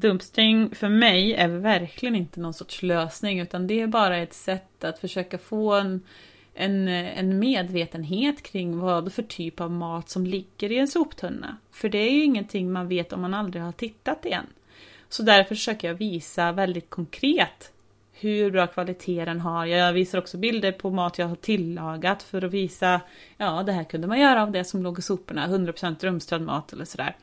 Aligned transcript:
dumpstring 0.00 0.74
för 0.74 0.88
mig 0.88 1.34
är 1.34 1.48
verkligen 1.48 2.14
inte 2.14 2.40
någon 2.40 2.54
sorts 2.54 2.82
lösning 2.82 3.40
utan 3.40 3.66
det 3.66 3.80
är 3.80 3.86
bara 3.86 4.16
ett 4.16 4.34
sätt 4.34 4.84
att 4.84 4.98
försöka 4.98 5.38
få 5.38 5.74
en, 5.74 6.02
en, 6.54 6.88
en 6.88 7.38
medvetenhet 7.38 8.42
kring 8.42 8.78
vad 8.78 9.12
för 9.12 9.22
typ 9.22 9.60
av 9.60 9.70
mat 9.70 10.10
som 10.10 10.26
ligger 10.26 10.72
i 10.72 10.78
en 10.78 10.88
soptunna. 10.88 11.56
För 11.70 11.88
det 11.88 11.98
är 11.98 12.10
ju 12.10 12.24
ingenting 12.24 12.72
man 12.72 12.88
vet 12.88 13.12
om 13.12 13.20
man 13.20 13.34
aldrig 13.34 13.62
har 13.62 13.72
tittat 13.72 14.24
igen. 14.24 14.46
Så 15.08 15.22
därför 15.22 15.54
försöker 15.54 15.88
jag 15.88 15.94
visa 15.94 16.52
väldigt 16.52 16.90
konkret 16.90 17.72
hur 18.12 18.50
bra 18.50 18.66
kvalitet 18.66 19.24
den 19.24 19.40
har. 19.40 19.66
Jag 19.66 19.92
visar 19.92 20.18
också 20.18 20.38
bilder 20.38 20.72
på 20.72 20.90
mat 20.90 21.18
jag 21.18 21.26
har 21.26 21.36
tillagat 21.36 22.22
för 22.22 22.44
att 22.44 22.52
visa, 22.52 23.00
ja 23.36 23.62
det 23.62 23.72
här 23.72 23.84
kunde 23.84 24.06
man 24.06 24.20
göra 24.20 24.42
av 24.42 24.50
det 24.50 24.64
som 24.64 24.82
låg 24.82 24.98
i 24.98 25.02
soporna, 25.02 25.46
100% 25.46 26.04
rumstrad 26.04 26.42
mat 26.42 26.72
eller 26.72 26.84
sådär. 26.84 27.16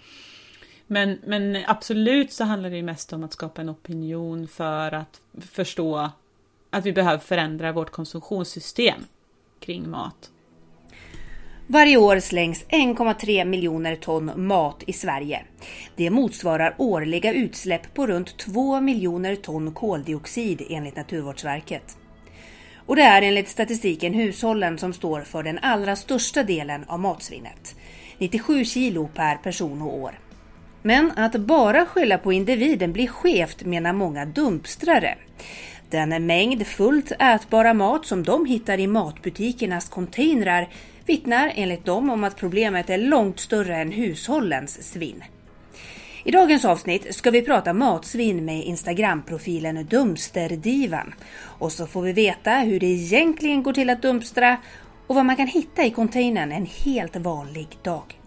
Men, 0.87 1.19
men 1.25 1.57
absolut 1.67 2.31
så 2.33 2.43
handlar 2.43 2.69
det 2.69 2.75
ju 2.75 2.83
mest 2.83 3.13
om 3.13 3.23
att 3.23 3.33
skapa 3.33 3.61
en 3.61 3.69
opinion 3.69 4.47
för 4.47 4.91
att 4.91 5.21
förstå 5.41 6.11
att 6.69 6.85
vi 6.85 6.93
behöver 6.93 7.17
förändra 7.17 7.71
vårt 7.71 7.89
konsumtionssystem 7.89 9.01
kring 9.59 9.89
mat. 9.89 10.31
Varje 11.69 11.97
år 11.97 12.19
slängs 12.19 12.65
1,3 12.65 13.45
miljoner 13.45 13.95
ton 13.95 14.47
mat 14.47 14.83
i 14.87 14.93
Sverige. 14.93 15.45
Det 15.95 16.09
motsvarar 16.09 16.75
årliga 16.77 17.33
utsläpp 17.33 17.93
på 17.93 18.07
runt 18.07 18.37
2 18.37 18.81
miljoner 18.81 19.35
ton 19.35 19.73
koldioxid 19.73 20.61
enligt 20.69 20.95
Naturvårdsverket. 20.95 21.97
Och 22.75 22.95
det 22.95 23.01
är 23.01 23.21
enligt 23.21 23.49
statistiken 23.49 24.13
hushållen 24.13 24.77
som 24.77 24.93
står 24.93 25.21
för 25.21 25.43
den 25.43 25.59
allra 25.61 25.95
största 25.95 26.43
delen 26.43 26.85
av 26.87 26.99
matsvinnet. 26.99 27.75
97 28.17 28.65
kilo 28.65 29.09
per 29.15 29.35
person 29.35 29.81
och 29.81 29.97
år. 29.97 30.19
Men 30.87 31.11
att 31.15 31.35
bara 31.35 31.85
skylla 31.85 32.17
på 32.17 32.33
individen 32.33 32.93
blir 32.93 33.07
skevt 33.07 33.65
menar 33.65 33.93
många 33.93 34.25
dumpstrare. 34.25 35.15
Den 35.89 36.25
mängd 36.25 36.67
fullt 36.67 37.11
ätbara 37.19 37.73
mat 37.73 38.05
som 38.05 38.23
de 38.23 38.45
hittar 38.45 38.79
i 38.79 38.87
matbutikernas 38.87 39.89
containrar 39.89 40.69
vittnar 41.05 41.51
enligt 41.55 41.85
dem 41.85 42.09
om 42.09 42.23
att 42.23 42.37
problemet 42.37 42.89
är 42.89 42.97
långt 42.97 43.39
större 43.39 43.75
än 43.75 43.91
hushållens 43.91 44.91
svinn. 44.91 45.23
I 46.23 46.31
dagens 46.31 46.65
avsnitt 46.65 47.15
ska 47.15 47.31
vi 47.31 47.41
prata 47.41 47.73
matsvinn 47.73 48.45
med 48.45 48.65
Instagram-profilen 48.65 49.85
Dumsterdivan. 49.85 51.13
Och 51.39 51.71
så 51.71 51.87
får 51.87 52.01
vi 52.01 52.13
veta 52.13 52.51
hur 52.51 52.79
det 52.79 52.85
egentligen 52.85 53.63
går 53.63 53.73
till 53.73 53.89
att 53.89 54.01
dumpstra 54.01 54.57
och 55.07 55.15
vad 55.15 55.25
man 55.25 55.35
kan 55.35 55.47
hitta 55.47 55.85
i 55.85 55.91
containern 55.91 56.51
en 56.51 56.65
helt 56.65 57.15
vanlig 57.15 57.67
dag. 57.83 58.17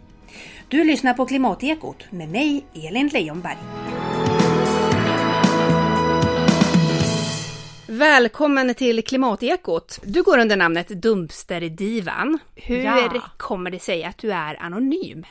Du 0.70 0.84
lyssnar 0.84 1.14
på 1.14 1.26
Klimatekot 1.26 2.12
med 2.12 2.28
mig, 2.28 2.64
Elin 2.74 3.08
Leijonberg. 3.08 3.56
Välkommen 7.86 8.74
till 8.74 9.04
Klimatekot. 9.04 10.00
Du 10.04 10.22
går 10.22 10.38
under 10.38 10.56
namnet 10.56 10.88
Dumpsterdivan. 10.88 12.38
Hur 12.54 12.84
ja. 12.84 13.22
kommer 13.36 13.70
det 13.70 13.78
sig 13.78 14.04
att 14.04 14.18
du 14.18 14.32
är 14.32 14.62
anonym? 14.62 15.24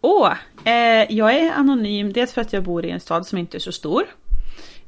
Åh, 0.00 0.32
eh, 0.64 1.12
jag 1.12 1.34
är 1.34 1.52
anonym 1.52 2.12
dels 2.12 2.32
för 2.32 2.40
att 2.40 2.52
jag 2.52 2.62
bor 2.62 2.84
i 2.84 2.90
en 2.90 3.00
stad 3.00 3.26
som 3.26 3.38
inte 3.38 3.56
är 3.56 3.60
så 3.60 3.72
stor. 3.72 4.04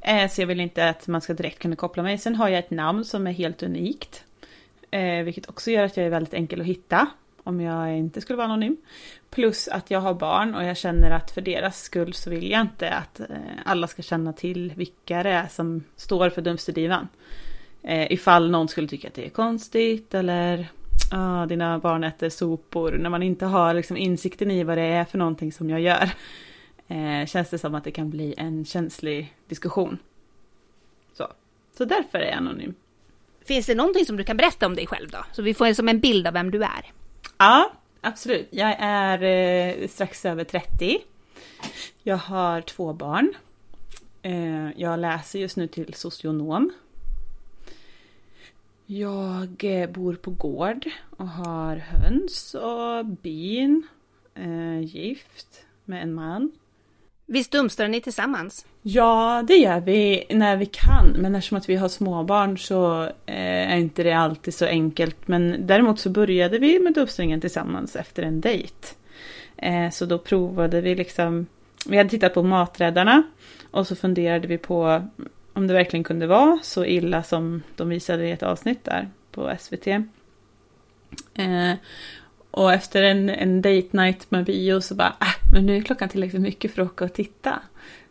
Eh, 0.01 0.31
så 0.31 0.43
jag 0.43 0.47
vill 0.47 0.61
inte 0.61 0.89
att 0.89 1.07
man 1.07 1.21
ska 1.21 1.35
direkt 1.35 1.59
kunna 1.59 1.77
koppla 1.77 2.03
mig. 2.03 2.19
Sen 2.19 2.35
har 2.35 2.49
jag 2.49 2.59
ett 2.59 2.71
namn 2.71 3.05
som 3.05 3.27
är 3.27 3.33
helt 3.33 3.63
unikt. 3.63 4.25
Eh, 4.91 5.23
vilket 5.25 5.49
också 5.49 5.71
gör 5.71 5.85
att 5.85 5.97
jag 5.97 6.07
är 6.07 6.11
väldigt 6.11 6.35
enkel 6.35 6.61
att 6.61 6.67
hitta 6.67 7.09
om 7.49 7.61
jag 7.61 7.99
inte 7.99 8.21
skulle 8.21 8.37
vara 8.37 8.47
anonym. 8.47 8.77
Plus 9.31 9.69
att 9.69 9.91
jag 9.91 10.01
har 10.01 10.15
barn 10.15 10.55
och 10.55 10.65
jag 10.65 10.77
känner 10.77 11.11
att 11.11 11.31
för 11.31 11.41
deras 11.41 11.83
skull 11.83 12.15
så 12.15 12.31
vill 12.31 12.51
jag 12.51 12.61
inte 12.61 12.91
att 12.91 13.21
eh, 13.21 13.27
alla 13.65 13.87
ska 13.87 14.03
känna 14.03 14.33
till 14.33 14.73
vilka 14.77 15.23
det 15.23 15.31
är 15.31 15.47
som 15.47 15.85
står 15.97 16.31
för 16.31 16.43
Dumpsterdivan. 16.43 17.09
Eh, 17.83 18.13
ifall 18.13 18.51
någon 18.51 18.69
skulle 18.69 18.89
tycka 18.89 19.09
att 19.09 19.15
det 19.15 19.27
är 19.27 19.31
konstigt 19.31 20.15
eller 20.15 20.67
ah, 21.11 21.47
dina 21.47 21.79
barn 21.79 22.05
äter 22.05 22.29
sopor 22.29 22.93
när 22.93 23.11
man 23.11 23.23
inte 23.23 23.47
har 23.47 23.75
liksom 23.75 23.97
insikten 23.97 24.51
i 24.51 24.65
vad 24.65 24.79
det 24.79 24.83
är 24.83 25.05
för 25.05 25.19
någonting 25.19 25.53
som 25.53 25.71
jag 25.71 25.81
gör. 25.81 26.11
Eh, 26.89 27.27
känns 27.27 27.51
det 27.51 27.59
som 27.59 27.75
att 27.75 27.85
det 27.85 27.91
kan 27.91 28.11
bli 28.11 28.35
en 28.37 28.65
känslig 28.65 29.35
diskussion. 29.49 29.99
Så, 31.13 31.27
så 31.79 31.85
därför 31.85 32.19
är 32.19 32.27
jag 32.27 32.37
anonym. 32.37 32.75
Finns 33.45 33.67
det 33.67 33.75
någonting 33.75 34.05
som 34.05 34.17
du 34.17 34.25
kan 34.25 34.37
berätta 34.37 34.67
om 34.67 34.75
dig 34.75 34.87
själv 34.87 35.11
då? 35.11 35.19
Så 35.33 35.43
vi 35.43 35.55
får 35.55 35.73
som 35.73 35.89
en 35.89 36.01
bild 36.01 36.27
av 36.27 36.33
vem 36.33 36.51
du 36.51 36.63
är. 36.63 36.98
Ja, 37.39 37.73
absolut. 38.01 38.49
Jag 38.51 38.77
är 38.79 39.23
eh, 39.23 39.89
strax 39.89 40.25
över 40.25 40.45
30. 40.45 40.99
Jag 42.03 42.17
har 42.17 42.61
två 42.61 42.93
barn. 42.93 43.35
Eh, 44.23 44.71
jag 44.77 44.99
läser 44.99 45.39
just 45.39 45.57
nu 45.57 45.67
till 45.67 45.95
socionom. 45.95 46.73
Jag 48.87 49.65
eh, 49.65 49.91
bor 49.91 50.15
på 50.15 50.31
gård 50.31 50.91
och 51.17 51.29
har 51.29 51.77
höns 51.77 52.55
och 52.55 53.05
bin. 53.05 53.87
Eh, 54.35 54.81
gift 54.81 55.65
med 55.85 56.03
en 56.03 56.15
man. 56.15 56.53
Visst 57.31 57.53
dumstrar 57.53 57.89
ni 57.89 58.01
tillsammans? 58.01 58.67
Ja, 58.83 59.45
det 59.47 59.57
gör 59.57 59.81
vi 59.81 60.25
när 60.31 60.57
vi 60.57 60.67
kan. 60.67 61.09
Men 61.19 61.35
eftersom 61.35 61.59
att 61.59 61.69
vi 61.69 61.77
har 61.77 61.89
småbarn 61.89 62.59
så 62.59 63.03
eh, 63.03 63.73
är 63.73 63.77
inte 63.77 64.03
det 64.03 64.13
alltid 64.13 64.55
så 64.55 64.67
enkelt. 64.67 65.29
Men 65.29 65.67
däremot 65.67 66.01
så 66.01 66.11
började 66.11 66.59
vi 66.59 66.79
med 66.79 66.95
dumpstringen 66.95 67.41
tillsammans 67.41 67.97
efter 67.97 68.23
en 68.23 68.41
dejt. 68.41 68.89
Eh, 69.57 69.91
så 69.91 70.07
då 70.07 70.19
provade 70.19 70.81
vi 70.81 70.95
liksom, 70.95 71.47
vi 71.87 71.97
hade 71.97 72.11
tittat 72.11 72.35
på 72.35 72.43
Maträddarna 72.43 73.23
och 73.71 73.87
så 73.87 73.97
funderade 73.97 74.49
vi 74.49 74.59
på 74.59 75.03
om 75.53 75.67
det 75.67 75.75
verkligen 75.75 76.05
kunde 76.05 76.27
vara 76.27 76.59
så 76.63 76.85
illa 76.85 77.23
som 77.23 77.63
de 77.77 77.89
visade 77.89 78.27
i 78.27 78.31
ett 78.31 78.43
avsnitt 78.43 78.85
där 78.85 79.09
på 79.33 79.57
SVT. 79.59 79.87
Eh, 81.35 81.75
och 82.59 82.73
efter 82.73 83.03
en, 83.03 83.29
en 83.29 83.63
date 83.63 83.89
night 83.91 84.31
med 84.31 84.45
bio 84.45 84.81
så 84.81 84.95
bara, 84.95 85.17
äh, 85.21 85.53
men 85.53 85.67
nu 85.67 85.77
är 85.77 85.83
klockan 85.83 86.09
tillräckligt 86.09 86.43
mycket 86.43 86.75
för 86.75 86.83
att 86.83 86.89
åka 86.89 87.05
och 87.05 87.13
titta. 87.13 87.61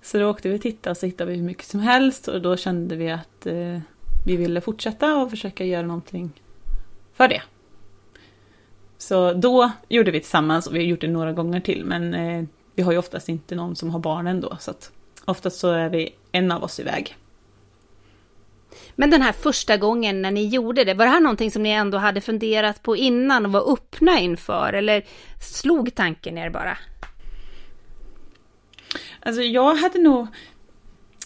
Så 0.01 0.17
då 0.17 0.29
åkte 0.29 0.49
vi 0.49 0.57
och 0.57 0.61
tittade 0.61 0.91
och 0.91 0.97
så 0.97 1.05
hittade 1.05 1.31
vi 1.31 1.37
hur 1.37 1.43
mycket 1.43 1.65
som 1.65 1.79
helst 1.79 2.27
och 2.27 2.41
då 2.41 2.57
kände 2.57 2.95
vi 2.95 3.11
att 3.11 3.45
eh, 3.45 3.79
vi 4.25 4.35
ville 4.35 4.61
fortsätta 4.61 5.17
och 5.17 5.29
försöka 5.29 5.65
göra 5.65 5.87
någonting 5.87 6.31
för 7.13 7.27
det. 7.27 7.41
Så 8.97 9.33
då 9.33 9.71
gjorde 9.89 10.11
vi 10.11 10.19
tillsammans 10.19 10.67
och 10.67 10.75
vi 10.75 10.79
har 10.79 10.85
gjort 10.85 11.01
det 11.01 11.07
några 11.07 11.33
gånger 11.33 11.59
till 11.59 11.85
men 11.85 12.13
eh, 12.13 12.43
vi 12.75 12.83
har 12.83 12.91
ju 12.91 12.97
oftast 12.97 13.29
inte 13.29 13.55
någon 13.55 13.75
som 13.75 13.89
har 13.89 13.99
barn 13.99 14.27
ändå 14.27 14.57
så 14.59 14.71
att 14.71 14.91
oftast 15.25 15.59
så 15.59 15.71
är 15.71 15.89
vi 15.89 16.09
en 16.31 16.51
av 16.51 16.63
oss 16.63 16.79
iväg. 16.79 17.17
Men 18.95 19.09
den 19.09 19.21
här 19.21 19.31
första 19.31 19.77
gången 19.77 20.21
när 20.21 20.31
ni 20.31 20.47
gjorde 20.47 20.83
det, 20.83 20.93
var 20.93 21.05
det 21.05 21.11
här 21.11 21.19
någonting 21.19 21.51
som 21.51 21.63
ni 21.63 21.69
ändå 21.69 21.97
hade 21.97 22.21
funderat 22.21 22.83
på 22.83 22.95
innan 22.95 23.45
och 23.45 23.51
var 23.51 23.73
öppna 23.73 24.19
inför? 24.19 24.73
Eller 24.73 25.03
slog 25.39 25.95
tanken 25.95 26.37
er 26.37 26.49
bara? 26.49 26.77
Alltså 29.19 29.41
jag 29.41 29.75
hade 29.75 29.99
nog 29.99 30.27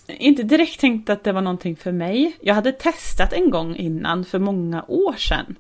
inte 0.08 0.44
direkt 0.44 0.80
tänkt 0.80 1.10
att 1.10 1.24
det 1.24 1.32
var 1.32 1.42
någonting 1.42 1.76
för 1.76 1.92
mig. 1.92 2.38
Jag 2.42 2.56
hade 2.56 2.72
testat 2.72 3.34
en 3.34 3.50
gång 3.50 3.76
innan 3.76 4.26
för 4.26 4.40
många 4.40 4.86
år 4.88 5.14
sedan. 5.14 5.56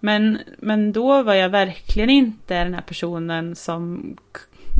Men, 0.00 0.38
men 0.58 0.92
då 0.92 1.22
var 1.22 1.34
jag 1.34 1.48
verkligen 1.48 2.10
inte 2.10 2.64
den 2.64 2.74
här 2.74 2.82
personen 2.82 3.56
som 3.56 4.16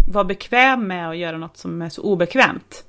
var 0.09 0.25
bekväm 0.25 0.87
med 0.87 1.09
att 1.09 1.17
göra 1.17 1.39
något 1.39 1.57
som 1.57 1.83
är 1.83 1.89
så 1.89 2.03
obekvämt. 2.03 2.85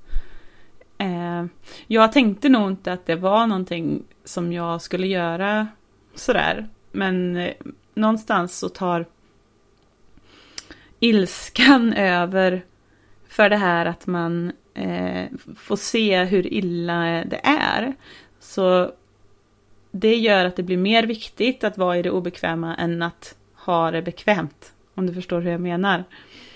Eh, 0.98 1.46
jag 1.88 2.12
tänkte 2.12 2.50
nog 2.50 2.72
inte 2.72 2.94
att 2.94 3.06
det 3.06 3.16
var 3.16 3.48
någonting 3.48 4.04
som 4.24 4.54
jag 4.54 4.82
skulle 4.82 5.08
göra 5.08 5.68
sådär. 6.16 6.68
Men 6.92 7.36
eh, 7.36 7.54
någonstans 7.94 8.58
så 8.58 8.70
tar 8.70 9.06
ilskan 11.00 11.94
över 11.94 12.66
för 13.28 13.50
det 13.50 13.58
här 13.58 13.86
att 13.86 14.08
man 14.08 14.52
eh, 14.74 15.26
får 15.58 15.76
se 15.76 16.24
hur 16.24 16.54
illa 16.54 17.24
det 17.26 17.42
är. 17.44 17.96
Så 18.40 18.92
det 19.92 20.16
gör 20.16 20.46
att 20.46 20.56
det 20.56 20.64
blir 20.64 20.78
mer 20.78 21.04
viktigt 21.04 21.64
att 21.64 21.78
vara 21.78 21.98
i 21.98 22.02
det 22.02 22.12
obekväma 22.12 22.76
än 22.76 23.02
att 23.02 23.36
ha 23.56 23.92
det 23.92 24.02
bekvämt. 24.02 24.74
Om 24.96 25.08
du 25.08 25.14
förstår 25.14 25.42
hur 25.42 25.52
jag 25.52 25.62
menar. 25.62 26.04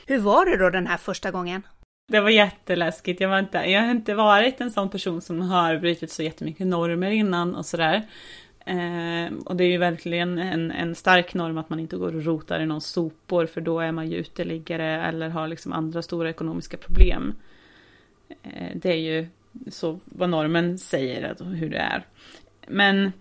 Hur 0.05 0.19
var 0.19 0.45
det 0.45 0.57
då 0.57 0.69
den 0.69 0.87
här 0.87 0.97
första 0.97 1.31
gången? 1.31 1.63
Det 2.07 2.19
var 2.19 2.29
jätteläskigt. 2.29 3.21
Jag, 3.21 3.29
var 3.29 3.39
inte, 3.39 3.57
jag 3.57 3.81
har 3.81 3.91
inte 3.91 4.13
varit 4.13 4.61
en 4.61 4.71
sån 4.71 4.89
person 4.89 5.21
som 5.21 5.41
har 5.41 5.77
brutit 5.77 6.11
så 6.11 6.23
jättemycket 6.23 6.67
normer 6.67 7.11
innan 7.11 7.55
och 7.55 7.65
sådär. 7.65 8.07
Eh, 8.65 9.33
och 9.45 9.55
det 9.55 9.63
är 9.63 9.67
ju 9.67 9.77
verkligen 9.77 10.37
en, 10.37 10.71
en 10.71 10.95
stark 10.95 11.33
norm 11.33 11.57
att 11.57 11.69
man 11.69 11.79
inte 11.79 11.97
går 11.97 12.15
och 12.15 12.25
rotar 12.25 12.59
i 12.59 12.65
någon 12.65 12.81
sopor 12.81 13.45
för 13.45 13.61
då 13.61 13.79
är 13.79 13.91
man 13.91 14.09
ju 14.09 14.17
uteliggare 14.17 15.05
eller 15.05 15.29
har 15.29 15.47
liksom 15.47 15.73
andra 15.73 16.01
stora 16.01 16.29
ekonomiska 16.29 16.77
problem. 16.77 17.35
Eh, 18.43 18.75
det 18.75 18.89
är 18.89 18.99
ju 18.99 19.27
så 19.69 19.99
vad 20.05 20.29
normen 20.29 20.77
säger, 20.77 21.35
hur 21.55 21.69
det 21.69 21.77
är. 21.77 22.05
Men 22.67 23.11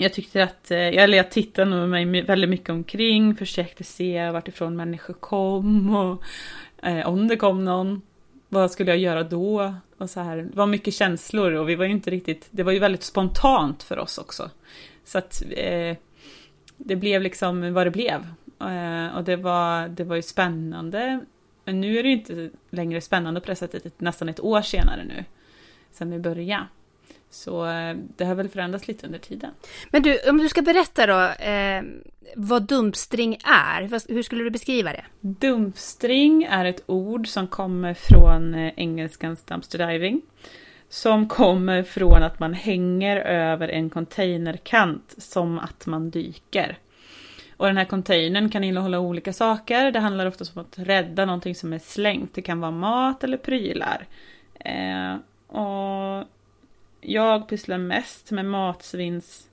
jag 0.00 0.12
tyckte 0.12 0.44
att, 0.44 0.70
eh, 0.70 0.78
eller 0.78 1.16
jag 1.16 1.30
tittade 1.30 1.70
nog 1.70 1.88
mig 1.88 2.22
väldigt 2.22 2.50
mycket 2.50 2.68
omkring, 2.68 3.36
försökte 3.36 3.84
se 3.84 4.30
vart 4.30 4.48
ifrån 4.48 4.76
människor 4.76 5.14
kom 5.14 5.96
och 5.96 6.22
eh, 6.88 7.08
om 7.08 7.28
det 7.28 7.36
kom 7.36 7.64
någon. 7.64 8.02
vad 8.48 8.70
skulle 8.70 8.90
jag 8.90 8.98
göra 8.98 9.22
då? 9.22 9.74
Och 9.98 10.10
så 10.10 10.20
här, 10.20 10.36
det 10.36 10.56
var 10.56 10.66
mycket 10.66 10.94
känslor 10.94 11.52
och 11.52 11.68
vi 11.68 11.74
var 11.74 11.84
ju 11.84 11.90
inte 11.90 12.10
riktigt, 12.10 12.48
det 12.50 12.62
var 12.62 12.72
ju 12.72 12.78
väldigt 12.78 13.02
spontant 13.02 13.82
för 13.82 13.98
oss 13.98 14.18
också. 14.18 14.50
Så 15.04 15.18
att 15.18 15.42
eh, 15.50 15.96
det 16.76 16.96
blev 16.96 17.22
liksom 17.22 17.74
vad 17.74 17.86
det 17.86 17.90
blev. 17.90 18.26
Eh, 18.60 19.16
och 19.16 19.24
det 19.24 19.36
var, 19.36 19.88
det 19.88 20.04
var 20.04 20.16
ju 20.16 20.22
spännande. 20.22 21.20
Men 21.64 21.80
nu 21.80 21.98
är 21.98 22.02
det 22.02 22.08
ju 22.08 22.14
inte 22.14 22.50
längre 22.70 23.00
spännande 23.00 23.40
på 23.40 23.46
det 23.46 23.56
sättet, 23.56 24.00
nästan 24.00 24.28
ett 24.28 24.40
år 24.40 24.62
senare 24.62 25.04
nu. 25.04 25.24
Sen 25.92 26.10
vi 26.10 26.18
började. 26.18 26.66
Så 27.30 27.66
eh, 27.66 27.96
det 28.16 28.24
har 28.24 28.34
väl 28.34 28.48
förändrats 28.48 28.88
lite 28.88 29.06
under 29.06 29.18
tiden. 29.18 29.50
Men 29.90 30.02
du, 30.02 30.18
om 30.28 30.38
du 30.38 30.48
ska 30.48 30.62
berätta 30.62 31.06
då 31.06 31.44
eh, 31.44 31.82
vad 32.36 32.62
dumpstring 32.62 33.34
är, 33.44 34.12
hur 34.14 34.22
skulle 34.22 34.44
du 34.44 34.50
beskriva 34.50 34.92
det? 34.92 35.04
Dumpstring 35.20 36.44
är 36.44 36.64
ett 36.64 36.82
ord 36.86 37.28
som 37.28 37.46
kommer 37.46 37.94
från 37.94 38.54
eh, 38.54 38.72
engelskans 38.76 39.42
dumpster 39.42 39.92
diving. 39.92 40.22
Som 40.88 41.28
kommer 41.28 41.82
från 41.82 42.22
att 42.22 42.40
man 42.40 42.54
hänger 42.54 43.16
över 43.16 43.68
en 43.68 43.90
containerkant 43.90 45.14
som 45.18 45.58
att 45.58 45.86
man 45.86 46.10
dyker. 46.10 46.78
Och 47.56 47.66
den 47.66 47.76
här 47.76 47.84
containern 47.84 48.50
kan 48.50 48.64
innehålla 48.64 49.00
olika 49.00 49.32
saker. 49.32 49.90
Det 49.90 50.00
handlar 50.00 50.26
ofta 50.26 50.44
om 50.54 50.60
att 50.60 50.78
rädda 50.78 51.24
någonting 51.24 51.54
som 51.54 51.72
är 51.72 51.78
slängt. 51.78 52.34
Det 52.34 52.42
kan 52.42 52.60
vara 52.60 52.70
mat 52.70 53.24
eller 53.24 53.36
prylar. 53.36 54.06
Eh, 54.60 55.14
och 55.58 56.24
jag 57.00 57.48
pysslar 57.48 57.78
mest 57.78 58.30
med 58.30 58.44
matsvinns 58.44 59.48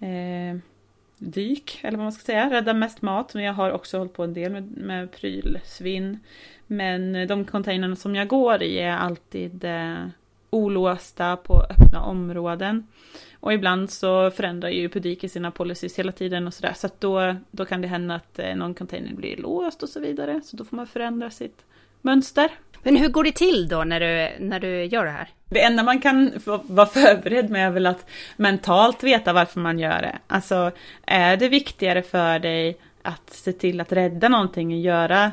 eh, 0.00 0.58
dyk, 1.18 1.80
eller 1.82 1.98
vad 1.98 2.04
man 2.04 2.12
ska 2.12 2.24
säga. 2.24 2.50
Rädda 2.50 2.74
mest 2.74 3.02
mat, 3.02 3.34
men 3.34 3.44
jag 3.44 3.52
har 3.52 3.70
också 3.70 3.98
hållit 3.98 4.12
på 4.12 4.24
en 4.24 4.34
del 4.34 4.52
med, 4.52 4.76
med 4.76 5.12
prylsvinn. 5.12 6.18
Men 6.66 7.28
de 7.28 7.44
containrarna 7.44 7.96
som 7.96 8.14
jag 8.14 8.28
går 8.28 8.62
i 8.62 8.78
är 8.78 8.96
alltid 8.96 9.64
eh, 9.64 10.06
olåsta 10.50 11.36
på 11.36 11.62
öppna 11.70 12.02
områden. 12.02 12.86
Och 13.40 13.52
ibland 13.52 13.90
så 13.90 14.30
förändrar 14.30 14.68
ju 14.68 14.88
Pudike 14.88 15.28
sina 15.28 15.50
policies 15.50 15.98
hela 15.98 16.12
tiden 16.12 16.46
och 16.46 16.54
sådär. 16.54 16.72
Så 16.76 16.86
att 16.86 17.00
då, 17.00 17.36
då 17.50 17.64
kan 17.64 17.80
det 17.80 17.88
hända 17.88 18.14
att 18.14 18.38
eh, 18.38 18.56
någon 18.56 18.74
container 18.74 19.14
blir 19.14 19.36
låst 19.36 19.82
och 19.82 19.88
så 19.88 20.00
vidare. 20.00 20.40
Så 20.44 20.56
då 20.56 20.64
får 20.64 20.76
man 20.76 20.86
förändra 20.86 21.30
sitt 21.30 21.64
mönster. 22.02 22.50
Men 22.86 22.96
hur 22.96 23.08
går 23.08 23.24
det 23.24 23.32
till 23.32 23.68
då 23.68 23.84
när 23.84 24.00
du, 24.00 24.44
när 24.44 24.60
du 24.60 24.84
gör 24.84 25.04
det 25.04 25.10
här? 25.10 25.28
Det 25.48 25.62
enda 25.62 25.82
man 25.82 26.00
kan 26.00 26.32
vara 26.62 26.86
förberedd 26.86 27.50
med 27.50 27.66
är 27.66 27.70
väl 27.70 27.86
att 27.86 28.06
mentalt 28.36 29.02
veta 29.02 29.32
varför 29.32 29.60
man 29.60 29.78
gör 29.78 30.02
det. 30.02 30.18
Alltså, 30.26 30.70
är 31.06 31.36
det 31.36 31.48
viktigare 31.48 32.02
för 32.02 32.38
dig 32.38 32.78
att 33.02 33.30
se 33.30 33.52
till 33.52 33.80
att 33.80 33.92
rädda 33.92 34.28
någonting 34.28 34.72
och 34.72 34.78
göra 34.78 35.32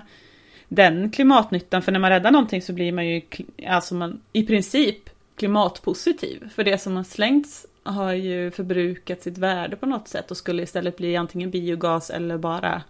den 0.67 1.11
klimatnyttan? 1.11 1.81
För 1.81 1.91
när 1.91 1.99
man 1.99 2.09
räddar 2.09 2.31
någonting 2.31 2.61
så 2.61 2.73
blir 2.73 2.91
man 2.91 3.07
ju 3.07 3.21
alltså 3.67 3.95
man, 3.95 4.21
i 4.31 4.43
princip 4.43 5.09
klimatpositiv. 5.35 6.49
För 6.55 6.63
det 6.63 6.77
som 6.77 6.95
har 6.95 7.03
slängts 7.03 7.65
har 7.83 8.13
ju 8.13 8.51
förbrukat 8.51 9.21
sitt 9.21 9.37
värde 9.37 9.75
på 9.75 9.85
något 9.85 10.07
sätt 10.07 10.31
och 10.31 10.37
skulle 10.37 10.63
istället 10.63 10.97
bli 10.97 11.15
antingen 11.15 11.51
biogas 11.51 12.09
eller 12.09 12.37
bara 12.37 12.81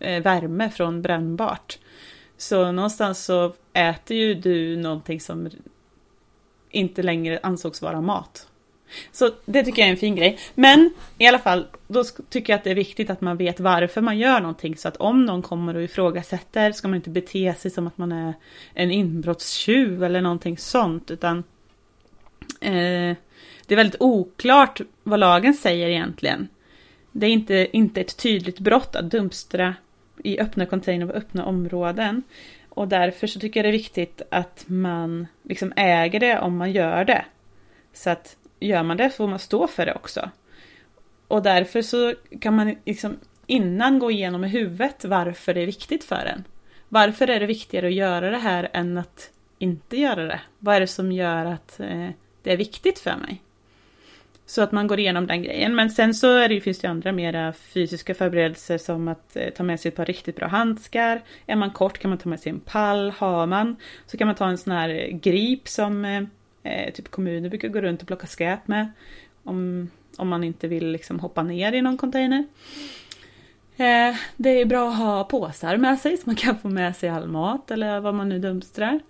eh, 0.00 0.22
värme 0.22 0.70
från 0.70 1.02
brännbart. 1.02 1.78
Så 2.36 2.72
någonstans 2.72 3.24
så 3.24 3.52
äter 3.72 4.16
ju 4.16 4.34
du 4.34 4.76
någonting 4.76 5.20
som 5.20 5.50
inte 6.70 7.02
längre 7.02 7.40
ansågs 7.42 7.82
vara 7.82 8.00
mat. 8.00 8.46
Så 9.12 9.30
det 9.44 9.62
tycker 9.64 9.82
jag 9.82 9.86
är 9.88 9.92
en 9.92 9.98
fin 9.98 10.16
grej. 10.16 10.38
Men 10.54 10.90
i 11.18 11.26
alla 11.26 11.38
fall, 11.38 11.66
då 11.88 12.04
tycker 12.04 12.52
jag 12.52 12.58
att 12.58 12.64
det 12.64 12.70
är 12.70 12.74
viktigt 12.74 13.10
att 13.10 13.20
man 13.20 13.36
vet 13.36 13.60
varför 13.60 14.00
man 14.00 14.18
gör 14.18 14.40
någonting. 14.40 14.76
Så 14.76 14.88
att 14.88 14.96
om 14.96 15.24
någon 15.24 15.42
kommer 15.42 15.74
och 15.74 15.82
ifrågasätter 15.82 16.72
ska 16.72 16.88
man 16.88 16.96
inte 16.96 17.10
bete 17.10 17.54
sig 17.54 17.70
som 17.70 17.86
att 17.86 17.98
man 17.98 18.12
är 18.12 18.34
en 18.74 18.90
inbrottstjuv 18.90 20.04
eller 20.04 20.20
någonting 20.20 20.58
sånt. 20.58 21.10
Utan 21.10 21.38
eh, 22.60 23.16
det 23.66 23.74
är 23.74 23.76
väldigt 23.76 24.00
oklart 24.00 24.80
vad 25.02 25.20
lagen 25.20 25.54
säger 25.54 25.88
egentligen. 25.88 26.48
Det 27.12 27.26
är 27.26 27.30
inte, 27.30 27.68
inte 27.72 28.00
ett 28.00 28.16
tydligt 28.16 28.58
brott 28.58 28.96
att 28.96 29.10
dumpstra 29.10 29.74
i 30.26 30.40
öppna 30.40 30.66
container 30.66 31.06
på 31.06 31.12
öppna 31.12 31.44
områden. 31.44 32.22
Och 32.68 32.88
därför 32.88 33.26
så 33.26 33.40
tycker 33.40 33.60
jag 33.60 33.64
det 33.64 33.68
är 33.68 33.82
viktigt 33.82 34.22
att 34.30 34.64
man 34.66 35.26
liksom 35.42 35.72
äger 35.76 36.20
det 36.20 36.38
om 36.38 36.56
man 36.56 36.72
gör 36.72 37.04
det. 37.04 37.24
Så 37.92 38.10
att 38.10 38.36
gör 38.60 38.82
man 38.82 38.96
det 38.96 39.10
får 39.10 39.26
man 39.28 39.38
stå 39.38 39.66
för 39.66 39.86
det 39.86 39.94
också. 39.94 40.30
Och 41.28 41.42
därför 41.42 41.82
så 41.82 42.14
kan 42.40 42.56
man 42.56 42.76
liksom 42.84 43.16
innan 43.46 43.98
gå 43.98 44.10
igenom 44.10 44.44
i 44.44 44.48
huvudet 44.48 45.04
varför 45.04 45.54
det 45.54 45.60
är 45.60 45.66
viktigt 45.66 46.04
för 46.04 46.26
en. 46.26 46.44
Varför 46.88 47.30
är 47.30 47.40
det 47.40 47.46
viktigare 47.46 47.86
att 47.86 47.94
göra 47.94 48.30
det 48.30 48.38
här 48.38 48.68
än 48.72 48.98
att 48.98 49.30
inte 49.58 49.96
göra 49.96 50.24
det? 50.24 50.40
Vad 50.58 50.76
är 50.76 50.80
det 50.80 50.86
som 50.86 51.12
gör 51.12 51.44
att 51.44 51.80
eh, 51.80 52.08
det 52.42 52.52
är 52.52 52.56
viktigt 52.56 52.98
för 52.98 53.16
mig? 53.16 53.42
Så 54.46 54.62
att 54.62 54.72
man 54.72 54.86
går 54.86 54.98
igenom 55.00 55.26
den 55.26 55.42
grejen. 55.42 55.74
Men 55.74 55.90
sen 55.90 56.14
så 56.14 56.36
är 56.36 56.48
det, 56.48 56.60
finns 56.60 56.78
det 56.78 56.88
andra 56.88 57.12
mera 57.12 57.52
fysiska 57.52 58.14
förberedelser 58.14 58.78
som 58.78 59.08
att 59.08 59.36
eh, 59.36 59.50
ta 59.50 59.62
med 59.62 59.80
sig 59.80 59.88
ett 59.88 59.96
par 59.96 60.04
riktigt 60.04 60.36
bra 60.36 60.46
handskar. 60.46 61.22
Är 61.46 61.56
man 61.56 61.70
kort 61.70 61.98
kan 61.98 62.08
man 62.08 62.18
ta 62.18 62.28
med 62.28 62.40
sig 62.40 62.50
en 62.50 62.60
pall. 62.60 63.10
Har 63.10 63.46
man 63.46 63.76
så 64.06 64.16
kan 64.16 64.26
man 64.26 64.36
ta 64.36 64.48
en 64.48 64.58
sån 64.58 64.72
här 64.72 64.88
eh, 64.88 65.16
grip 65.16 65.68
som 65.68 66.04
eh, 66.04 66.22
eh, 66.62 66.92
typ 66.92 67.08
kommuner 67.10 67.48
brukar 67.48 67.68
gå 67.68 67.80
runt 67.80 68.00
och 68.00 68.06
plocka 68.06 68.26
skräp 68.26 68.68
med. 68.68 68.92
Om, 69.44 69.90
om 70.16 70.28
man 70.28 70.44
inte 70.44 70.68
vill 70.68 70.90
liksom 70.90 71.20
hoppa 71.20 71.42
ner 71.42 71.72
i 71.72 71.82
någon 71.82 71.96
container. 71.96 72.44
Eh, 73.76 74.16
det 74.36 74.60
är 74.60 74.64
bra 74.64 74.88
att 74.88 74.98
ha 74.98 75.24
påsar 75.24 75.76
med 75.76 75.98
sig 75.98 76.16
så 76.16 76.22
man 76.26 76.36
kan 76.36 76.58
få 76.58 76.68
med 76.68 76.96
sig 76.96 77.08
all 77.08 77.28
mat 77.28 77.70
eller 77.70 78.00
vad 78.00 78.14
man 78.14 78.28
nu 78.28 78.38
dumpstrar. 78.38 79.00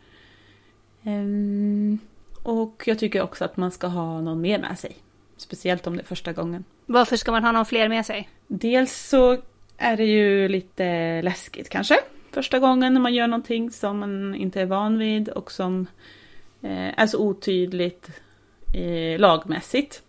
Ehm, 1.03 1.99
och 2.43 2.83
jag 2.87 2.99
tycker 2.99 3.23
också 3.23 3.45
att 3.45 3.57
man 3.57 3.71
ska 3.71 3.87
ha 3.87 4.21
någon 4.21 4.41
mer 4.41 4.59
med 4.59 4.79
sig. 4.79 4.97
Speciellt 5.37 5.87
om 5.87 5.97
det 5.97 6.03
är 6.03 6.07
första 6.07 6.33
gången. 6.33 6.65
Varför 6.87 7.17
ska 7.17 7.33
man 7.33 7.45
ha 7.45 7.53
någon 7.53 7.67
fler 7.67 7.89
med 7.89 8.07
sig? 8.07 8.29
Dels 8.47 9.09
så 9.09 9.39
är 9.77 9.97
det 9.97 10.05
ju 10.05 10.49
lite 10.49 11.23
läskigt 11.23 11.69
kanske. 11.69 11.99
Första 12.31 12.59
gången 12.59 12.95
när 12.95 13.01
man 13.01 13.15
gör 13.15 13.27
någonting 13.27 13.71
som 13.71 13.99
man 13.99 14.35
inte 14.35 14.61
är 14.61 14.67
van 14.67 14.99
vid 14.99 15.29
och 15.29 15.53
som 15.53 15.87
eh, 16.63 17.01
är 17.01 17.07
så 17.07 17.19
otydligt 17.19 18.11
eh, 18.75 19.21
lagmässigt. 19.21 20.03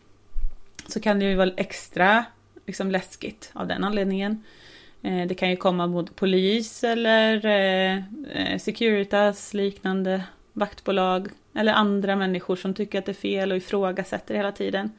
Så 0.87 0.99
kan 0.99 1.19
det 1.19 1.25
ju 1.25 1.35
vara 1.35 1.51
extra 1.57 2.25
liksom, 2.65 2.91
läskigt 2.91 3.51
av 3.53 3.67
den 3.67 3.83
anledningen. 3.83 4.43
Eh, 5.01 5.27
det 5.27 5.35
kan 5.35 5.49
ju 5.49 5.55
komma 5.55 5.87
mot 5.87 6.15
polis 6.15 6.83
eller 6.83 8.57
Securitas 8.57 9.53
liknande 9.53 10.23
vaktbolag 10.53 11.27
eller 11.53 11.73
andra 11.73 12.15
människor 12.15 12.55
som 12.55 12.73
tycker 12.73 12.99
att 12.99 13.05
det 13.05 13.11
är 13.11 13.13
fel 13.13 13.51
och 13.51 13.57
ifrågasätter 13.57 14.35
hela 14.35 14.51
tiden. 14.51 14.91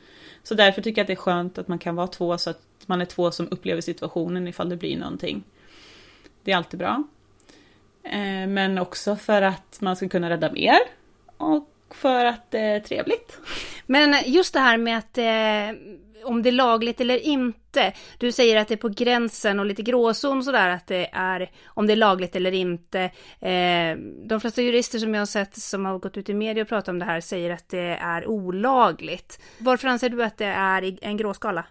Så 0.42 0.54
därför 0.54 0.82
tycker 0.82 0.98
jag 0.98 1.04
att 1.04 1.06
det 1.06 1.12
är 1.12 1.16
skönt 1.16 1.58
att 1.58 1.68
man 1.68 1.78
kan 1.78 1.96
vara 1.96 2.06
två 2.06 2.38
så 2.38 2.50
att 2.50 2.62
man 2.86 3.00
är 3.00 3.04
två 3.04 3.30
som 3.30 3.48
upplever 3.50 3.80
situationen 3.80 4.48
ifall 4.48 4.68
det 4.68 4.76
blir 4.76 4.98
någonting. 4.98 5.44
Det 6.42 6.52
är 6.52 6.56
alltid 6.56 6.78
bra. 6.78 7.02
Eh, 8.02 8.46
men 8.48 8.78
också 8.78 9.16
för 9.16 9.42
att 9.42 9.78
man 9.80 9.96
ska 9.96 10.08
kunna 10.08 10.30
rädda 10.30 10.52
mer 10.52 10.78
och 11.36 11.70
för 11.90 12.24
att 12.24 12.50
det 12.50 12.60
är 12.60 12.80
trevligt. 12.80 13.38
Men 13.86 14.16
just 14.26 14.54
det 14.54 14.60
här 14.60 14.76
med 14.76 14.98
att 14.98 15.18
eh, 15.18 15.78
om 16.24 16.42
det 16.42 16.50
är 16.50 16.52
lagligt 16.52 17.00
eller 17.00 17.18
inte. 17.18 17.92
Du 18.18 18.32
säger 18.32 18.56
att 18.56 18.68
det 18.68 18.74
är 18.74 18.76
på 18.76 18.88
gränsen 18.88 19.60
och 19.60 19.66
lite 19.66 19.82
gråzon 19.82 20.44
sådär 20.44 20.68
att 20.68 20.86
det 20.86 21.08
är 21.12 21.50
om 21.66 21.86
det 21.86 21.92
är 21.92 21.96
lagligt 21.96 22.36
eller 22.36 22.52
inte. 22.52 23.00
Eh, 23.40 23.96
de 24.24 24.40
flesta 24.40 24.62
jurister 24.62 24.98
som 24.98 25.14
jag 25.14 25.20
har 25.20 25.26
sett 25.26 25.56
som 25.56 25.84
har 25.84 25.98
gått 25.98 26.16
ut 26.16 26.28
i 26.28 26.34
media 26.34 26.62
och 26.62 26.68
pratat 26.68 26.88
om 26.88 26.98
det 26.98 27.04
här 27.04 27.20
säger 27.20 27.50
att 27.50 27.68
det 27.68 27.98
är 28.00 28.26
olagligt. 28.26 29.40
Varför 29.58 29.88
anser 29.88 30.08
du 30.08 30.24
att 30.24 30.36
det 30.36 30.44
är 30.44 30.98
en 31.02 31.16
gråskala? 31.16 31.64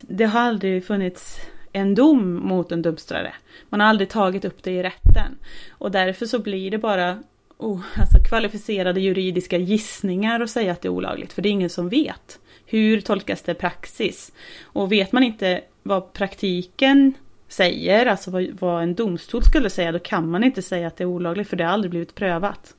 Det 0.00 0.24
har 0.24 0.40
aldrig 0.40 0.86
funnits 0.86 1.40
en 1.72 1.94
dom 1.94 2.34
mot 2.34 2.72
en 2.72 2.82
dumpstrare. 2.82 3.34
Man 3.68 3.80
har 3.80 3.86
aldrig 3.86 4.08
tagit 4.08 4.44
upp 4.44 4.62
det 4.62 4.70
i 4.70 4.82
rätten. 4.82 5.38
Och 5.70 5.90
därför 5.90 6.26
så 6.26 6.38
blir 6.38 6.70
det 6.70 6.78
bara 6.78 7.18
oh, 7.58 7.80
alltså 7.96 8.18
kvalificerade 8.28 9.00
juridiska 9.00 9.58
gissningar 9.58 10.40
och 10.40 10.50
säga 10.50 10.72
att 10.72 10.80
det 10.80 10.88
är 10.88 10.90
olagligt. 10.90 11.32
För 11.32 11.42
det 11.42 11.48
är 11.48 11.50
ingen 11.50 11.70
som 11.70 11.88
vet. 11.88 12.38
Hur 12.74 13.00
tolkas 13.00 13.42
det 13.42 13.54
praxis? 13.54 14.32
Och 14.62 14.92
vet 14.92 15.12
man 15.12 15.22
inte 15.22 15.60
vad 15.82 16.12
praktiken 16.12 17.12
säger, 17.48 18.06
alltså 18.06 18.30
vad, 18.30 18.46
vad 18.60 18.82
en 18.82 18.94
domstol 18.94 19.44
skulle 19.44 19.70
säga, 19.70 19.92
då 19.92 19.98
kan 19.98 20.30
man 20.30 20.44
inte 20.44 20.62
säga 20.62 20.86
att 20.86 20.96
det 20.96 21.04
är 21.04 21.08
olagligt 21.08 21.48
för 21.48 21.56
det 21.56 21.64
har 21.64 21.72
aldrig 21.72 21.90
blivit 21.90 22.14
prövat. 22.14 22.74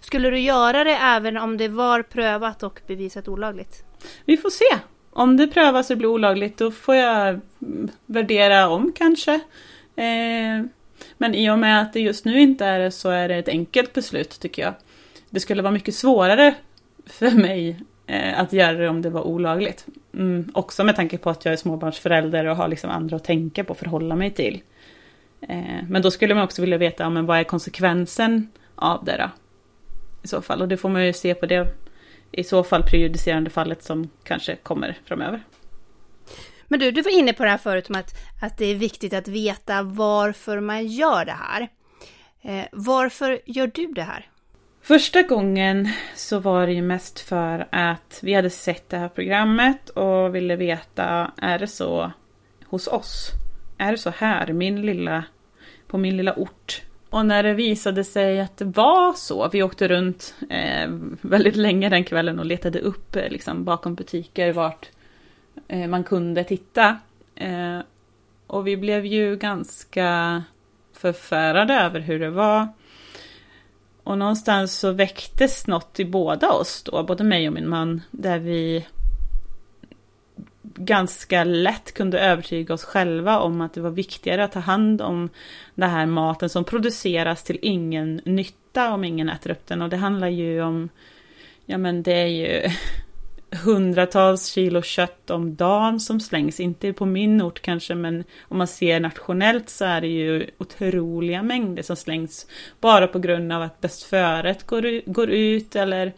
Skulle 0.00 0.30
du 0.30 0.38
göra 0.38 0.84
det 0.84 0.94
även 0.94 1.36
om 1.36 1.56
det 1.56 1.68
var 1.68 2.02
prövat 2.02 2.62
och 2.62 2.80
bevisat 2.86 3.28
olagligt? 3.28 3.84
Vi 4.24 4.36
får 4.36 4.50
se. 4.50 4.78
Om 5.10 5.36
det 5.36 5.46
prövas 5.46 5.90
och 5.90 5.98
blir 5.98 6.08
olagligt 6.08 6.58
då 6.58 6.70
får 6.70 6.94
jag 6.94 7.40
värdera 8.06 8.68
om 8.68 8.92
kanske. 8.92 9.34
Eh, 9.96 10.64
men 11.18 11.34
i 11.34 11.50
och 11.50 11.58
med 11.58 11.80
att 11.80 11.92
det 11.92 12.00
just 12.00 12.24
nu 12.24 12.40
inte 12.40 12.64
är 12.66 12.78
det 12.78 12.90
så 12.90 13.10
är 13.10 13.28
det 13.28 13.36
ett 13.36 13.48
enkelt 13.48 13.92
beslut 13.92 14.40
tycker 14.40 14.62
jag. 14.62 14.74
Det 15.30 15.40
skulle 15.40 15.62
vara 15.62 15.72
mycket 15.72 15.94
svårare 15.94 16.54
för 17.06 17.30
mig 17.30 17.80
Eh, 18.08 18.40
att 18.40 18.52
göra 18.52 18.72
det 18.72 18.88
om 18.88 19.02
det 19.02 19.10
var 19.10 19.22
olagligt. 19.22 19.86
Mm, 20.14 20.50
också 20.54 20.84
med 20.84 20.96
tanke 20.96 21.18
på 21.18 21.30
att 21.30 21.44
jag 21.44 21.52
är 21.52 21.56
småbarnsförälder 21.56 22.44
och 22.44 22.56
har 22.56 22.68
liksom 22.68 22.90
andra 22.90 23.16
att 23.16 23.24
tänka 23.24 23.64
på 23.64 23.70
och 23.70 23.78
förhålla 23.78 24.16
mig 24.16 24.30
till. 24.30 24.62
Eh, 25.40 25.82
men 25.88 26.02
då 26.02 26.10
skulle 26.10 26.34
man 26.34 26.44
också 26.44 26.62
vilja 26.62 26.78
veta, 26.78 27.02
ja, 27.02 27.10
men 27.10 27.26
vad 27.26 27.38
är 27.38 27.44
konsekvensen 27.44 28.48
av 28.74 29.04
det 29.04 29.16
då. 29.16 29.30
I 30.22 30.28
så 30.28 30.42
fall. 30.42 30.62
Och 30.62 30.68
det 30.68 30.76
får 30.76 30.88
man 30.88 31.06
ju 31.06 31.12
se 31.12 31.34
på 31.34 31.46
det 31.46 31.74
i 32.32 32.44
så 32.44 32.64
fall 32.64 32.82
prejudicerande 32.82 33.50
fallet 33.50 33.82
som 33.82 34.10
kanske 34.24 34.56
kommer 34.56 34.98
framöver. 35.04 35.42
Men 36.68 36.80
du, 36.80 36.90
du 36.90 37.02
var 37.02 37.18
inne 37.18 37.32
på 37.32 37.44
det 37.44 37.50
här 37.50 37.58
förut 37.58 37.88
om 37.88 37.94
att, 37.94 38.14
att 38.42 38.58
det 38.58 38.66
är 38.66 38.74
viktigt 38.74 39.14
att 39.14 39.28
veta 39.28 39.82
varför 39.82 40.60
man 40.60 40.86
gör 40.86 41.24
det 41.24 41.36
här. 41.38 41.68
Eh, 42.42 42.66
varför 42.72 43.40
gör 43.46 43.70
du 43.74 43.86
det 43.86 44.02
här? 44.02 44.28
Första 44.82 45.22
gången 45.22 45.88
så 46.14 46.38
var 46.38 46.66
det 46.66 46.72
ju 46.72 46.82
mest 46.82 47.20
för 47.20 47.68
att 47.70 48.20
vi 48.22 48.34
hade 48.34 48.50
sett 48.50 48.88
det 48.88 48.96
här 48.96 49.08
programmet 49.08 49.88
och 49.88 50.34
ville 50.34 50.56
veta, 50.56 51.32
är 51.36 51.58
det 51.58 51.66
så 51.66 52.12
hos 52.64 52.88
oss? 52.88 53.30
Är 53.78 53.92
det 53.92 53.98
så 53.98 54.10
här, 54.10 54.52
min 54.52 54.82
lilla, 54.82 55.24
på 55.86 55.98
min 55.98 56.16
lilla 56.16 56.34
ort? 56.34 56.82
Och 57.10 57.26
när 57.26 57.42
det 57.42 57.54
visade 57.54 58.04
sig 58.04 58.40
att 58.40 58.56
det 58.56 58.64
var 58.64 59.12
så, 59.12 59.48
vi 59.48 59.62
åkte 59.62 59.88
runt 59.88 60.34
eh, 60.50 60.88
väldigt 61.20 61.56
länge 61.56 61.88
den 61.88 62.04
kvällen 62.04 62.38
och 62.38 62.46
letade 62.46 62.78
upp 62.78 63.16
eh, 63.16 63.28
liksom, 63.28 63.64
bakom 63.64 63.94
butiker 63.94 64.52
vart 64.52 64.88
eh, 65.68 65.86
man 65.86 66.04
kunde 66.04 66.44
titta. 66.44 66.98
Eh, 67.34 67.78
och 68.46 68.66
vi 68.66 68.76
blev 68.76 69.06
ju 69.06 69.36
ganska 69.36 70.42
förfärade 70.92 71.74
över 71.74 72.00
hur 72.00 72.18
det 72.18 72.30
var. 72.30 72.68
Och 74.08 74.18
någonstans 74.18 74.78
så 74.78 74.92
väcktes 74.92 75.66
något 75.66 76.00
i 76.00 76.04
båda 76.04 76.50
oss 76.50 76.82
då, 76.82 77.02
både 77.02 77.24
mig 77.24 77.48
och 77.48 77.54
min 77.54 77.68
man, 77.68 78.02
där 78.10 78.38
vi 78.38 78.86
ganska 80.62 81.44
lätt 81.44 81.94
kunde 81.94 82.20
övertyga 82.20 82.74
oss 82.74 82.84
själva 82.84 83.38
om 83.38 83.60
att 83.60 83.74
det 83.74 83.80
var 83.80 83.90
viktigare 83.90 84.44
att 84.44 84.52
ta 84.52 84.60
hand 84.60 85.02
om 85.02 85.28
den 85.74 85.90
här 85.90 86.06
maten 86.06 86.48
som 86.48 86.64
produceras 86.64 87.44
till 87.44 87.58
ingen 87.62 88.20
nytta 88.24 88.94
om 88.94 89.04
ingen 89.04 89.28
äter 89.28 89.50
upp 89.50 89.66
den. 89.66 89.82
Och 89.82 89.88
det 89.88 89.96
handlar 89.96 90.28
ju 90.28 90.62
om, 90.62 90.88
ja 91.66 91.78
men 91.78 92.02
det 92.02 92.12
är 92.12 92.26
ju 92.26 92.70
hundratals 93.50 94.46
kilo 94.46 94.82
kött 94.82 95.30
om 95.30 95.56
dagen 95.56 96.00
som 96.00 96.20
slängs. 96.20 96.60
Inte 96.60 96.92
på 96.92 97.06
min 97.06 97.42
ort 97.42 97.62
kanske, 97.62 97.94
men 97.94 98.24
om 98.42 98.58
man 98.58 98.66
ser 98.66 99.00
nationellt 99.00 99.68
så 99.68 99.84
är 99.84 100.00
det 100.00 100.06
ju 100.06 100.50
otroliga 100.58 101.42
mängder 101.42 101.82
som 101.82 101.96
slängs 101.96 102.46
bara 102.80 103.06
på 103.06 103.18
grund 103.18 103.52
av 103.52 103.62
att 103.62 103.80
bäst 103.80 104.02
föret 104.02 104.66
går, 104.66 105.10
går 105.12 105.30
ut 105.30 105.76
eller 105.76 106.12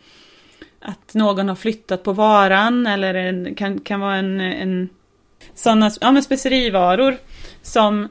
att 0.80 1.14
någon 1.14 1.48
har 1.48 1.56
flyttat 1.56 2.02
på 2.02 2.12
varan 2.12 2.86
eller 2.86 3.14
en, 3.14 3.54
kan, 3.54 3.80
kan 3.80 4.00
vara 4.00 4.16
en, 4.16 4.40
en 4.40 4.88
sådana 5.54 5.90
ja, 6.00 6.12
men 6.12 6.22
specerivaror 6.22 7.16
som, 7.62 8.08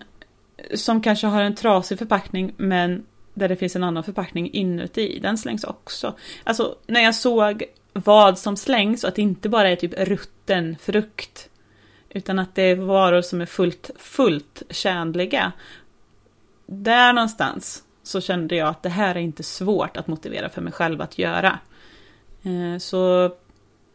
som 0.73 1.01
kanske 1.01 1.27
har 1.27 1.41
en 1.41 1.55
trasig 1.55 1.97
förpackning 1.97 2.53
men 2.57 3.05
där 3.33 3.49
det 3.49 3.55
finns 3.55 3.75
en 3.75 3.83
annan 3.83 4.03
förpackning 4.03 4.51
inuti. 4.53 5.19
Den 5.21 5.37
slängs 5.37 5.63
också. 5.63 6.15
Alltså 6.43 6.75
när 6.87 7.01
jag 7.01 7.15
såg 7.15 7.63
vad 8.05 8.37
som 8.37 8.57
slängs 8.57 9.03
och 9.03 9.07
att 9.07 9.15
det 9.15 9.21
inte 9.21 9.49
bara 9.49 9.69
är 9.69 9.75
typ 9.75 9.93
rutten 9.97 10.77
frukt. 10.81 11.49
Utan 12.09 12.39
att 12.39 12.55
det 12.55 12.61
är 12.61 12.75
varor 12.75 13.21
som 13.21 13.41
är 13.41 13.45
fullt, 13.45 13.91
fullt 13.97 14.63
tjänliga. 14.69 15.51
Där 16.65 17.13
någonstans 17.13 17.83
så 18.03 18.21
kände 18.21 18.55
jag 18.55 18.67
att 18.67 18.83
det 18.83 18.89
här 18.89 19.15
är 19.15 19.19
inte 19.19 19.43
svårt 19.43 19.97
att 19.97 20.07
motivera 20.07 20.49
för 20.49 20.61
mig 20.61 20.73
själv 20.73 21.01
att 21.01 21.19
göra. 21.19 21.59
Eh, 22.43 22.77
så 22.79 23.31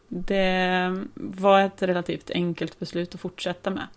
det 0.07 0.95
var 1.13 1.61
ett 1.61 1.81
relativt 1.81 2.31
enkelt 2.31 2.79
beslut 2.79 3.15
att 3.15 3.21
fortsätta 3.21 3.69
med. 3.69 3.87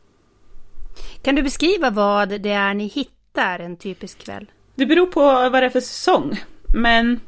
Kan 1.23 1.35
du 1.35 1.43
beskriva 1.43 1.91
vad 1.91 2.29
det 2.29 2.51
är 2.51 2.75
ni 2.75 2.87
hittar 2.87 3.59
en 3.59 3.77
typisk 3.77 4.19
kväll? 4.19 4.51
Det 4.75 4.87
beror 4.87 5.07
på 5.07 5.21
vad 5.21 5.53
det 5.53 5.67
är 5.67 5.71
för 5.71 5.81
säsong. 5.81 6.41
Men 6.75 7.21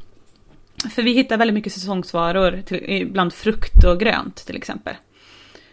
för 0.90 1.02
vi 1.02 1.12
hittar 1.12 1.36
väldigt 1.36 1.54
mycket 1.54 1.72
säsongsvaror, 1.72 2.62
till, 2.66 3.08
bland 3.12 3.32
frukt 3.32 3.84
och 3.84 4.00
grönt 4.00 4.36
till 4.36 4.56
exempel. 4.56 4.94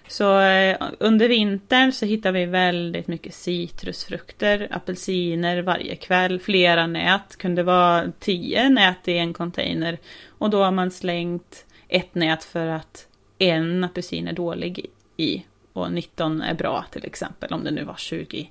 Så 0.08 0.40
eh, 0.40 0.78
under 1.00 1.30
vintern 1.30 1.92
så 1.92 2.06
hittar 2.06 2.32
vi 2.32 2.46
väldigt 2.46 3.08
mycket 3.08 3.34
citrusfrukter, 3.34 4.68
apelsiner 4.72 5.62
varje 5.62 5.96
kväll, 5.96 6.40
flera 6.40 6.88
nät, 6.88 7.38
kunde 7.38 7.64
vara 7.64 8.12
tio 8.20 8.70
nät 8.70 9.08
i 9.08 9.18
en 9.18 9.34
container. 9.34 9.98
Och 10.28 10.50
då 10.50 10.64
har 10.64 10.72
man 10.72 10.92
slängt 10.92 11.66
ett 11.88 12.16
nät 12.16 12.44
för 12.44 12.68
att 12.68 13.08
en 13.38 13.84
apelsin 13.84 14.28
är 14.28 14.34
dålig 14.34 14.86
i 15.18 15.44
och 15.74 15.92
19 15.92 16.42
är 16.42 16.54
bra 16.54 16.86
till 16.92 17.06
exempel, 17.06 17.54
om 17.54 17.64
det 17.64 17.72
nu 17.72 17.84
var 17.84 17.96
20. 17.96 18.50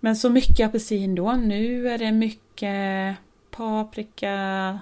Men 0.00 0.16
så 0.16 0.30
mycket 0.30 0.68
apelsin 0.68 1.14
då, 1.14 1.32
nu 1.32 1.88
är 1.88 1.98
det 1.98 2.12
mycket 2.12 3.16
paprika, 3.50 4.80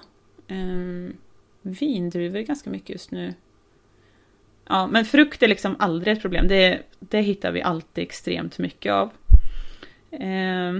Ehm, 0.51 1.13
um, 1.13 1.17
vindruvor 1.61 2.39
ganska 2.39 2.69
mycket 2.69 2.89
just 2.89 3.11
nu. 3.11 3.33
Ja, 4.67 4.87
men 4.87 5.05
frukt 5.05 5.43
är 5.43 5.47
liksom 5.47 5.75
aldrig 5.79 6.13
ett 6.17 6.21
problem. 6.21 6.47
Det, 6.47 6.81
det 6.99 7.21
hittar 7.21 7.51
vi 7.51 7.61
alltid 7.61 8.01
extremt 8.03 8.57
mycket 8.57 8.93
av. 8.93 9.09
Eh, 10.11 10.79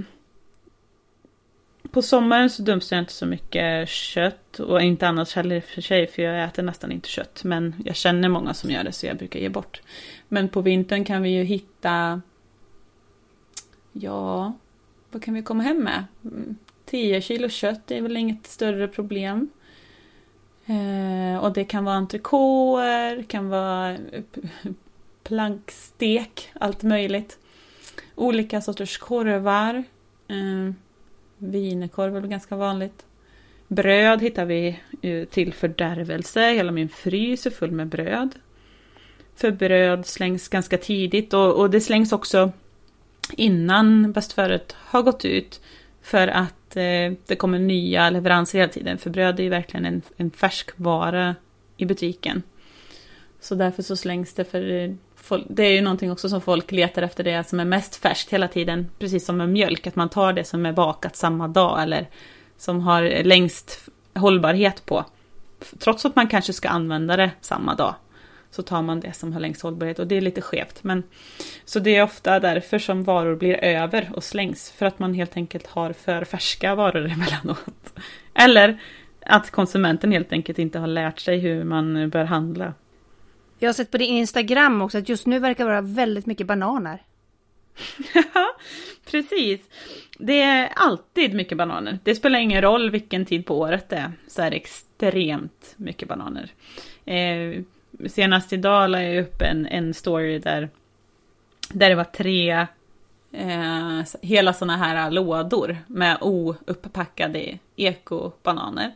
på 1.92 2.02
sommaren 2.02 2.50
så 2.50 2.62
dumpstrar 2.62 2.98
jag 2.98 3.04
inte 3.04 3.14
så 3.14 3.26
mycket 3.26 3.90
kött 3.90 4.60
och 4.60 4.82
inte 4.82 5.08
annars 5.08 5.36
heller 5.36 5.56
i 5.56 5.60
och 5.60 5.64
för 5.64 5.82
sig 5.82 6.08
för 6.08 6.22
jag 6.22 6.44
äter 6.44 6.64
nästan 6.64 6.92
inte 6.92 7.10
kött. 7.10 7.44
Men 7.44 7.76
jag 7.86 7.96
känner 7.96 8.30
många 8.30 8.54
som 8.54 8.72
gör 8.72 8.84
det 8.84 8.92
så 8.92 9.06
jag 9.06 9.18
brukar 9.18 9.40
ge 9.40 9.50
bort. 9.50 9.82
Men 10.28 10.50
på 10.50 10.62
vintern 10.62 11.06
kan 11.06 11.22
vi 11.22 11.30
ju 11.30 11.44
hitta 11.44 12.22
Ja, 13.92 14.54
vad 15.12 15.24
kan 15.24 15.34
vi 15.34 15.42
komma 15.42 15.64
hem 15.64 15.84
med? 15.84 16.06
Mm, 16.24 16.56
10 16.86 17.22
kilo 17.22 17.50
kött 17.50 17.92
är 17.92 18.02
väl 18.02 18.18
inget 18.18 18.48
större 18.48 18.88
problem. 18.88 19.50
Eh, 20.72 21.44
och 21.44 21.54
det 21.54 21.64
kan 21.64 21.86
vara 21.86 21.96
entrecôter, 21.96 23.24
kan 23.24 23.50
vara 23.50 23.98
plankstek, 25.24 26.50
allt 26.54 26.84
möjligt. 26.84 27.38
Olika 28.16 28.62
sorters 28.62 28.98
korvar. 28.98 29.84
Eh, 30.28 30.74
Wienerkorv 31.38 32.16
är 32.16 32.20
väl 32.22 32.30
ganska 32.30 32.56
vanligt. 32.56 33.06
Bröd 33.68 34.22
hittar 34.22 34.46
vi 34.46 34.80
till 35.30 35.54
fördärvelse. 35.54 36.42
Hela 36.42 36.72
min 36.72 36.90
frys 36.90 37.46
är 37.46 37.50
full 37.50 37.72
med 37.72 37.88
bröd. 37.88 38.36
För 39.36 39.52
bröd 39.52 40.06
slängs 40.06 40.48
ganska 40.48 40.78
tidigt 40.78 41.34
och, 41.34 41.56
och 41.56 41.70
det 41.70 41.82
slängs 41.82 42.12
också 42.12 42.52
innan 43.32 44.12
bästföret 44.12 44.76
har 44.80 45.02
gått 45.02 45.26
ut. 45.26 45.62
För 46.02 46.28
att 46.28 46.61
eh, 46.78 47.14
det 47.26 47.36
kommer 47.36 47.60
nya 47.60 48.10
leveranser 48.10 48.60
hela 48.60 48.72
tiden. 48.72 48.98
För 48.98 49.10
bröd 49.10 49.40
är 49.40 49.44
ju 49.44 49.50
verkligen 49.50 49.86
en, 49.86 50.02
en 50.18 50.32
färskvara 50.32 51.36
i 51.78 51.86
butiken. 51.86 52.44
Så 53.40 53.56
därför 53.56 53.84
så 53.84 53.96
slängs 53.96 54.34
det 54.34 54.46
för 54.46 54.72
eh, 54.72 54.92
det 55.48 55.64
är 55.64 55.72
ju 55.72 55.82
någonting 55.82 56.12
också 56.12 56.30
som 56.30 56.42
folk 56.42 56.72
letar 56.72 57.02
efter 57.02 57.24
det 57.24 57.50
som 57.50 57.60
är 57.60 57.66
mest 57.66 57.96
färskt 57.96 58.34
hela 58.34 58.48
tiden. 58.48 58.88
Precis 59.00 59.26
som 59.26 59.38
med 59.38 59.50
mjölk, 59.50 59.88
att 59.88 59.96
man 59.96 60.10
tar 60.10 60.34
det 60.34 60.44
som 60.44 60.66
är 60.66 60.74
bakat 60.74 61.16
samma 61.16 61.48
dag 61.48 61.84
eller 61.84 62.10
som 62.58 62.82
har 62.82 63.24
längst 63.24 63.90
hållbarhet 64.14 64.86
på. 64.86 65.06
Trots 65.80 66.06
att 66.06 66.16
man 66.16 66.28
kanske 66.28 66.54
ska 66.54 66.70
använda 66.70 67.18
det 67.18 67.32
samma 67.42 67.76
dag 67.76 67.96
så 68.52 68.64
tar 68.64 68.82
man 68.82 69.00
det 69.00 69.14
som 69.14 69.34
har 69.34 69.40
längst 69.40 69.62
hållbarhet 69.62 70.00
och 70.00 70.08
det 70.08 70.16
är 70.16 70.22
lite 70.22 70.42
skevt. 70.42 70.84
Men, 70.84 71.04
så 71.66 71.80
det 71.80 71.96
är 71.96 72.04
ofta 72.04 72.40
därför 72.40 72.80
som 72.80 73.04
varor 73.04 73.36
blir 73.36 73.64
över 73.64 74.12
och 74.14 74.24
slängs. 74.24 74.72
För 74.72 74.86
att 74.86 75.00
man 75.00 75.14
helt 75.14 75.38
enkelt 75.38 75.68
har 75.68 75.94
för 75.94 76.24
färska 76.24 76.76
varor 76.76 77.06
emellanåt. 77.12 77.94
Eller 78.34 78.82
att 79.26 79.52
konsumenten 79.52 80.12
helt 80.12 80.32
enkelt 80.32 80.60
inte 80.60 80.80
har 80.80 80.88
lärt 80.88 81.20
sig 81.20 81.38
hur 81.38 81.64
man 81.64 82.10
bör 82.10 82.24
handla. 82.24 82.74
Jag 83.60 83.70
har 83.70 83.74
sett 83.74 83.92
på 83.92 83.98
din 83.98 84.18
Instagram 84.18 84.82
också 84.82 84.98
att 84.98 85.10
just 85.10 85.28
nu 85.28 85.40
verkar 85.40 85.66
vara 85.66 85.82
väldigt 85.82 86.26
mycket 86.26 86.48
bananer. 86.48 87.02
Ja, 88.14 88.56
precis. 89.12 89.62
Det 90.20 90.42
är 90.42 90.70
alltid 90.76 91.34
mycket 91.34 91.58
bananer. 91.58 92.00
Det 92.04 92.16
spelar 92.16 92.40
ingen 92.40 92.62
roll 92.62 92.90
vilken 92.90 93.26
tid 93.26 93.46
på 93.46 93.60
året 93.60 93.90
det 93.90 93.96
är, 93.96 94.12
så 94.28 94.42
är 94.42 94.50
det 94.50 94.56
extremt 94.56 95.74
mycket 95.78 96.08
bananer. 96.08 96.52
Eh, 97.06 97.64
senast 98.10 98.54
idag 98.54 98.90
la 98.90 99.04
jag 99.04 99.24
upp 99.24 99.42
en, 99.42 99.66
en 99.66 99.94
story 99.94 100.40
där, 100.40 100.70
där 101.70 101.90
det 101.90 101.96
var 101.96 102.04
tre 102.04 102.68
eh, 103.32 104.02
hela 104.22 104.54
sådana 104.54 104.78
här 104.78 105.12
lådor 105.12 105.78
med 105.88 106.18
ouppackade 106.22 107.58
ekobananer. 107.76 108.92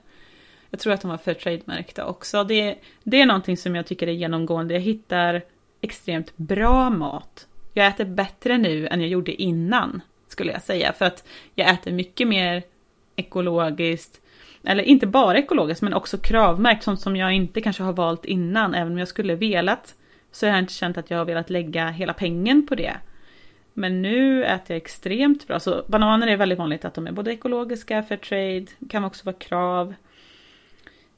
Jag 0.69 0.79
tror 0.79 0.93
att 0.93 1.01
de 1.01 1.11
var 1.11 1.17
Fairtrade-märkta 1.17 2.05
också. 2.05 2.43
Det, 2.43 2.75
det 3.03 3.21
är 3.21 3.25
någonting 3.25 3.57
som 3.57 3.75
jag 3.75 3.85
tycker 3.85 4.07
är 4.07 4.11
genomgående. 4.11 4.73
Jag 4.73 4.81
hittar 4.81 5.41
extremt 5.81 6.37
bra 6.37 6.89
mat. 6.89 7.47
Jag 7.73 7.87
äter 7.87 8.05
bättre 8.05 8.57
nu 8.57 8.87
än 8.87 9.01
jag 9.01 9.09
gjorde 9.09 9.41
innan, 9.41 10.01
skulle 10.27 10.51
jag 10.51 10.61
säga. 10.61 10.93
För 10.93 11.05
att 11.05 11.23
jag 11.55 11.69
äter 11.69 11.91
mycket 11.91 12.27
mer 12.27 12.63
ekologiskt, 13.15 14.21
eller 14.65 14.83
inte 14.83 15.07
bara 15.07 15.37
ekologiskt 15.37 15.81
men 15.81 15.93
också 15.93 16.17
kravmärkt, 16.17 16.83
sånt 16.83 17.01
som 17.01 17.15
jag 17.15 17.33
inte 17.33 17.61
kanske 17.61 17.83
har 17.83 17.93
valt 17.93 18.25
innan, 18.25 18.75
även 18.75 18.93
om 18.93 18.99
jag 18.99 19.07
skulle 19.07 19.35
velat. 19.35 19.95
Så 20.31 20.45
jag 20.45 20.53
har 20.53 20.59
inte 20.59 20.73
känt 20.73 20.97
att 20.97 21.09
jag 21.09 21.17
har 21.17 21.25
velat 21.25 21.49
lägga 21.49 21.89
hela 21.89 22.13
pengen 22.13 22.67
på 22.67 22.75
det. 22.75 22.93
Men 23.73 24.01
nu 24.01 24.45
äter 24.45 24.65
jag 24.67 24.77
extremt 24.77 25.47
bra. 25.47 25.59
Så 25.59 25.83
bananer 25.87 26.27
är 26.27 26.37
väldigt 26.37 26.59
vanligt 26.59 26.85
att 26.85 26.93
de 26.93 27.07
är 27.07 27.11
både 27.11 27.33
ekologiska, 27.33 28.03
Fairtrade, 28.03 28.65
kan 28.89 29.03
också 29.03 29.25
vara 29.25 29.35
krav. 29.35 29.93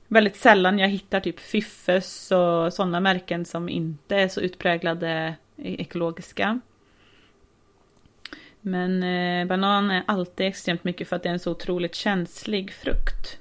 Väldigt 0.08 0.36
sällan 0.36 0.80
jag 0.80 0.88
hittar 0.88 1.20
typ 1.20 1.39
Fiffes 1.39 2.32
och 2.32 2.74
sådana 2.74 3.00
märken 3.00 3.46
som 3.46 3.70
inte 3.70 4.16
är 4.16 4.27
så 4.27 4.42
utpräglade 4.42 5.36
ekologiska. 5.58 6.60
Men 8.62 9.04
eh, 9.04 9.48
banan 9.48 9.92
är 9.92 10.04
alltid 10.08 10.48
extremt 10.48 10.84
mycket 10.84 11.08
för 11.08 11.16
att 11.16 11.24
det 11.24 11.30
är 11.30 11.34
en 11.34 11.40
så 11.40 11.52
otroligt 11.52 11.96
känslig 11.96 12.74
frukt. 12.74 13.38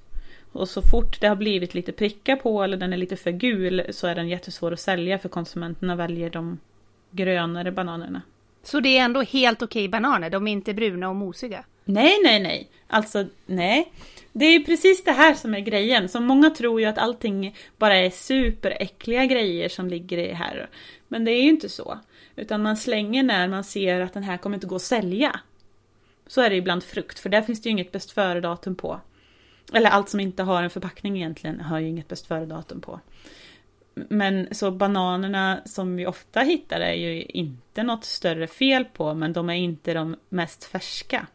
Och 0.52 0.68
så 0.68 0.82
fort 0.82 1.20
det 1.20 1.26
har 1.26 1.36
blivit 1.36 1.74
lite 1.74 1.92
prickar 1.92 2.36
på 2.36 2.62
eller 2.62 2.76
den 2.76 2.92
är 2.92 2.96
lite 2.96 3.16
för 3.16 3.30
gul 3.30 3.86
så 3.90 4.06
är 4.06 4.14
den 4.14 4.28
jättesvår 4.28 4.72
att 4.72 4.80
sälja 4.80 5.18
för 5.18 5.28
konsumenterna 5.28 5.96
väljer 5.96 6.30
de 6.30 6.58
grönare 7.10 7.72
bananerna. 7.72 8.22
Så 8.62 8.80
det 8.80 8.98
är 8.98 9.04
ändå 9.04 9.22
helt 9.22 9.62
okej 9.62 9.88
bananer, 9.88 10.30
de 10.30 10.48
är 10.48 10.52
inte 10.52 10.74
bruna 10.74 11.08
och 11.08 11.16
mosiga? 11.16 11.64
Nej, 11.84 12.18
nej, 12.24 12.40
nej. 12.40 12.68
Alltså, 12.86 13.24
nej. 13.46 13.92
Det 14.32 14.44
är 14.44 14.60
precis 14.60 15.04
det 15.04 15.12
här 15.12 15.34
som 15.34 15.54
är 15.54 15.60
grejen. 15.60 16.08
Så 16.08 16.20
många 16.20 16.50
tror 16.50 16.80
ju 16.80 16.86
att 16.86 16.98
allting 16.98 17.56
bara 17.78 17.96
är 17.96 18.10
superäckliga 18.10 19.26
grejer 19.26 19.68
som 19.68 19.88
ligger 19.88 20.18
i 20.18 20.32
här. 20.32 20.68
Men 21.08 21.24
det 21.24 21.30
är 21.30 21.42
ju 21.42 21.48
inte 21.48 21.68
så. 21.68 21.98
Utan 22.36 22.62
man 22.62 22.76
slänger 22.76 23.22
när 23.22 23.48
man 23.48 23.64
ser 23.64 24.00
att 24.00 24.12
den 24.12 24.22
här 24.22 24.36
kommer 24.36 24.56
inte 24.56 24.66
gå 24.66 24.76
att 24.76 24.82
sälja. 24.82 25.40
Så 26.26 26.40
är 26.40 26.50
det 26.50 26.56
ibland 26.56 26.84
frukt, 26.84 27.18
för 27.18 27.28
där 27.28 27.42
finns 27.42 27.62
det 27.62 27.68
ju 27.68 27.70
inget 27.70 27.92
bäst 27.92 28.10
före-datum 28.10 28.74
på. 28.74 29.00
Eller 29.72 29.90
allt 29.90 30.08
som 30.08 30.20
inte 30.20 30.42
har 30.42 30.62
en 30.62 30.70
förpackning 30.70 31.16
egentligen 31.16 31.60
har 31.60 31.78
ju 31.78 31.88
inget 31.88 32.08
bäst 32.08 32.26
före-datum 32.26 32.80
på. 32.80 33.00
Men 33.94 34.48
så 34.54 34.70
bananerna 34.70 35.60
som 35.64 35.96
vi 35.96 36.06
ofta 36.06 36.40
hittar 36.40 36.80
är 36.80 36.92
ju 36.92 37.22
inte 37.22 37.82
något 37.82 38.04
större 38.04 38.46
fel 38.46 38.84
på, 38.84 39.14
men 39.14 39.32
de 39.32 39.50
är 39.50 39.54
inte 39.54 39.94
de 39.94 40.16
mest 40.28 40.64
färska. 40.64 41.26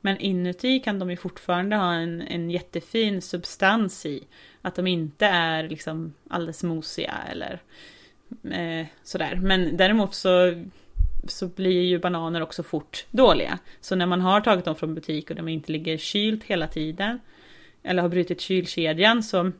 Men 0.00 0.18
inuti 0.18 0.80
kan 0.80 0.98
de 0.98 1.10
ju 1.10 1.16
fortfarande 1.16 1.76
ha 1.76 1.92
en, 1.92 2.22
en 2.22 2.50
jättefin 2.50 3.22
substans 3.22 4.06
i. 4.06 4.24
Att 4.62 4.74
de 4.74 4.86
inte 4.86 5.26
är 5.26 5.68
liksom 5.68 6.14
alldeles 6.30 6.62
mosiga 6.62 7.14
eller 7.30 7.62
eh, 8.50 8.86
sådär. 9.02 9.38
Men 9.42 9.76
däremot 9.76 10.14
så, 10.14 10.64
så 11.28 11.46
blir 11.46 11.82
ju 11.82 11.98
bananer 11.98 12.42
också 12.42 12.62
fort 12.62 13.06
dåliga. 13.10 13.58
Så 13.80 13.96
när 13.96 14.06
man 14.06 14.20
har 14.20 14.40
tagit 14.40 14.64
dem 14.64 14.76
från 14.76 14.94
butik 14.94 15.30
och 15.30 15.36
de 15.36 15.48
inte 15.48 15.72
ligger 15.72 15.96
kylt 15.96 16.44
hela 16.44 16.66
tiden 16.66 17.20
eller 17.82 18.02
har 18.02 18.08
brutit 18.08 18.40
kylkedjan 18.40 19.22
så 19.22 19.52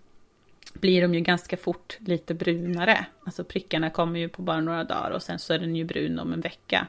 blir 0.73 1.03
de 1.03 1.15
ju 1.15 1.21
ganska 1.21 1.57
fort 1.57 1.99
lite 2.01 2.35
brunare. 2.35 3.07
Alltså 3.25 3.45
prickarna 3.45 3.91
kommer 3.91 4.21
ju 4.21 4.29
på 4.29 4.43
bara 4.43 4.61
några 4.61 4.85
dagar 4.85 5.11
och 5.11 5.23
sen 5.23 5.39
så 5.39 5.55
är 5.55 5.59
den 5.59 5.77
ju 5.77 5.85
brun 5.85 6.19
om 6.19 6.33
en 6.33 6.41
vecka. 6.41 6.87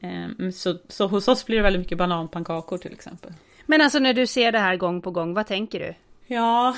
Ehm, 0.00 0.52
så, 0.52 0.78
så 0.88 1.06
hos 1.06 1.28
oss 1.28 1.46
blir 1.46 1.56
det 1.56 1.62
väldigt 1.62 1.80
mycket 1.80 1.98
bananpannkakor 1.98 2.78
till 2.78 2.92
exempel. 2.92 3.32
Men 3.66 3.80
alltså 3.80 3.98
när 3.98 4.14
du 4.14 4.26
ser 4.26 4.52
det 4.52 4.58
här 4.58 4.76
gång 4.76 5.02
på 5.02 5.10
gång, 5.10 5.34
vad 5.34 5.46
tänker 5.46 5.80
du? 5.80 5.94
Ja, 6.34 6.76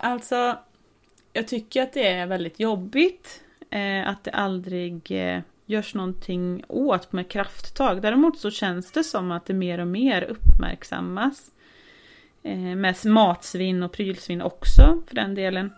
alltså 0.00 0.58
jag 1.32 1.48
tycker 1.48 1.82
att 1.82 1.92
det 1.92 2.08
är 2.08 2.26
väldigt 2.26 2.60
jobbigt 2.60 3.42
eh, 3.72 4.08
att 4.08 4.24
det 4.24 4.30
aldrig 4.30 5.10
eh, 5.10 5.40
görs 5.66 5.94
någonting 5.94 6.64
åt 6.68 7.12
med 7.12 7.28
krafttag. 7.28 8.02
Däremot 8.02 8.38
så 8.38 8.50
känns 8.50 8.92
det 8.92 9.04
som 9.04 9.30
att 9.30 9.46
det 9.46 9.54
mer 9.54 9.78
och 9.78 9.86
mer 9.86 10.22
uppmärksammas. 10.22 11.50
Eh, 12.42 12.56
med 12.58 12.96
matsvinn 13.04 13.82
och 13.82 13.92
prylsvinn 13.92 14.42
också 14.42 15.02
för 15.06 15.14
den 15.14 15.34
delen. 15.34 15.72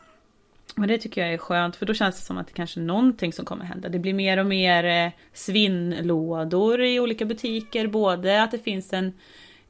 Och 0.76 0.86
det 0.86 0.98
tycker 0.98 1.20
jag 1.20 1.34
är 1.34 1.38
skönt 1.38 1.76
för 1.76 1.86
då 1.86 1.94
känns 1.94 2.16
det 2.20 2.26
som 2.26 2.38
att 2.38 2.46
det 2.46 2.52
kanske 2.52 2.80
är 2.80 2.84
någonting 2.84 3.32
som 3.32 3.44
kommer 3.44 3.64
hända. 3.64 3.88
Det 3.88 3.98
blir 3.98 4.14
mer 4.14 4.38
och 4.38 4.46
mer 4.46 4.84
eh, 4.84 5.12
svinnlådor 5.32 6.82
i 6.82 7.00
olika 7.00 7.24
butiker. 7.24 7.86
Både 7.86 8.42
att 8.42 8.50
det 8.50 8.58
finns 8.58 8.92
en, 8.92 9.12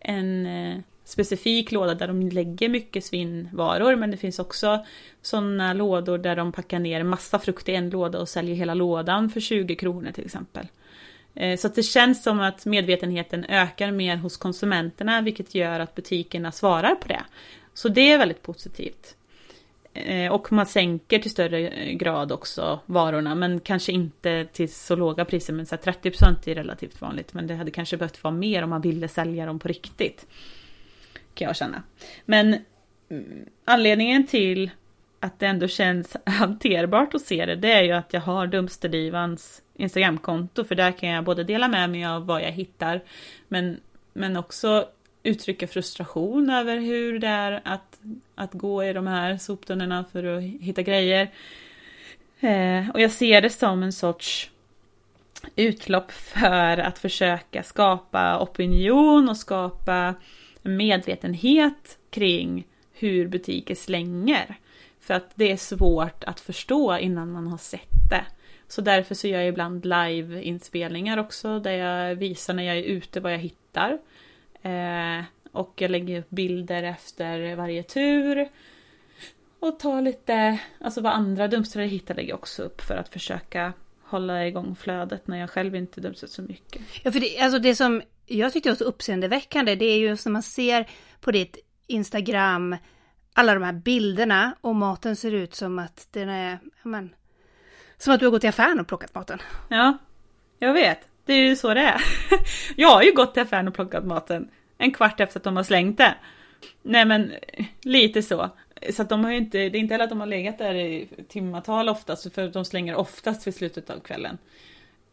en 0.00 0.46
eh, 0.46 0.78
specifik 1.04 1.72
låda 1.72 1.94
där 1.94 2.06
de 2.06 2.28
lägger 2.28 2.68
mycket 2.68 3.04
svinnvaror 3.04 3.96
men 3.96 4.10
det 4.10 4.16
finns 4.16 4.38
också 4.38 4.84
sådana 5.22 5.72
lådor 5.72 6.18
där 6.18 6.36
de 6.36 6.52
packar 6.52 6.78
ner 6.78 7.02
massa 7.02 7.38
frukt 7.38 7.68
i 7.68 7.74
en 7.74 7.90
låda 7.90 8.20
och 8.20 8.28
säljer 8.28 8.54
hela 8.54 8.74
lådan 8.74 9.30
för 9.30 9.40
20 9.40 9.76
kronor 9.76 10.10
till 10.12 10.24
exempel. 10.24 10.66
Eh, 11.34 11.56
så 11.56 11.66
att 11.66 11.74
det 11.74 11.82
känns 11.82 12.22
som 12.22 12.40
att 12.40 12.66
medvetenheten 12.66 13.44
ökar 13.44 13.90
mer 13.90 14.16
hos 14.16 14.36
konsumenterna 14.36 15.20
vilket 15.20 15.54
gör 15.54 15.80
att 15.80 15.94
butikerna 15.94 16.52
svarar 16.52 16.94
på 16.94 17.08
det. 17.08 17.22
Så 17.74 17.88
det 17.88 18.12
är 18.12 18.18
väldigt 18.18 18.42
positivt. 18.42 19.16
Eh, 19.94 20.32
och 20.32 20.52
man 20.52 20.66
sänker 20.66 21.18
till 21.18 21.30
större 21.30 21.92
grad 21.94 22.32
också 22.32 22.80
varorna 22.86 23.34
men 23.34 23.60
kanske 23.60 23.92
inte 23.92 24.46
till 24.52 24.72
så 24.72 24.96
låga 24.96 25.24
priser 25.24 25.52
men 25.52 25.66
så 25.66 25.76
30% 25.76 26.48
är 26.48 26.54
relativt 26.54 27.00
vanligt 27.00 27.34
men 27.34 27.46
det 27.46 27.54
hade 27.54 27.70
kanske 27.70 27.96
behövt 27.96 28.24
vara 28.24 28.34
mer 28.34 28.62
om 28.62 28.70
man 28.70 28.80
ville 28.80 29.08
sälja 29.08 29.46
dem 29.46 29.58
på 29.58 29.68
riktigt. 29.68 30.26
Kan 31.34 31.46
jag 31.46 31.56
känna. 31.56 31.82
Men 32.24 32.56
mm, 33.10 33.46
anledningen 33.64 34.26
till 34.26 34.70
att 35.20 35.38
det 35.38 35.46
ändå 35.46 35.68
känns 35.68 36.16
hanterbart 36.26 37.14
att 37.14 37.22
se 37.22 37.46
det, 37.46 37.56
det 37.56 37.72
är 37.72 37.82
ju 37.82 37.92
att 37.92 38.12
jag 38.12 38.20
har 38.20 38.46
Dumpsterdivans 38.46 39.62
Instagramkonto, 39.74 40.64
för 40.64 40.74
där 40.74 40.92
kan 40.92 41.08
jag 41.08 41.24
både 41.24 41.44
dela 41.44 41.68
med 41.68 41.90
mig 41.90 42.04
av 42.04 42.26
vad 42.26 42.42
jag 42.42 42.52
hittar, 42.52 43.00
men, 43.48 43.80
men 44.12 44.36
också 44.36 44.88
uttrycka 45.22 45.66
frustration 45.66 46.50
över 46.50 46.78
hur 46.78 47.18
det 47.18 47.28
är 47.28 47.60
att, 47.64 48.00
att 48.34 48.52
gå 48.52 48.84
i 48.84 48.92
de 48.92 49.06
här 49.06 49.38
soptunnorna 49.38 50.04
för 50.12 50.24
att 50.24 50.42
hitta 50.42 50.82
grejer. 50.82 51.30
Eh, 52.40 52.90
och 52.90 53.00
jag 53.00 53.10
ser 53.10 53.42
det 53.42 53.50
som 53.50 53.82
en 53.82 53.92
sorts 53.92 54.50
utlopp 55.56 56.12
för 56.12 56.78
att 56.78 56.98
försöka 56.98 57.62
skapa 57.62 58.38
opinion 58.40 59.28
och 59.28 59.36
skapa 59.36 60.14
medvetenhet 60.64 61.98
kring 62.10 62.66
hur 62.92 63.28
butiker 63.28 63.74
slänger. 63.74 64.58
För 65.00 65.14
att 65.14 65.30
det 65.34 65.52
är 65.52 65.56
svårt 65.56 66.24
att 66.24 66.40
förstå 66.40 66.98
innan 66.98 67.32
man 67.32 67.46
har 67.46 67.58
sett 67.58 68.10
det. 68.10 68.24
Så 68.68 68.80
därför 68.80 69.14
så 69.14 69.28
gör 69.28 69.40
jag 69.40 69.48
ibland 69.48 69.84
live-inspelningar 69.84 71.18
också 71.18 71.58
där 71.58 71.72
jag 71.72 72.14
visar 72.14 72.54
när 72.54 72.62
jag 72.62 72.78
är 72.78 72.82
ute 72.82 73.20
vad 73.20 73.32
jag 73.32 73.38
hittar. 73.38 73.98
Eh, 74.62 75.24
och 75.52 75.72
jag 75.76 75.90
lägger 75.90 76.18
upp 76.18 76.30
bilder 76.30 76.82
efter 76.82 77.56
varje 77.56 77.82
tur. 77.82 78.48
Och 79.60 79.78
tar 79.78 80.02
lite, 80.02 80.58
alltså 80.80 81.00
vad 81.00 81.12
andra 81.12 81.48
dumpstrar 81.48 81.84
hittar 81.84 82.14
lägger 82.14 82.28
jag 82.28 82.38
också 82.38 82.62
upp 82.62 82.80
för 82.80 82.96
att 82.96 83.08
försöka 83.08 83.72
hålla 84.02 84.46
igång 84.46 84.76
flödet 84.76 85.26
när 85.26 85.38
jag 85.38 85.50
själv 85.50 85.76
inte 85.76 86.00
dumpstrar 86.00 86.28
så 86.28 86.42
mycket. 86.42 86.82
Ja, 87.02 87.12
för 87.12 87.20
det, 87.20 87.38
alltså 87.38 87.58
det 87.58 87.74
som 87.74 88.02
jag 88.26 88.52
tyckte 88.52 88.68
det 88.68 88.72
var 88.72 88.76
så 88.76 88.84
uppseendeväckande, 88.84 89.74
det 89.74 89.84
är 89.84 89.98
ju 89.98 90.08
när 90.08 90.30
man 90.30 90.42
ser 90.42 90.86
på 91.20 91.30
ditt 91.30 91.56
Instagram, 91.86 92.76
alla 93.32 93.54
de 93.54 93.62
här 93.62 93.72
bilderna 93.72 94.56
och 94.60 94.76
maten 94.76 95.16
ser 95.16 95.32
ut 95.32 95.54
som 95.54 95.78
att 95.78 96.08
den 96.10 96.28
är, 96.28 96.58
men, 96.82 97.14
som 97.98 98.14
att 98.14 98.20
du 98.20 98.26
har 98.26 98.30
gått 98.30 98.40
till 98.40 98.50
affären 98.50 98.80
och 98.80 98.86
plockat 98.86 99.14
maten. 99.14 99.38
Ja, 99.68 99.98
jag 100.58 100.72
vet. 100.72 100.98
Det 101.24 101.32
är 101.32 101.48
ju 101.48 101.56
så 101.56 101.74
det 101.74 101.80
är. 101.80 102.00
jag 102.76 102.88
har 102.88 103.02
ju 103.02 103.12
gått 103.12 103.34
till 103.34 103.42
affären 103.42 103.68
och 103.68 103.74
plockat 103.74 104.04
maten 104.04 104.48
en 104.78 104.92
kvart 104.92 105.20
efter 105.20 105.40
att 105.40 105.44
de 105.44 105.56
har 105.56 105.62
slängt 105.62 105.98
det. 105.98 106.14
Nej 106.82 107.04
men 107.04 107.32
lite 107.82 108.22
så. 108.22 108.50
Så 108.92 109.02
att 109.02 109.08
de 109.08 109.24
har 109.24 109.30
ju 109.30 109.36
inte, 109.36 109.58
det 109.58 109.78
är 109.78 109.80
inte 109.80 109.94
heller 109.94 110.04
att 110.04 110.10
de 110.10 110.20
har 110.20 110.26
legat 110.26 110.58
där 110.58 110.74
i 110.74 111.08
timmatal 111.28 111.88
oftast, 111.88 112.34
för 112.34 112.48
de 112.48 112.64
slänger 112.64 112.94
oftast 112.94 113.46
vid 113.46 113.54
slutet 113.54 113.90
av 113.90 114.00
kvällen. 114.00 114.38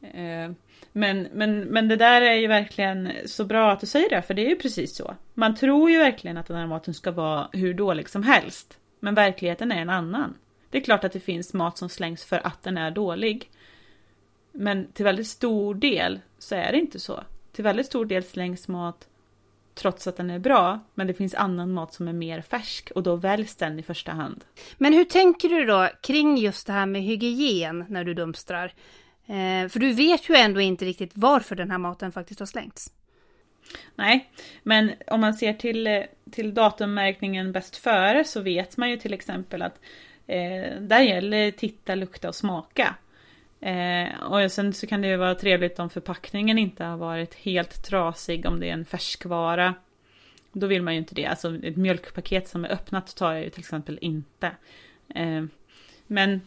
Eh, 0.02 0.52
men, 0.92 1.28
men, 1.34 1.60
men 1.60 1.88
det 1.88 1.96
där 1.96 2.22
är 2.22 2.36
ju 2.36 2.48
verkligen 2.48 3.12
så 3.26 3.46
bra 3.46 3.72
att 3.72 3.80
du 3.80 3.86
säger 3.86 4.10
det, 4.10 4.22
för 4.22 4.34
det 4.34 4.46
är 4.46 4.50
ju 4.50 4.56
precis 4.56 4.96
så. 4.96 5.16
Man 5.34 5.56
tror 5.56 5.92
ju 5.92 5.98
verkligen 5.98 6.38
att 6.38 6.46
den 6.46 6.58
här 6.58 6.68
maten 6.68 6.94
ska 6.94 7.12
vara 7.12 7.50
hur 7.54 7.74
dålig 7.74 8.10
som 8.10 8.24
helst. 8.24 8.78
Men 9.00 9.16
verkligheten 9.16 9.72
är 9.72 9.82
en 9.82 9.90
annan. 9.90 10.34
Det 10.70 10.78
är 10.78 10.82
klart 10.82 11.04
att 11.04 11.12
det 11.12 11.20
finns 11.20 11.54
mat 11.54 11.78
som 11.78 11.90
slängs 11.90 12.24
för 12.24 12.48
att 12.48 12.64
den 12.64 12.78
är 12.78 12.92
dålig. 12.92 13.50
Men 14.52 14.92
till 14.92 15.06
väldigt 15.06 15.28
stor 15.28 15.76
del 15.76 16.20
så 16.40 16.56
är 16.56 16.72
det 16.72 16.78
inte 16.78 17.00
så. 17.00 17.24
Till 17.52 17.64
väldigt 17.64 17.86
stor 17.86 18.06
del 18.06 18.24
slängs 18.24 18.68
mat 18.68 19.08
trots 19.74 20.08
att 20.08 20.18
den 20.18 20.30
är 20.30 20.40
bra, 20.40 20.80
men 20.94 21.08
det 21.08 21.14
finns 21.14 21.36
annan 21.36 21.74
mat 21.74 21.94
som 21.94 22.08
är 22.08 22.14
mer 22.14 22.42
färsk 22.42 22.92
och 22.96 23.04
då 23.04 23.16
väljs 23.16 23.56
den 23.56 23.80
i 23.80 23.84
första 23.84 24.12
hand. 24.12 24.44
Men 24.78 24.94
hur 24.94 25.04
tänker 25.04 25.50
du 25.50 25.66
då 25.66 25.90
kring 26.02 26.38
just 26.38 26.68
det 26.68 26.74
här 26.74 26.86
med 26.86 27.02
hygien 27.02 27.86
när 27.90 28.04
du 28.04 28.14
dumpstrar? 28.14 28.74
Eh, 29.32 29.70
för 29.70 29.80
du 29.80 29.94
vet 29.94 30.30
ju 30.30 30.36
ändå 30.36 30.62
inte 30.62 30.86
riktigt 30.86 31.12
varför 31.14 31.56
den 31.56 31.72
här 31.72 31.78
maten 31.78 32.12
faktiskt 32.12 32.40
har 32.40 32.48
slängts. 32.48 32.92
Nej, 33.96 34.32
men 34.64 34.92
om 35.08 35.22
man 35.22 35.34
ser 35.34 35.54
till, 35.54 35.88
eh, 35.88 36.02
till 36.32 36.54
datummärkningen 36.54 37.52
bäst 37.52 37.78
före 37.78 38.24
så 38.24 38.42
vet 38.42 38.78
man 38.78 38.90
ju 38.90 38.98
till 38.98 39.14
exempel 39.14 39.62
att 39.62 39.80
eh, 40.28 40.82
där 40.82 41.02
gäller 41.02 41.52
titta, 41.52 41.96
lukta 41.96 42.28
och 42.28 42.36
smaka. 42.36 42.96
Eh, 43.62 44.24
och 44.24 44.52
sen 44.52 44.74
så 44.74 44.88
kan 44.88 45.02
det 45.02 45.08
ju 45.08 45.18
vara 45.18 45.36
trevligt 45.36 45.80
om 45.80 45.90
förpackningen 45.90 46.58
inte 46.58 46.84
har 46.84 46.98
varit 46.98 47.36
helt 47.36 47.84
trasig 47.84 48.46
om 48.46 48.60
det 48.60 48.70
är 48.70 48.74
en 48.74 48.86
färskvara. 48.86 49.74
Då 50.52 50.68
vill 50.68 50.82
man 50.82 50.94
ju 50.94 51.00
inte 51.00 51.16
det. 51.16 51.26
Alltså 51.26 51.56
ett 51.64 51.78
mjölkpaket 51.78 52.48
som 52.48 52.66
är 52.66 52.72
öppnat 52.72 53.16
tar 53.16 53.34
jag 53.34 53.44
ju 53.44 53.50
till 53.50 53.60
exempel 53.60 54.00
inte. 54.02 54.52
Eh, 55.16 55.44
men 56.08 56.42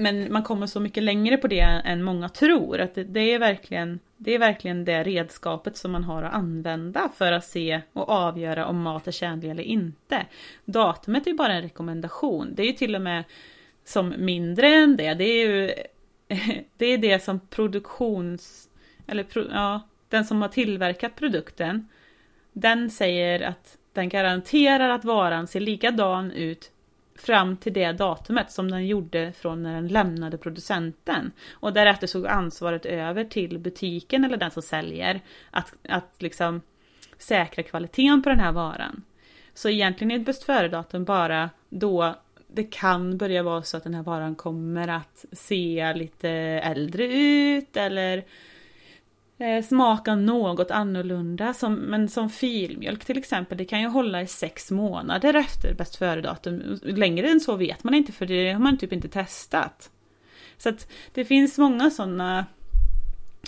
men 0.00 0.32
man 0.32 0.42
kommer 0.42 0.66
så 0.66 0.80
mycket 0.80 1.02
längre 1.02 1.36
på 1.36 1.48
det 1.48 1.60
än 1.60 2.02
många 2.02 2.28
tror. 2.28 2.80
Att 2.80 2.94
det, 2.94 3.04
det, 3.04 3.20
är 3.20 3.38
verkligen, 3.38 4.00
det 4.16 4.34
är 4.34 4.38
verkligen 4.38 4.84
det 4.84 5.02
redskapet 5.02 5.76
som 5.76 5.92
man 5.92 6.04
har 6.04 6.22
att 6.22 6.34
använda 6.34 7.10
för 7.16 7.32
att 7.32 7.44
se 7.44 7.80
och 7.92 8.08
avgöra 8.08 8.66
om 8.66 8.82
mat 8.82 9.06
är 9.06 9.12
tjänlig 9.12 9.50
eller 9.50 9.62
inte. 9.62 10.26
Datumet 10.64 11.26
är 11.26 11.32
bara 11.32 11.52
en 11.52 11.62
rekommendation. 11.62 12.54
Det 12.54 12.62
är 12.62 12.66
ju 12.66 12.72
till 12.72 12.94
och 12.94 13.02
med 13.02 13.24
som 13.84 14.14
mindre 14.18 14.68
än 14.68 14.96
det. 14.96 15.14
Det 15.14 15.24
är 15.24 15.48
ju 15.48 15.70
det, 16.76 16.86
är 16.86 16.98
det 16.98 17.22
som 17.22 17.40
produktions... 17.40 18.68
Eller 19.06 19.26
ja, 19.34 19.88
den 20.08 20.24
som 20.24 20.42
har 20.42 20.48
tillverkat 20.48 21.16
produkten. 21.16 21.88
Den 22.52 22.90
säger 22.90 23.40
att 23.40 23.78
den 23.92 24.08
garanterar 24.08 24.90
att 24.90 25.04
varan 25.04 25.46
ser 25.46 25.60
likadan 25.60 26.32
ut 26.32 26.70
fram 27.20 27.56
till 27.56 27.72
det 27.72 27.92
datumet 27.92 28.50
som 28.50 28.70
den 28.70 28.86
gjorde 28.86 29.32
från 29.32 29.62
när 29.62 29.74
den 29.74 29.88
lämnade 29.88 30.38
producenten. 30.38 31.32
Och 31.52 31.72
därefter 31.72 32.06
såg 32.06 32.26
ansvaret 32.26 32.86
över 32.86 33.24
till 33.24 33.58
butiken 33.58 34.24
eller 34.24 34.36
den 34.36 34.50
som 34.50 34.62
säljer 34.62 35.20
att, 35.50 35.72
att 35.88 36.22
liksom 36.22 36.60
säkra 37.18 37.62
kvaliteten 37.62 38.22
på 38.22 38.28
den 38.28 38.40
här 38.40 38.52
varan. 38.52 39.02
Så 39.54 39.68
egentligen 39.68 40.10
är 40.10 40.16
ett 40.16 40.26
bäst 40.26 40.44
före-datum 40.44 41.04
bara 41.04 41.50
då 41.68 42.14
det 42.46 42.64
kan 42.64 43.18
börja 43.18 43.42
vara 43.42 43.62
så 43.62 43.76
att 43.76 43.84
den 43.84 43.94
här 43.94 44.02
varan 44.02 44.34
kommer 44.34 44.88
att 44.88 45.24
se 45.32 45.94
lite 45.94 46.30
äldre 46.30 47.06
ut 47.06 47.76
eller 47.76 48.24
eh, 49.38 49.64
smaka 49.64 50.14
något 50.14 50.70
annorlunda. 50.70 51.54
Som, 51.54 51.74
men 51.74 52.08
som 52.08 52.30
filmjölk 52.30 53.04
till 53.04 53.18
exempel, 53.18 53.58
det 53.58 53.64
kan 53.64 53.80
ju 53.80 53.88
hålla 53.88 54.22
i 54.22 54.26
sex 54.26 54.70
månader 54.70 55.34
efter 55.34 55.74
bäst 55.74 55.96
före-datum. 55.96 56.78
Längre 56.82 57.28
än 57.28 57.40
så 57.40 57.56
vet 57.56 57.84
man 57.84 57.94
inte 57.94 58.12
för 58.12 58.26
det 58.26 58.52
har 58.52 58.60
man 58.60 58.78
typ 58.78 58.92
inte 58.92 59.08
testat. 59.08 59.90
Så 60.58 60.68
att 60.68 60.88
det 61.14 61.24
finns 61.24 61.58
många 61.58 61.90
sådana 61.90 62.46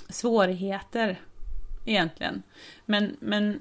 svårigheter 0.08 1.20
egentligen. 1.84 2.42
Men, 2.86 3.16
men 3.20 3.60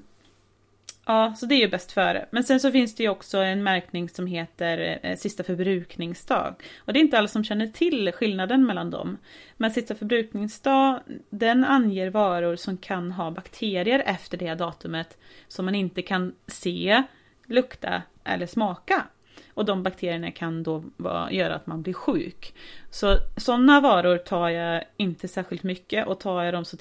Ja, 1.10 1.34
så 1.36 1.46
det 1.46 1.54
är 1.54 1.58
ju 1.58 1.68
bäst 1.68 1.92
före. 1.92 2.26
Men 2.30 2.44
sen 2.44 2.60
så 2.60 2.70
finns 2.70 2.94
det 2.94 3.02
ju 3.02 3.08
också 3.08 3.38
en 3.38 3.62
märkning 3.62 4.08
som 4.08 4.26
heter 4.26 4.98
eh, 5.02 5.16
sista 5.16 5.44
förbrukningsdag. 5.44 6.54
Och 6.78 6.92
det 6.92 6.98
är 6.98 7.00
inte 7.00 7.18
alla 7.18 7.28
som 7.28 7.44
känner 7.44 7.66
till 7.66 8.12
skillnaden 8.12 8.66
mellan 8.66 8.90
dem. 8.90 9.18
Men 9.56 9.70
sista 9.70 9.94
förbrukningsdag, 9.94 11.00
den 11.30 11.64
anger 11.64 12.10
varor 12.10 12.56
som 12.56 12.76
kan 12.76 13.12
ha 13.12 13.30
bakterier 13.30 14.02
efter 14.06 14.38
det 14.38 14.54
datumet 14.54 15.18
som 15.48 15.64
man 15.64 15.74
inte 15.74 16.02
kan 16.02 16.34
se, 16.46 17.02
lukta 17.46 18.02
eller 18.24 18.46
smaka. 18.46 19.04
Och 19.54 19.64
de 19.64 19.82
bakterierna 19.82 20.30
kan 20.30 20.62
då 20.62 20.84
göra 21.30 21.54
att 21.54 21.66
man 21.66 21.82
blir 21.82 21.94
sjuk. 21.94 22.54
Så 22.90 23.16
sådana 23.36 23.80
varor 23.80 24.18
tar 24.18 24.48
jag 24.48 24.84
inte 24.96 25.28
särskilt 25.28 25.62
mycket 25.62 26.06
och 26.06 26.20
tar 26.20 26.42
jag 26.42 26.54
dem 26.54 26.64
så 26.64 26.76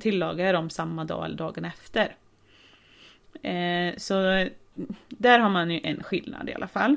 tillagar 0.00 0.44
jag 0.46 0.54
dem 0.54 0.70
samma 0.70 1.04
dag 1.04 1.24
eller 1.24 1.36
dagen 1.36 1.64
efter. 1.64 2.16
Eh, 3.42 3.96
så 3.96 4.46
där 5.08 5.38
har 5.38 5.50
man 5.50 5.70
ju 5.70 5.80
en 5.82 6.02
skillnad 6.02 6.48
i 6.48 6.54
alla 6.54 6.68
fall. 6.68 6.96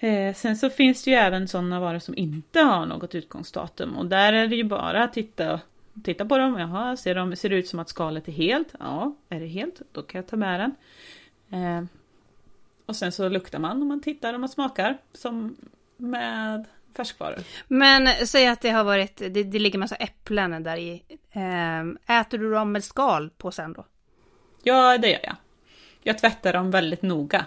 Eh, 0.00 0.34
sen 0.34 0.56
så 0.56 0.70
finns 0.70 1.04
det 1.04 1.10
ju 1.10 1.16
även 1.16 1.48
sådana 1.48 1.80
varor 1.80 1.98
som 1.98 2.16
inte 2.16 2.60
har 2.60 2.86
något 2.86 3.14
utgångsdatum 3.14 3.96
och 3.96 4.06
där 4.06 4.32
är 4.32 4.46
det 4.48 4.56
ju 4.56 4.64
bara 4.64 5.04
att 5.04 5.12
titta, 5.12 5.60
titta 6.04 6.24
på 6.24 6.38
dem. 6.38 6.58
Jaha, 6.58 6.96
ser, 6.96 7.14
de, 7.14 7.36
ser 7.36 7.48
det 7.48 7.56
ut 7.56 7.68
som 7.68 7.78
att 7.78 7.88
skalet 7.88 8.28
är 8.28 8.32
helt? 8.32 8.74
Ja, 8.80 9.16
är 9.28 9.40
det 9.40 9.46
helt? 9.46 9.82
Då 9.92 10.02
kan 10.02 10.18
jag 10.18 10.28
ta 10.28 10.36
med 10.36 10.60
den. 10.60 10.74
Eh, 11.50 11.84
och 12.86 12.96
sen 12.96 13.12
så 13.12 13.28
luktar 13.28 13.58
man 13.58 13.80
och 13.80 13.86
man 13.86 14.00
tittar 14.00 14.34
och 14.34 14.40
man 14.40 14.48
smakar 14.48 14.98
som 15.12 15.56
med 15.96 16.64
färskvaror. 16.96 17.38
Men 17.68 18.26
säg 18.26 18.46
att 18.46 18.60
det 18.60 18.70
har 18.70 18.84
varit, 18.84 19.16
det, 19.16 19.42
det 19.42 19.58
ligger 19.58 19.78
massa 19.78 19.96
äpplen 19.96 20.62
där 20.62 20.76
i. 20.76 21.02
Eh, 21.30 22.18
äter 22.18 22.38
du 22.38 22.52
dem 22.52 22.72
med 22.72 22.84
skal 22.84 23.30
på 23.30 23.50
sen 23.50 23.72
då? 23.72 23.84
Ja, 24.62 24.98
det 24.98 25.10
gör 25.10 25.20
jag. 25.22 25.36
Jag 26.02 26.18
tvättar 26.18 26.52
dem 26.52 26.70
väldigt 26.70 27.02
noga. 27.02 27.46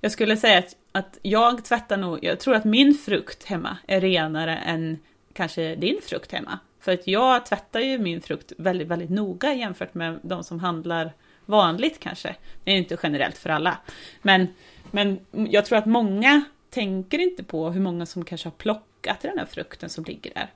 Jag 0.00 0.12
skulle 0.12 0.36
säga 0.36 0.58
att, 0.58 0.76
att 0.92 1.18
jag 1.22 1.64
tvättar 1.64 1.96
nog, 1.96 2.24
jag 2.24 2.40
tror 2.40 2.54
att 2.54 2.64
min 2.64 2.94
frukt 2.94 3.44
hemma 3.44 3.78
är 3.86 4.00
renare 4.00 4.56
än 4.56 4.98
kanske 5.32 5.74
din 5.74 6.00
frukt 6.02 6.32
hemma. 6.32 6.58
För 6.80 6.92
att 6.92 7.06
jag 7.06 7.46
tvättar 7.46 7.80
ju 7.80 7.98
min 7.98 8.20
frukt 8.20 8.52
väldigt, 8.58 8.88
väldigt 8.88 9.10
noga 9.10 9.54
jämfört 9.54 9.94
med 9.94 10.20
de 10.22 10.44
som 10.44 10.60
handlar 10.60 11.12
vanligt 11.46 12.00
kanske. 12.00 12.36
Det 12.64 12.72
är 12.72 12.76
inte 12.76 12.96
generellt 13.02 13.38
för 13.38 13.50
alla. 13.50 13.78
Men, 14.22 14.48
men 14.90 15.20
jag 15.32 15.64
tror 15.64 15.78
att 15.78 15.86
många 15.86 16.44
tänker 16.70 17.18
inte 17.18 17.44
på 17.44 17.70
hur 17.70 17.80
många 17.80 18.06
som 18.06 18.24
kanske 18.24 18.46
har 18.46 18.52
plockat 18.52 19.20
den 19.20 19.38
här 19.38 19.46
frukten 19.46 19.90
som 19.90 20.04
ligger 20.04 20.34
där. 20.34 20.50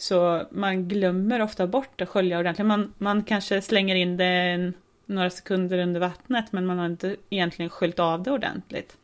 Så 0.00 0.46
man 0.50 0.88
glömmer 0.88 1.42
ofta 1.42 1.66
bort 1.66 2.00
att 2.00 2.08
skölja 2.08 2.38
ordentligt. 2.38 2.66
Man, 2.66 2.94
man 2.98 3.24
kanske 3.24 3.62
slänger 3.62 3.94
in 3.94 4.16
det 4.16 4.72
några 5.06 5.30
sekunder 5.30 5.78
under 5.78 6.00
vattnet 6.00 6.52
men 6.52 6.66
man 6.66 6.78
har 6.78 6.86
inte 6.86 7.16
egentligen 7.30 7.70
sköljt 7.70 7.98
av 7.98 8.22
det 8.22 8.30
ordentligt. 8.30 8.96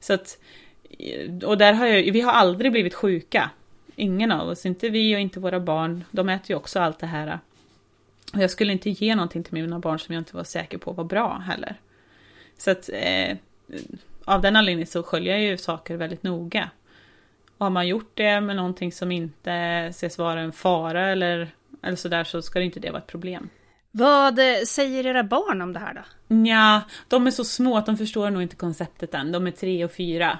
Så 0.00 0.12
att, 0.12 0.38
eh, 0.98 1.48
och 1.48 1.58
där 1.58 1.72
har 1.72 1.86
jag, 1.86 2.12
vi 2.12 2.20
har 2.20 2.32
aldrig 2.32 2.72
blivit 2.72 2.94
sjuka. 2.94 3.50
Ingen 3.96 4.32
av 4.32 4.48
oss, 4.48 4.66
inte 4.66 4.88
vi 4.88 5.16
och 5.16 5.20
inte 5.20 5.40
våra 5.40 5.60
barn. 5.60 6.04
De 6.10 6.28
äter 6.28 6.50
ju 6.50 6.56
också 6.56 6.80
allt 6.80 6.98
det 6.98 7.06
här. 7.06 7.38
Och 8.34 8.42
jag 8.42 8.50
skulle 8.50 8.72
inte 8.72 8.90
ge 8.90 9.14
någonting 9.14 9.42
till 9.42 9.54
mina 9.54 9.78
barn 9.78 9.98
som 9.98 10.14
jag 10.14 10.20
inte 10.20 10.36
var 10.36 10.44
säker 10.44 10.78
på 10.78 10.92
var 10.92 11.04
bra 11.04 11.38
heller. 11.38 11.74
Så 12.58 12.70
att 12.70 12.90
eh, 12.92 13.36
av 14.24 14.42
den 14.42 14.56
anledningen 14.56 14.86
så 14.86 15.02
sköljer 15.02 15.32
jag 15.32 15.42
ju 15.42 15.56
saker 15.58 15.96
väldigt 15.96 16.22
noga. 16.22 16.70
Har 17.58 17.70
man 17.70 17.88
gjort 17.88 18.10
det 18.14 18.40
med 18.40 18.56
någonting 18.56 18.92
som 18.92 19.12
inte 19.12 19.52
ses 19.90 20.18
vara 20.18 20.40
en 20.40 20.52
fara 20.52 21.08
eller, 21.08 21.48
eller 21.82 21.96
sådär 21.96 22.24
så 22.24 22.42
ska 22.42 22.58
det 22.58 22.64
inte 22.64 22.80
det 22.80 22.90
vara 22.90 23.02
ett 23.02 23.06
problem. 23.06 23.48
Vad 23.90 24.38
säger 24.66 25.06
era 25.06 25.24
barn 25.24 25.62
om 25.62 25.72
det 25.72 25.78
här 25.78 25.94
då? 25.94 26.34
Ja, 26.36 26.82
de 27.08 27.26
är 27.26 27.30
så 27.30 27.44
små 27.44 27.76
att 27.76 27.86
de 27.86 27.96
förstår 27.96 28.30
nog 28.30 28.42
inte 28.42 28.56
konceptet 28.56 29.14
än. 29.14 29.32
De 29.32 29.46
är 29.46 29.50
tre 29.50 29.84
och 29.84 29.92
fyra. 29.92 30.38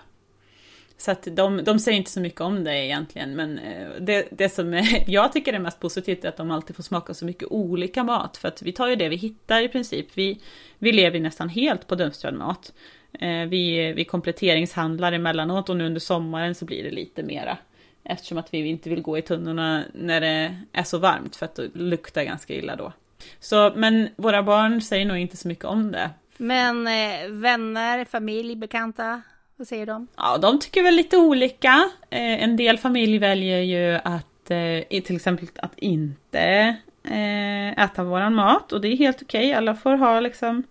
Så 0.99 1.11
att 1.11 1.29
de, 1.31 1.65
de 1.65 1.79
säger 1.79 1.99
inte 1.99 2.11
så 2.11 2.21
mycket 2.21 2.41
om 2.41 2.65
det 2.65 2.85
egentligen, 2.85 3.37
men 3.37 3.59
eh, 3.59 3.89
det, 4.01 4.29
det 4.31 4.49
som 4.49 4.85
jag 5.07 5.33
tycker 5.33 5.53
är 5.53 5.59
mest 5.59 5.81
positivt 5.81 6.25
är 6.25 6.29
att 6.29 6.37
de 6.37 6.51
alltid 6.51 6.77
får 6.77 6.83
smaka 6.83 7.15
så 7.15 7.25
mycket 7.25 7.49
olika 7.51 8.05
mat. 8.05 8.37
För 8.37 8.49
att 8.49 8.63
vi 8.63 8.73
tar 8.73 8.89
ju 8.89 8.97
det 8.97 9.09
vi 9.09 9.17
hittar 9.17 9.63
i 9.63 9.69
princip. 9.69 10.07
Vi, 10.15 10.41
vi 10.79 10.93
lever 10.93 11.21
nästan 11.21 11.49
helt 11.49 11.87
på 11.87 11.95
dumpstrad 11.95 12.35
mat. 12.35 12.73
Eh, 13.12 13.49
vi, 13.49 13.92
vi 13.92 14.05
kompletteringshandlar 14.05 15.12
emellanåt 15.12 15.69
och 15.69 15.77
nu 15.77 15.87
under 15.87 16.01
sommaren 16.01 16.55
så 16.55 16.64
blir 16.64 16.83
det 16.83 16.90
lite 16.90 17.23
mera. 17.23 17.59
Eftersom 18.05 18.38
att 18.38 18.55
vi 18.55 18.59
inte 18.59 18.90
vill 18.90 19.03
gå 19.03 19.19
i 19.19 19.23
tunnorna 19.23 19.85
när 19.95 20.21
det 20.21 20.57
är 20.73 20.83
så 20.83 20.99
varmt 20.99 21.37
för 21.37 21.45
att 21.47 21.55
det 21.55 21.75
luktar 21.75 22.23
ganska 22.23 22.55
illa 22.55 22.77
då. 22.77 22.92
Så, 23.40 23.73
men 23.77 24.09
våra 24.16 24.42
barn 24.42 24.81
säger 24.81 25.07
nog 25.07 25.19
inte 25.19 25.37
så 25.37 25.49
mycket 25.49 25.64
om 25.64 25.92
det. 25.92 26.11
Men 26.37 26.87
eh, 26.87 27.29
vänner, 27.29 28.05
familj, 28.05 28.57
bekanta, 28.57 29.23
vad 29.57 29.69
säger 29.69 29.87
de? 29.87 30.07
Ja, 30.16 30.38
de 30.38 30.59
tycker 30.59 30.83
väl 30.83 30.95
lite 30.95 31.16
olika. 31.16 31.90
Eh, 32.11 32.42
en 32.42 32.57
del 32.57 32.79
familj 32.79 33.19
väljer 33.19 33.61
ju 33.61 34.01
att 34.05 34.51
eh, 34.51 35.01
till 35.03 35.16
exempel 35.16 35.49
att 35.57 35.79
inte 35.79 36.77
eh, 37.05 37.85
äta 37.85 38.05
våran 38.05 38.35
mat 38.35 38.73
och 38.73 38.81
det 38.81 38.88
är 38.88 38.97
helt 38.97 39.23
okej. 39.23 39.47
Okay. 39.47 39.53
Alla 39.53 39.75
får 39.75 39.97
ha 39.97 40.21
liksom 40.21 40.62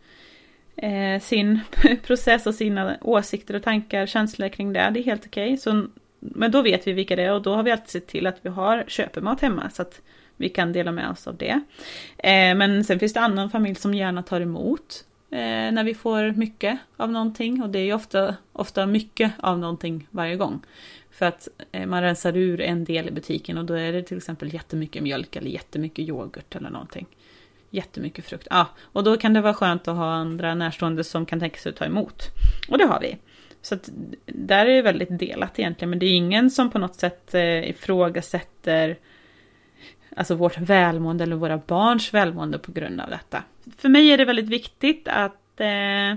eh, 0.78 1.22
sin 1.22 1.60
process 2.04 2.48
och 2.48 2.56
sina 2.56 2.98
åsikter 3.02 3.56
och 3.56 3.64
tankar, 3.64 4.06
känslor 4.06 4.50
kring 4.50 4.74
det. 4.74 4.90
Det 4.94 5.00
är 5.00 5.04
helt 5.04 5.26
okej. 5.26 5.54
Okay. 5.54 5.84
men 6.20 6.52
då 6.52 6.62
vet 6.62 6.88
vi 6.88 6.94
vilka 6.94 7.16
det 7.16 7.24
är 7.24 7.34
och 7.34 7.42
då 7.42 7.56
har 7.56 7.64
vi 7.64 7.72
alltid 7.72 7.90
sett 7.90 8.08
till 8.08 8.28
att 8.28 8.38
vi 8.42 8.50
har 8.50 8.84
köpemat 8.88 9.42
hemma 9.42 9.70
så 9.70 9.82
att 9.82 10.02
vi 10.38 10.50
kan 10.50 10.74
dela 10.74 10.92
med 10.92 11.10
oss 11.10 11.28
av 11.28 11.38
det. 11.38 11.62
Eh, 12.18 12.56
men 12.56 12.84
sen 12.84 13.00
finns 13.00 13.14
det 13.14 13.20
annan 13.20 13.50
familj 13.50 13.76
som 13.76 13.94
gärna 13.94 14.24
tar 14.24 14.42
emot 14.42 15.06
eh, 15.32 15.72
när 15.72 15.84
vi 15.84 15.96
får 15.96 16.32
mycket 16.32 16.80
av 16.98 17.12
någonting 17.12 17.64
och 17.64 17.70
det 17.70 17.80
är 17.80 17.84
ju 17.84 17.94
ofta, 17.94 18.36
ofta 18.54 18.86
mycket 18.86 19.32
av 19.40 19.60
någonting 19.60 20.08
varje 20.12 20.36
gång. 20.36 20.62
För 21.12 21.26
att 21.26 21.48
eh, 21.72 21.86
man 21.86 22.02
rensar 22.02 22.38
ur 22.38 22.62
en 22.62 22.84
del 22.84 23.08
i 23.08 23.12
butiken 23.12 23.58
och 23.58 23.66
då 23.66 23.74
är 23.74 23.94
det 23.94 24.04
till 24.04 24.18
exempel 24.18 24.54
jättemycket 24.54 25.04
mjölk 25.04 25.36
eller 25.36 25.50
jättemycket 25.50 26.08
yoghurt 26.08 26.56
eller 26.56 26.70
någonting 26.70 27.06
jättemycket 27.70 28.26
frukt. 28.26 28.48
Ja, 28.50 28.68
och 28.84 29.04
då 29.04 29.18
kan 29.18 29.34
det 29.34 29.42
vara 29.42 29.54
skönt 29.54 29.88
att 29.88 29.98
ha 29.98 30.12
andra 30.12 30.56
närstående 30.56 31.04
som 31.04 31.26
kan 31.26 31.40
tänka 31.40 31.58
sig 31.58 31.70
att 31.70 31.76
ta 31.76 31.86
emot. 31.86 32.24
Och 32.70 32.78
det 32.78 32.86
har 32.86 33.00
vi. 33.00 33.18
Så 33.62 33.76
att 33.76 33.90
där 34.26 34.66
är 34.66 34.76
det 34.76 34.82
väldigt 34.82 35.20
delat 35.20 35.60
egentligen, 35.60 35.90
men 35.90 36.00
det 36.00 36.06
är 36.06 36.14
ingen 36.14 36.52
som 36.52 36.70
på 36.70 36.80
något 36.80 36.96
sätt 36.96 37.34
eh, 37.34 37.70
ifrågasätter 37.70 38.98
alltså 40.16 40.36
vårt 40.36 40.58
välmående 40.58 41.24
eller 41.24 41.36
våra 41.36 41.58
barns 41.58 42.14
välmående 42.14 42.60
på 42.60 42.72
grund 42.72 43.02
av 43.02 43.10
detta. 43.10 43.44
För 43.78 43.90
mig 43.90 44.12
är 44.12 44.18
det 44.18 44.26
väldigt 44.26 44.50
viktigt 44.50 45.08
att, 45.08 45.60
eh, 45.60 46.16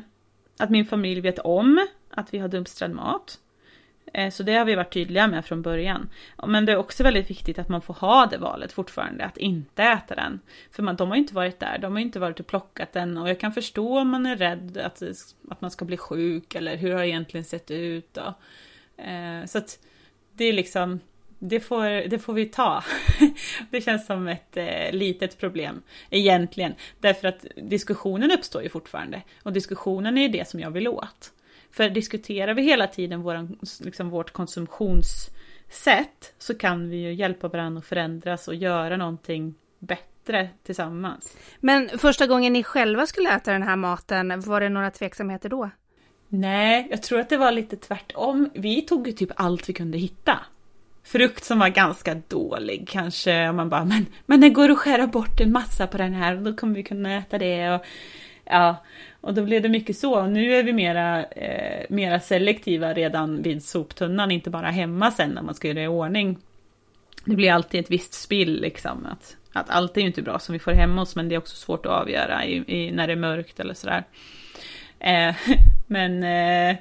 att 0.58 0.70
min 0.70 0.87
familj 0.87 1.20
vet 1.20 1.38
om 1.38 1.87
att 2.11 2.34
vi 2.34 2.38
har 2.38 2.48
dumpstrad 2.48 2.90
mat. 2.90 3.38
Eh, 4.12 4.31
så 4.31 4.42
det 4.42 4.55
har 4.55 4.64
vi 4.64 4.75
varit 4.75 4.92
tydliga 4.92 5.27
med 5.27 5.44
från 5.44 5.62
början. 5.62 6.09
Men 6.47 6.64
det 6.64 6.73
är 6.73 6.77
också 6.77 7.03
väldigt 7.03 7.31
viktigt 7.31 7.59
att 7.59 7.68
man 7.68 7.83
får 7.83 7.94
ha 7.94 8.27
det 8.27 8.38
valet 8.38 8.73
fortfarande, 8.73 9.25
att 9.25 9.37
inte 9.37 9.83
äta 9.83 10.14
den. 10.14 10.40
För 10.71 10.83
man, 10.83 10.97
de 10.97 11.09
har 11.09 11.16
ju 11.16 11.23
inte 11.23 11.35
varit 11.35 11.61
där, 11.61 11.79
de 11.79 11.92
har 11.92 11.99
ju 11.99 12.05
inte 12.05 12.21
varit 12.21 12.40
och 12.40 12.47
plockat 12.47 12.92
den 12.92 13.18
och 13.18 13.29
jag 13.29 13.40
kan 13.40 13.53
förstå 13.53 13.99
om 13.99 14.09
man 14.09 14.27
är 14.27 14.37
rädd 14.37 14.79
att, 14.79 15.03
att 15.51 15.61
man 15.61 15.71
ska 15.71 15.85
bli 15.85 15.97
sjuk 15.97 16.55
eller 16.55 16.77
hur 16.77 16.92
har 16.92 17.01
det 17.01 17.09
egentligen 17.09 17.44
sett 17.44 17.71
ut. 17.71 18.14
Då. 18.14 18.35
Eh, 19.03 19.44
så 19.47 19.59
att 19.59 19.79
det 20.33 20.44
är 20.44 20.53
liksom, 20.53 21.01
det 21.38 21.61
får, 21.61 22.09
det 22.09 22.18
får 22.18 22.33
vi 22.33 22.47
ta. 22.47 22.85
det 23.71 23.81
känns 23.81 24.07
som 24.07 24.29
ett 24.29 24.57
eh, 24.57 24.92
litet 24.92 25.38
problem 25.38 25.83
egentligen. 26.11 26.75
Därför 27.01 27.29
att 27.29 27.47
diskussionen 27.57 28.31
uppstår 28.31 28.62
ju 28.62 28.68
fortfarande. 28.68 29.23
Och 29.42 29.53
diskussionen 29.53 30.18
är 30.18 30.23
ju 30.23 30.29
det 30.29 30.49
som 30.49 30.61
jag 30.61 30.71
vill 30.71 30.88
åt. 30.88 31.33
För 31.79 31.88
diskuterar 31.88 32.55
vi 32.55 32.62
hela 32.62 32.87
tiden 32.87 33.23
våran, 33.23 33.59
liksom 33.81 34.11
vårt 34.11 34.31
konsumtionssätt 34.31 36.35
så 36.38 36.55
kan 36.55 36.91
vi 36.91 36.97
ju 36.97 37.14
hjälpa 37.14 37.49
varandra 37.49 37.79
att 37.79 37.87
förändras 37.87 38.49
och 38.49 38.55
göra 38.55 38.97
någonting 38.97 39.55
bättre 39.79 40.49
tillsammans. 40.62 41.37
Men 41.61 41.88
första 41.99 42.27
gången 42.27 42.53
ni 42.53 42.62
själva 42.62 43.07
skulle 43.07 43.37
äta 43.37 43.53
den 43.53 43.62
här 43.62 43.77
maten, 43.77 44.41
var 44.41 44.61
det 44.61 44.69
några 44.69 44.91
tveksamheter 44.91 45.49
då? 45.49 45.71
Nej, 46.29 46.88
jag 46.91 47.03
tror 47.03 47.21
att 47.21 47.29
det 47.29 47.37
var 47.37 47.53
lite 47.53 47.77
tvärtom. 47.77 48.51
Vi 48.55 48.83
tog 48.83 49.07
ju 49.07 49.12
typ 49.12 49.31
allt 49.37 49.69
vi 49.69 49.73
kunde 49.73 49.99
hitta. 49.99 50.38
Frukt 51.05 51.45
som 51.45 51.59
var 51.59 51.69
ganska 51.69 52.14
dålig 52.14 52.88
kanske, 52.88 53.49
och 53.49 53.55
man 53.55 53.69
bara 53.69 53.85
men, 53.85 54.07
men 54.27 54.41
det 54.41 54.51
går 54.51 54.69
att 54.69 54.79
skära 54.79 55.07
bort 55.07 55.41
en 55.41 55.53
massa 55.53 55.87
på 55.87 55.99
den 55.99 56.14
här 56.14 56.37
och 56.37 56.43
då 56.43 56.57
kommer 56.57 56.75
vi 56.75 56.83
kunna 56.83 57.19
äta 57.19 57.38
det. 57.38 57.75
Och, 57.75 57.85
ja, 58.50 58.76
och 59.20 59.34
då 59.34 59.44
blev 59.44 59.62
det 59.62 59.68
mycket 59.68 59.96
så. 59.96 60.20
Och 60.20 60.30
nu 60.30 60.54
är 60.54 60.62
vi 60.62 60.72
mera, 60.72 61.24
eh, 61.24 61.87
mera 61.88 62.20
selektiva 62.20 62.94
redan 62.94 63.42
vid 63.42 63.64
soptunnan, 63.64 64.30
inte 64.30 64.50
bara 64.50 64.70
hemma 64.70 65.11
sen 65.11 65.30
när 65.30 65.42
man 65.42 65.54
ska 65.54 65.68
göra 65.68 65.78
det 65.78 65.84
i 65.84 65.87
ordning. 65.87 66.38
Det 67.24 67.37
blir 67.37 67.52
alltid 67.52 67.80
ett 67.80 67.90
visst 67.90 68.14
spill 68.14 68.61
liksom. 68.61 69.06
Att, 69.06 69.37
att 69.52 69.70
allt 69.70 69.96
är 69.96 70.00
ju 70.00 70.06
inte 70.06 70.22
bra 70.22 70.38
som 70.38 70.52
vi 70.52 70.58
får 70.58 70.72
hemma 70.72 71.02
oss, 71.02 71.16
men 71.16 71.28
det 71.28 71.34
är 71.34 71.38
också 71.38 71.56
svårt 71.56 71.87
att 71.87 71.92
avgöra 71.92 72.44
i, 72.44 72.64
i, 72.66 72.90
när 72.90 73.06
det 73.06 73.12
är 73.12 73.16
mörkt 73.16 73.61
eller 73.61 73.74
sådär. 73.74 74.04
Eh, 74.98 75.34
men 75.87 76.22
eh, 76.22 76.76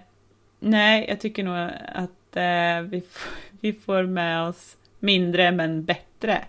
nej, 0.60 1.06
jag 1.10 1.20
tycker 1.20 1.44
nog 1.44 1.72
att 1.94 2.36
eh, 2.36 2.90
vi, 2.90 3.04
vi 3.62 3.74
får 3.74 4.04
med 4.04 4.42
oss 4.42 4.78
mindre 5.00 5.52
men 5.52 5.86
bättre. 5.86 6.46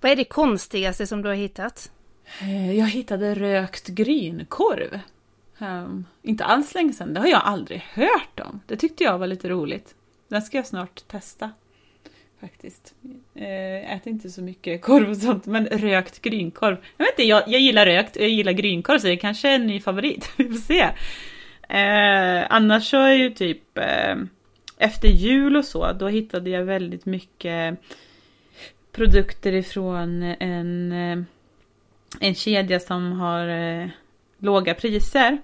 Vad 0.00 0.12
är 0.12 0.16
det 0.16 0.24
konstigaste 0.24 1.06
som 1.06 1.22
du 1.22 1.28
har 1.28 1.36
hittat? 1.36 1.90
Eh, 2.38 2.72
jag 2.78 2.86
hittade 2.86 3.34
rökt 3.34 3.88
grynkorv. 3.88 5.00
Um, 5.58 6.06
inte 6.22 6.44
alls 6.44 6.74
länge 6.74 6.92
sedan, 6.92 7.14
det 7.14 7.20
har 7.20 7.26
jag 7.26 7.42
aldrig 7.44 7.80
hört 7.80 8.40
om. 8.40 8.60
Det 8.66 8.76
tyckte 8.76 9.04
jag 9.04 9.18
var 9.18 9.26
lite 9.26 9.48
roligt. 9.48 9.94
Den 10.28 10.42
ska 10.42 10.56
jag 10.56 10.66
snart 10.66 11.08
testa. 11.08 11.50
Faktiskt. 12.40 12.94
Uh, 13.36 13.92
äter 13.94 14.12
inte 14.12 14.30
så 14.30 14.42
mycket 14.42 14.82
korv 14.82 15.10
och 15.10 15.16
sånt, 15.16 15.46
men 15.46 15.66
rökt 15.66 16.22
grynkorv. 16.22 16.76
Jag 16.96 17.04
vet 17.04 17.12
inte, 17.12 17.28
jag, 17.28 17.42
jag 17.46 17.60
gillar 17.60 17.86
rökt 17.86 18.16
och 18.16 18.22
jag 18.22 18.30
gillar 18.30 18.52
grynkorv 18.52 18.98
så 18.98 19.06
det 19.06 19.16
kanske 19.16 19.48
är 19.48 19.54
en 19.54 19.66
ny 19.66 19.80
favorit. 19.80 20.30
Vi 20.36 20.44
får 20.44 20.54
se. 20.54 20.82
Uh, 20.82 22.46
annars 22.50 22.90
så 22.90 22.96
är 22.96 23.12
ju 23.12 23.30
typ 23.30 23.78
uh, 23.78 24.24
efter 24.76 25.08
jul 25.08 25.56
och 25.56 25.64
så, 25.64 25.92
då 25.92 26.08
hittade 26.08 26.50
jag 26.50 26.64
väldigt 26.64 27.06
mycket 27.06 27.78
produkter 28.92 29.52
ifrån 29.52 30.22
en, 30.22 30.92
en 32.20 32.34
kedja 32.34 32.80
som 32.80 33.12
har 33.12 33.48
eh, 33.48 33.88
låga 34.38 34.74
priser. 34.74 35.38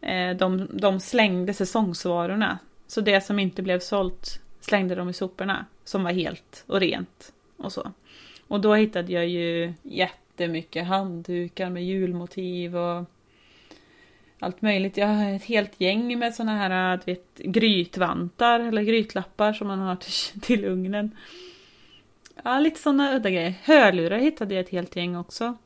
Eh, 0.00 0.36
de, 0.36 0.68
de 0.72 1.00
slängde 1.00 1.54
säsongsvarorna. 1.54 2.58
Så 2.86 3.00
det 3.00 3.20
som 3.20 3.38
inte 3.38 3.62
blev 3.62 3.80
sålt 3.80 4.40
slängde 4.60 4.94
de 4.94 5.08
i 5.08 5.12
soporna. 5.12 5.66
Som 5.84 6.04
var 6.04 6.12
helt 6.12 6.64
och 6.66 6.80
rent 6.80 7.32
och 7.56 7.72
så. 7.72 7.92
Och 8.48 8.60
då 8.60 8.74
hittade 8.74 9.12
jag 9.12 9.28
ju 9.28 9.74
jättemycket 9.82 10.86
handdukar 10.86 11.70
med 11.70 11.84
julmotiv 11.84 12.76
och 12.76 13.04
allt 14.38 14.62
möjligt. 14.62 14.96
Jag 14.96 15.06
har 15.06 15.32
ett 15.32 15.44
helt 15.44 15.80
gäng 15.80 16.18
med 16.18 16.34
såna 16.34 16.56
här 16.58 16.96
du 16.96 17.12
vet, 17.12 17.38
grytvantar 17.38 18.60
eller 18.60 18.82
grytlappar 18.82 19.52
som 19.52 19.66
man 19.66 19.78
har 19.78 19.96
till, 19.96 20.40
till 20.42 20.64
ugnen. 20.64 21.16
Ja, 22.44 22.58
lite 22.58 22.80
sådana 22.80 23.16
udda 23.16 23.30
grejer. 23.30 23.54
Hörlurar 23.62 24.18
hittade 24.18 24.54
jag 24.54 24.64
ett 24.64 24.70
helt 24.70 24.96
gäng 24.96 25.16
också. 25.16 25.56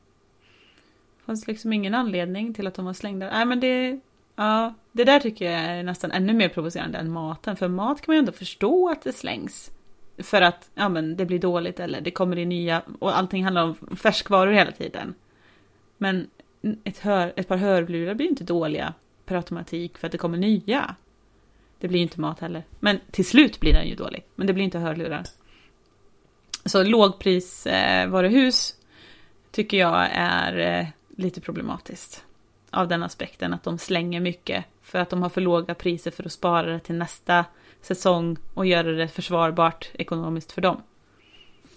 Det 1.28 1.30
fanns 1.30 1.46
liksom 1.46 1.72
ingen 1.72 1.94
anledning 1.94 2.54
till 2.54 2.66
att 2.66 2.74
de 2.74 2.84
var 2.84 2.92
slängda. 2.92 3.30
Nej, 3.30 3.46
men 3.46 3.60
det... 3.60 4.00
Ja, 4.36 4.74
det 4.92 5.04
där 5.04 5.20
tycker 5.20 5.44
jag 5.44 5.54
är 5.54 5.82
nästan 5.82 6.12
ännu 6.12 6.32
mer 6.32 6.48
provocerande 6.48 6.98
än 6.98 7.10
maten. 7.10 7.56
För 7.56 7.68
mat 7.68 8.00
kan 8.00 8.04
man 8.06 8.16
ju 8.16 8.18
ändå 8.18 8.32
förstå 8.32 8.88
att 8.88 9.02
det 9.02 9.12
slängs. 9.12 9.70
För 10.18 10.42
att 10.42 10.70
ja, 10.74 10.88
men 10.88 11.16
det 11.16 11.26
blir 11.26 11.38
dåligt 11.38 11.80
eller 11.80 12.00
det 12.00 12.10
kommer 12.10 12.36
in 12.36 12.48
nya 12.48 12.82
och 12.98 13.18
allting 13.18 13.44
handlar 13.44 13.62
om 13.62 13.96
färskvaror 13.96 14.52
hela 14.52 14.72
tiden. 14.72 15.14
Men 15.98 16.30
ett, 16.84 16.98
hör, 16.98 17.32
ett 17.36 17.48
par 17.48 17.56
hörlurar 17.56 18.14
blir 18.14 18.26
ju 18.26 18.30
inte 18.30 18.44
dåliga 18.44 18.94
per 19.24 19.36
automatik 19.36 19.98
för 19.98 20.06
att 20.06 20.12
det 20.12 20.18
kommer 20.18 20.38
nya. 20.38 20.94
Det 21.78 21.88
blir 21.88 21.98
ju 21.98 22.02
inte 22.02 22.20
mat 22.20 22.40
heller. 22.40 22.62
Men 22.80 23.00
till 23.10 23.26
slut 23.26 23.60
blir 23.60 23.72
den 23.72 23.88
ju 23.88 23.94
dålig. 23.94 24.24
Men 24.34 24.46
det 24.46 24.52
blir 24.52 24.64
inte 24.64 24.78
hörlurar. 24.78 25.22
Så 26.64 26.82
lågprisvaruhus 26.82 28.70
eh, 28.70 28.76
tycker 29.50 29.76
jag 29.76 30.08
är 30.12 30.80
eh, 30.80 30.86
lite 31.18 31.40
problematiskt. 31.40 32.24
Av 32.70 32.88
den 32.88 33.02
aspekten 33.02 33.54
att 33.54 33.62
de 33.62 33.78
slänger 33.78 34.20
mycket 34.20 34.64
för 34.82 34.98
att 34.98 35.10
de 35.10 35.22
har 35.22 35.28
för 35.28 35.40
låga 35.40 35.74
priser 35.74 36.10
för 36.10 36.24
att 36.24 36.32
spara 36.32 36.72
det 36.72 36.78
till 36.78 36.94
nästa 36.94 37.44
säsong 37.80 38.36
och 38.54 38.66
göra 38.66 38.92
det 38.92 39.08
försvarbart 39.08 39.90
ekonomiskt 39.94 40.52
för 40.52 40.60
dem. 40.60 40.82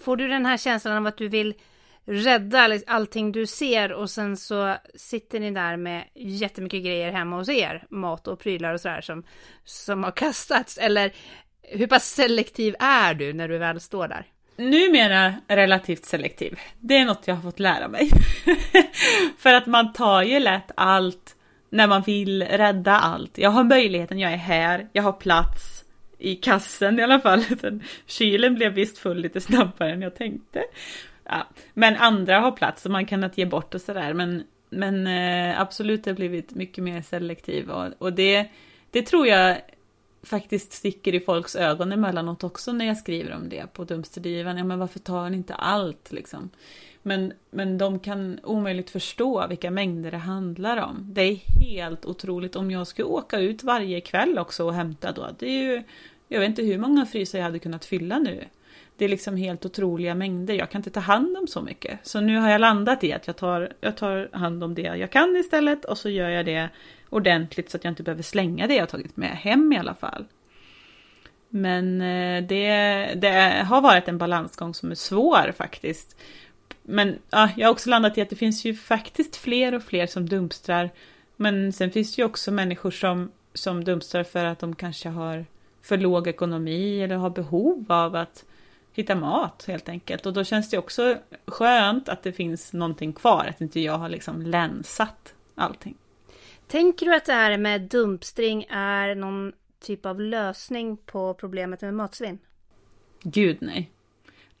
Får 0.04 0.16
du 0.16 0.28
den 0.28 0.46
här 0.46 0.56
känslan 0.56 0.96
av 0.96 1.06
att 1.06 1.16
du 1.16 1.28
vill 1.28 1.54
rädda 2.04 2.80
allting 2.86 3.32
du 3.32 3.46
ser 3.46 3.92
och 3.92 4.10
sen 4.10 4.36
så 4.36 4.76
sitter 4.94 5.40
ni 5.40 5.50
där 5.50 5.76
med 5.76 6.04
jättemycket 6.14 6.84
grejer 6.84 7.12
hemma 7.12 7.36
hos 7.36 7.48
er, 7.48 7.84
mat 7.90 8.28
och 8.28 8.38
prylar 8.38 8.74
och 8.74 8.80
sådär 8.80 9.00
som, 9.00 9.24
som 9.64 10.04
har 10.04 10.10
kastats? 10.10 10.78
Eller 10.78 11.12
hur 11.62 11.86
pass 11.86 12.04
selektiv 12.04 12.74
är 12.78 13.14
du 13.14 13.32
när 13.32 13.48
du 13.48 13.58
väl 13.58 13.80
står 13.80 14.08
där? 14.08 14.26
Numera 14.70 15.34
relativt 15.48 16.04
selektiv. 16.04 16.58
Det 16.80 16.96
är 16.96 17.04
något 17.04 17.26
jag 17.26 17.34
har 17.34 17.42
fått 17.42 17.60
lära 17.60 17.88
mig. 17.88 18.10
För 19.38 19.54
att 19.54 19.66
man 19.66 19.92
tar 19.92 20.22
ju 20.22 20.38
lätt 20.38 20.70
allt 20.74 21.36
när 21.70 21.86
man 21.86 22.02
vill 22.02 22.42
rädda 22.42 22.98
allt. 22.98 23.38
Jag 23.38 23.50
har 23.50 23.64
möjligheten, 23.64 24.18
jag 24.18 24.32
är 24.32 24.36
här, 24.36 24.88
jag 24.92 25.02
har 25.02 25.12
plats 25.12 25.84
i 26.18 26.34
kassen 26.34 26.98
i 26.98 27.02
alla 27.02 27.20
fall. 27.20 27.44
Kylen 28.06 28.54
blev 28.54 28.72
visst 28.72 28.98
full 28.98 29.18
lite 29.18 29.40
snabbare 29.40 29.92
än 29.92 30.02
jag 30.02 30.14
tänkte. 30.14 30.64
Ja. 31.24 31.46
Men 31.74 31.96
andra 31.96 32.40
har 32.40 32.52
plats 32.52 32.84
och 32.84 32.90
man 32.90 33.06
kan 33.06 33.24
att 33.24 33.38
ge 33.38 33.46
bort 33.46 33.74
och 33.74 33.80
sådär. 33.80 34.14
Men, 34.14 34.44
men 34.70 35.06
eh, 35.06 35.60
absolut, 35.60 36.04
det 36.04 36.10
har 36.10 36.16
blivit 36.16 36.54
mycket 36.54 36.84
mer 36.84 37.02
selektiv. 37.02 37.70
Och, 37.70 37.92
och 37.98 38.12
det, 38.12 38.46
det 38.90 39.02
tror 39.02 39.26
jag 39.26 39.56
faktiskt 40.22 40.72
sticker 40.72 41.14
i 41.14 41.20
folks 41.20 41.56
ögon 41.56 41.92
emellanåt 41.92 42.44
också 42.44 42.72
när 42.72 42.84
jag 42.84 42.96
skriver 42.96 43.34
om 43.34 43.48
det 43.48 43.72
på 43.72 43.84
Dumpsterdivan. 43.84 44.58
Ja, 44.58 44.64
men 44.64 44.78
varför 44.78 44.98
tar 44.98 45.30
ni 45.30 45.36
inte 45.36 45.54
allt 45.54 46.12
liksom? 46.12 46.50
Men, 47.02 47.32
men 47.50 47.78
de 47.78 47.98
kan 47.98 48.40
omöjligt 48.42 48.90
förstå 48.90 49.46
vilka 49.46 49.70
mängder 49.70 50.10
det 50.10 50.16
handlar 50.16 50.76
om. 50.76 51.06
Det 51.12 51.22
är 51.22 51.34
helt 51.60 52.04
otroligt. 52.04 52.56
Om 52.56 52.70
jag 52.70 52.86
skulle 52.86 53.08
åka 53.08 53.38
ut 53.38 53.62
varje 53.62 54.00
kväll 54.00 54.38
också 54.38 54.64
och 54.64 54.74
hämta 54.74 55.12
då, 55.12 55.28
det 55.38 55.46
är 55.46 55.62
ju, 55.62 55.82
jag 56.28 56.40
vet 56.40 56.48
inte 56.48 56.62
hur 56.62 56.78
många 56.78 57.06
frysar 57.06 57.38
jag 57.38 57.44
hade 57.44 57.58
kunnat 57.58 57.84
fylla 57.84 58.18
nu. 58.18 58.44
Det 58.96 59.04
är 59.04 59.08
liksom 59.08 59.36
helt 59.36 59.66
otroliga 59.66 60.14
mängder. 60.14 60.54
Jag 60.54 60.70
kan 60.70 60.78
inte 60.78 60.90
ta 60.90 61.00
hand 61.00 61.36
om 61.36 61.46
så 61.46 61.62
mycket. 61.62 61.98
Så 62.02 62.20
nu 62.20 62.38
har 62.38 62.50
jag 62.50 62.60
landat 62.60 63.04
i 63.04 63.12
att 63.12 63.26
jag 63.26 63.36
tar, 63.36 63.72
jag 63.80 63.96
tar 63.96 64.28
hand 64.32 64.64
om 64.64 64.74
det 64.74 64.82
jag 64.82 65.10
kan 65.10 65.36
istället 65.36 65.84
och 65.84 65.98
så 65.98 66.08
gör 66.08 66.28
jag 66.28 66.46
det 66.46 66.68
ordentligt 67.12 67.70
så 67.70 67.76
att 67.76 67.84
jag 67.84 67.90
inte 67.90 68.02
behöver 68.02 68.22
slänga 68.22 68.66
det 68.66 68.74
jag 68.74 68.88
tagit 68.88 69.16
med 69.16 69.30
hem 69.30 69.72
i 69.72 69.78
alla 69.78 69.94
fall. 69.94 70.24
Men 71.48 72.00
eh, 72.00 72.42
det, 72.42 72.64
det 73.14 73.64
har 73.66 73.80
varit 73.80 74.08
en 74.08 74.18
balansgång 74.18 74.74
som 74.74 74.90
är 74.90 74.94
svår 74.94 75.52
faktiskt. 75.56 76.16
Men 76.82 77.18
ja, 77.30 77.48
jag 77.56 77.68
har 77.68 77.72
också 77.72 77.90
landat 77.90 78.18
i 78.18 78.22
att 78.22 78.30
det 78.30 78.36
finns 78.36 78.64
ju 78.64 78.74
faktiskt 78.74 79.36
fler 79.36 79.74
och 79.74 79.82
fler 79.82 80.06
som 80.06 80.28
dumpstrar. 80.28 80.90
Men 81.36 81.72
sen 81.72 81.90
finns 81.90 82.16
det 82.16 82.22
ju 82.22 82.26
också 82.26 82.50
människor 82.50 82.90
som, 82.90 83.30
som 83.54 83.84
dumpstrar 83.84 84.24
för 84.24 84.44
att 84.44 84.58
de 84.58 84.74
kanske 84.74 85.08
har 85.08 85.46
för 85.82 85.98
låg 85.98 86.28
ekonomi 86.28 87.02
eller 87.02 87.16
har 87.16 87.30
behov 87.30 87.84
av 87.88 88.16
att 88.16 88.44
hitta 88.92 89.14
mat 89.14 89.64
helt 89.68 89.88
enkelt. 89.88 90.26
Och 90.26 90.32
då 90.32 90.44
känns 90.44 90.70
det 90.70 90.78
också 90.78 91.16
skönt 91.46 92.08
att 92.08 92.22
det 92.22 92.32
finns 92.32 92.72
någonting 92.72 93.12
kvar, 93.12 93.46
att 93.48 93.60
inte 93.60 93.80
jag 93.80 93.98
har 93.98 94.08
liksom 94.08 94.42
länsat 94.42 95.34
allting. 95.54 95.94
Tänker 96.72 97.06
du 97.06 97.14
att 97.14 97.24
det 97.24 97.32
här 97.32 97.58
med 97.58 97.80
dumpstring 97.80 98.66
är 98.70 99.14
någon 99.14 99.52
typ 99.80 100.06
av 100.06 100.20
lösning 100.20 100.96
på 100.96 101.34
problemet 101.34 101.80
med 101.80 101.94
matsvinn? 101.94 102.38
Gud 103.22 103.56
nej. 103.60 103.90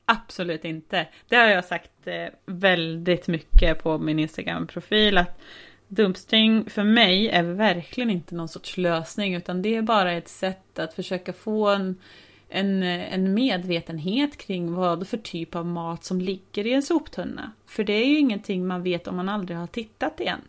Absolut 0.04 0.64
inte. 0.64 1.08
Det 1.28 1.36
har 1.36 1.48
jag 1.48 1.64
sagt 1.64 2.06
eh, 2.06 2.26
väldigt 2.46 3.28
mycket 3.28 3.82
på 3.82 3.98
min 3.98 4.18
Instagram-profil 4.18 5.18
att 5.18 5.40
dumpstring 5.88 6.70
för 6.70 6.84
mig 6.84 7.28
är 7.28 7.42
verkligen 7.42 8.10
inte 8.10 8.34
någon 8.34 8.48
sorts 8.48 8.76
lösning 8.76 9.34
utan 9.34 9.62
det 9.62 9.76
är 9.76 9.82
bara 9.82 10.12
ett 10.12 10.28
sätt 10.28 10.78
att 10.78 10.94
försöka 10.94 11.32
få 11.32 11.68
en 11.68 12.00
en, 12.48 12.82
en 12.82 13.34
medvetenhet 13.34 14.36
kring 14.36 14.74
vad 14.74 15.08
för 15.08 15.18
typ 15.18 15.54
av 15.54 15.66
mat 15.66 16.04
som 16.04 16.20
ligger 16.20 16.66
i 16.66 16.72
en 16.72 16.82
soptunna. 16.82 17.52
För 17.66 17.84
det 17.84 17.92
är 17.92 18.06
ju 18.06 18.18
ingenting 18.18 18.66
man 18.66 18.82
vet 18.82 19.06
om 19.06 19.16
man 19.16 19.28
aldrig 19.28 19.58
har 19.58 19.66
tittat 19.66 20.20
igen. 20.20 20.40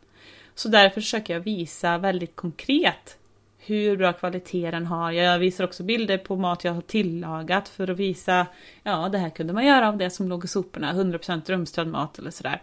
Så 0.56 0.70
därför 0.70 1.02
försöker 1.02 1.34
jag 1.34 1.42
visa 1.42 1.98
väldigt 1.98 2.36
konkret 2.36 3.18
hur 3.66 3.98
bra 3.98 4.14
kvalitet 4.14 4.72
den 4.72 4.86
har. 4.86 5.12
Jag 5.12 5.40
visar 5.40 5.64
också 5.64 5.84
bilder 5.84 6.18
på 6.18 6.36
mat 6.36 6.64
jag 6.64 6.74
har 6.74 6.82
tillagat 6.82 7.70
för 7.70 7.90
att 7.90 7.98
visa, 7.98 8.48
ja 8.84 9.10
det 9.10 9.18
här 9.18 9.30
kunde 9.30 9.54
man 9.54 9.66
göra 9.66 9.88
av 9.88 9.98
det 9.98 10.10
som 10.10 10.28
låg 10.28 10.46
i 10.46 10.48
soporna, 10.48 10.94
100% 10.94 11.52
rumstrad 11.52 11.88
mat 11.88 12.20
eller 12.20 12.32
sådär. 12.32 12.62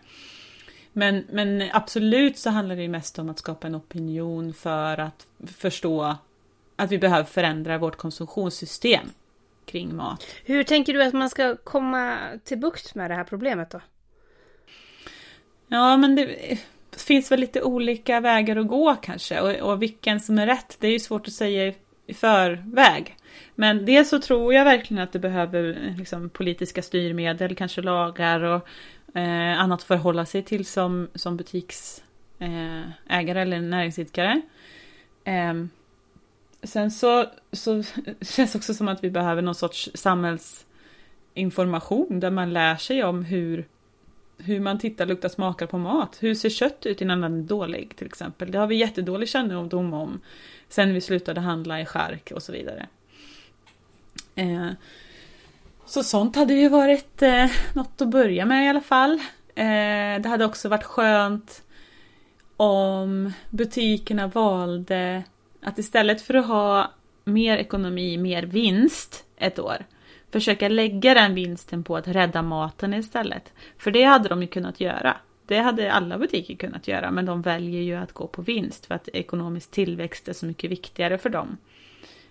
Men, 0.93 1.25
men 1.31 1.71
absolut 1.73 2.39
så 2.39 2.51
handlar 2.51 2.77
det 2.77 2.83
ju 2.83 2.89
mest 2.89 3.19
om 3.19 3.31
att 3.31 3.39
skapa 3.39 3.67
en 3.67 3.77
opinion 3.77 4.55
för 4.55 5.01
att 5.01 5.27
förstå 5.57 6.17
att 6.77 6.93
vi 6.93 6.99
behöver 6.99 7.25
förändra 7.25 7.79
vårt 7.79 7.97
konsumtionssystem 7.97 9.09
kring 9.65 9.97
mat. 9.97 10.27
Hur 10.45 10.65
tänker 10.65 10.93
du 10.93 11.03
att 11.03 11.15
man 11.15 11.31
ska 11.31 11.57
komma 11.57 12.19
till 12.45 12.59
bukt 12.59 12.95
med 12.95 13.11
det 13.11 13.15
här 13.15 13.25
problemet 13.25 13.71
då? 13.71 13.81
Ja, 15.69 15.97
men 15.97 16.17
det 16.17 16.59
finns 16.97 17.33
väl 17.33 17.41
lite 17.41 17.63
olika 17.63 18.21
vägar 18.21 18.57
att 18.57 18.69
gå 18.69 18.97
kanske 19.03 19.41
och, 19.41 19.71
och 19.71 19.83
vilken 19.83 20.21
som 20.21 20.39
är 20.39 20.47
rätt, 20.47 20.77
det 20.81 20.87
är 20.87 20.93
ju 20.93 20.99
svårt 20.99 21.27
att 21.27 21.33
säga 21.33 21.75
i, 22.07 22.15
förväg. 22.15 23.17
Men 23.55 23.85
dels 23.85 24.09
så 24.09 24.21
tror 24.21 24.55
jag 24.55 24.65
verkligen 24.65 25.03
att 25.03 25.13
det 25.13 25.19
behöver 25.19 25.87
eh, 25.87 25.97
liksom, 25.97 26.31
politiska 26.31 26.83
styrmedel, 26.83 27.55
kanske 27.55 27.83
lagar 27.83 28.41
och 28.41 28.69
eh, 29.19 29.61
annat 29.61 29.81
att 29.81 29.87
förhålla 29.87 30.27
sig 30.27 30.43
till 30.43 30.67
som, 30.67 31.09
som 31.15 31.37
butiksägare 31.37 32.03
eh, 33.09 33.37
eller 33.37 33.61
näringsidkare. 33.61 34.41
Eh, 35.25 35.55
sen 36.63 36.91
så, 36.91 37.27
så 37.53 37.83
känns 38.21 38.53
det 38.53 38.59
också 38.59 38.75
som 38.75 38.89
att 38.89 39.05
vi 39.05 39.11
behöver 39.11 39.43
någon 39.43 39.55
sorts 39.55 39.91
samhällsinformation 39.95 42.21
där 42.21 42.31
man 42.31 42.53
lär 42.53 42.77
sig 42.77 43.05
om 43.05 43.25
hur 43.25 43.67
hur 44.45 44.61
man 44.61 44.79
tittar, 44.79 45.07
luktar, 45.07 45.29
smakar 45.29 45.67
på 45.67 45.79
mat. 45.79 46.17
Hur 46.21 46.35
ser 46.35 46.51
kött 46.51 46.87
ut 46.87 47.01
innan 47.01 47.21
den 47.21 47.39
är 47.39 47.43
dålig 47.43 47.97
till 47.97 48.07
exempel? 48.07 48.53
Det 48.53 48.59
har 48.59 48.67
vi 48.67 48.77
jättedålig 48.77 49.29
kännedom 49.29 49.95
om 49.95 50.21
sen 50.69 50.95
vi 50.95 51.01
slutade 51.01 51.41
handla 51.41 51.81
i 51.81 51.87
skärk 51.87 52.33
och 52.35 52.43
så 52.43 52.53
vidare. 52.53 52.87
Eh, 54.35 54.69
så 55.87 56.03
sånt 56.03 56.37
hade 56.37 56.55
ju 56.55 56.69
varit 56.69 57.23
eh, 57.23 57.51
något 57.75 58.01
att 58.01 58.09
börja 58.09 58.47
med 58.47 58.67
i 58.67 58.69
alla 58.69 58.81
fall. 58.81 59.13
Eh, 59.55 60.21
det 60.21 60.29
hade 60.29 60.45
också 60.45 60.69
varit 60.69 60.85
skönt 60.85 61.63
om 62.57 63.33
butikerna 63.51 64.27
valde 64.27 65.23
att 65.63 65.79
istället 65.79 66.23
för 66.23 66.35
att 66.35 66.47
ha 66.47 66.93
mer 67.25 67.57
ekonomi, 67.57 68.17
mer 68.17 68.43
vinst 68.43 69.25
ett 69.37 69.59
år, 69.59 69.85
försöka 70.31 70.69
lägga 70.69 71.15
den 71.15 71.35
vinsten 71.35 71.85
på 71.85 71.97
att 71.97 72.09
rädda 72.09 72.43
maten 72.43 72.95
istället. 72.95 73.53
För 73.79 73.91
det 73.91 74.03
hade 74.03 74.29
de 74.29 74.43
ju 74.43 74.49
kunnat 74.49 74.81
göra. 74.81 75.17
Det 75.47 75.59
hade 75.59 75.93
alla 75.93 76.19
butiker 76.19 76.55
kunnat 76.55 76.89
göra, 76.89 77.11
men 77.11 77.27
de 77.27 77.43
väljer 77.43 77.83
ju 77.83 77.95
att 77.95 78.13
gå 78.13 78.27
på 78.27 78.43
vinst 78.43 78.87
för 78.87 78.95
att 78.95 79.09
ekonomisk 79.09 79.71
tillväxt 79.71 80.29
är 80.29 80.33
så 80.33 80.47
mycket 80.47 80.71
viktigare 80.71 81.19
för 81.19 81.31
dem. 81.31 81.57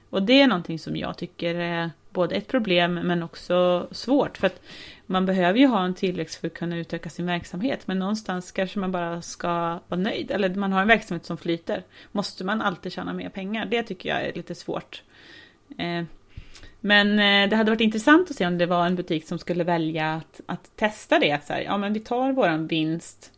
Och 0.10 0.24
det 0.24 0.42
är 0.42 0.48
någonting 0.48 0.80
som 0.80 0.96
jag 0.96 1.18
tycker 1.18 1.56
är 1.56 1.92
både 2.10 2.36
ett 2.36 2.48
problem 2.48 2.94
men 2.94 3.24
också 3.24 3.88
svårt. 3.92 4.38
För 4.38 4.48
att 4.48 4.62
man 5.06 5.26
behöver 5.26 5.60
ju 5.60 5.68
ha 5.68 5.86
en 5.86 5.94
tillväxt 5.94 6.42
för 6.42 6.48
att 6.48 6.54
kunna 6.54 6.78
utöka 6.78 7.10
sin 7.10 7.26
verksamhet. 7.26 7.88
Men 7.88 8.00
någonstans 8.00 8.52
kanske 8.52 8.80
man 8.80 8.92
bara 8.92 9.22
ska 9.22 9.80
vara 9.88 10.02
nöjd. 10.02 10.32
Eller 10.32 10.56
man 10.56 10.74
har 10.74 10.82
en 10.82 10.88
verksamhet 10.88 11.26
som 11.26 11.38
flyter. 11.38 11.84
Måste 12.12 12.44
man 12.44 12.62
alltid 12.62 12.92
tjäna 12.92 13.14
mer 13.14 13.30
pengar? 13.30 13.66
Det 13.66 13.84
tycker 13.84 14.10
jag 14.10 14.26
är 14.26 14.34
lite 14.34 14.56
svårt. 14.56 15.04
Eh, 15.78 16.04
men 16.82 17.20
eh, 17.20 17.50
det 17.50 17.56
hade 17.56 17.72
varit 17.72 17.82
intressant 17.82 18.30
att 18.30 18.36
se 18.36 18.48
om 18.48 18.58
det 18.58 18.66
var 18.66 18.86
en 18.86 18.96
butik 18.96 19.28
som 19.28 19.40
skulle 19.40 19.64
välja 19.64 20.14
att, 20.14 20.42
att 20.46 20.72
testa 20.76 21.20
det. 21.20 21.46
Så 21.46 21.54
här, 21.54 21.62
ja, 21.62 21.78
men 21.78 21.94
vi 21.94 22.00
tar 22.00 22.32
våran 22.32 22.68
vinst 22.68 23.32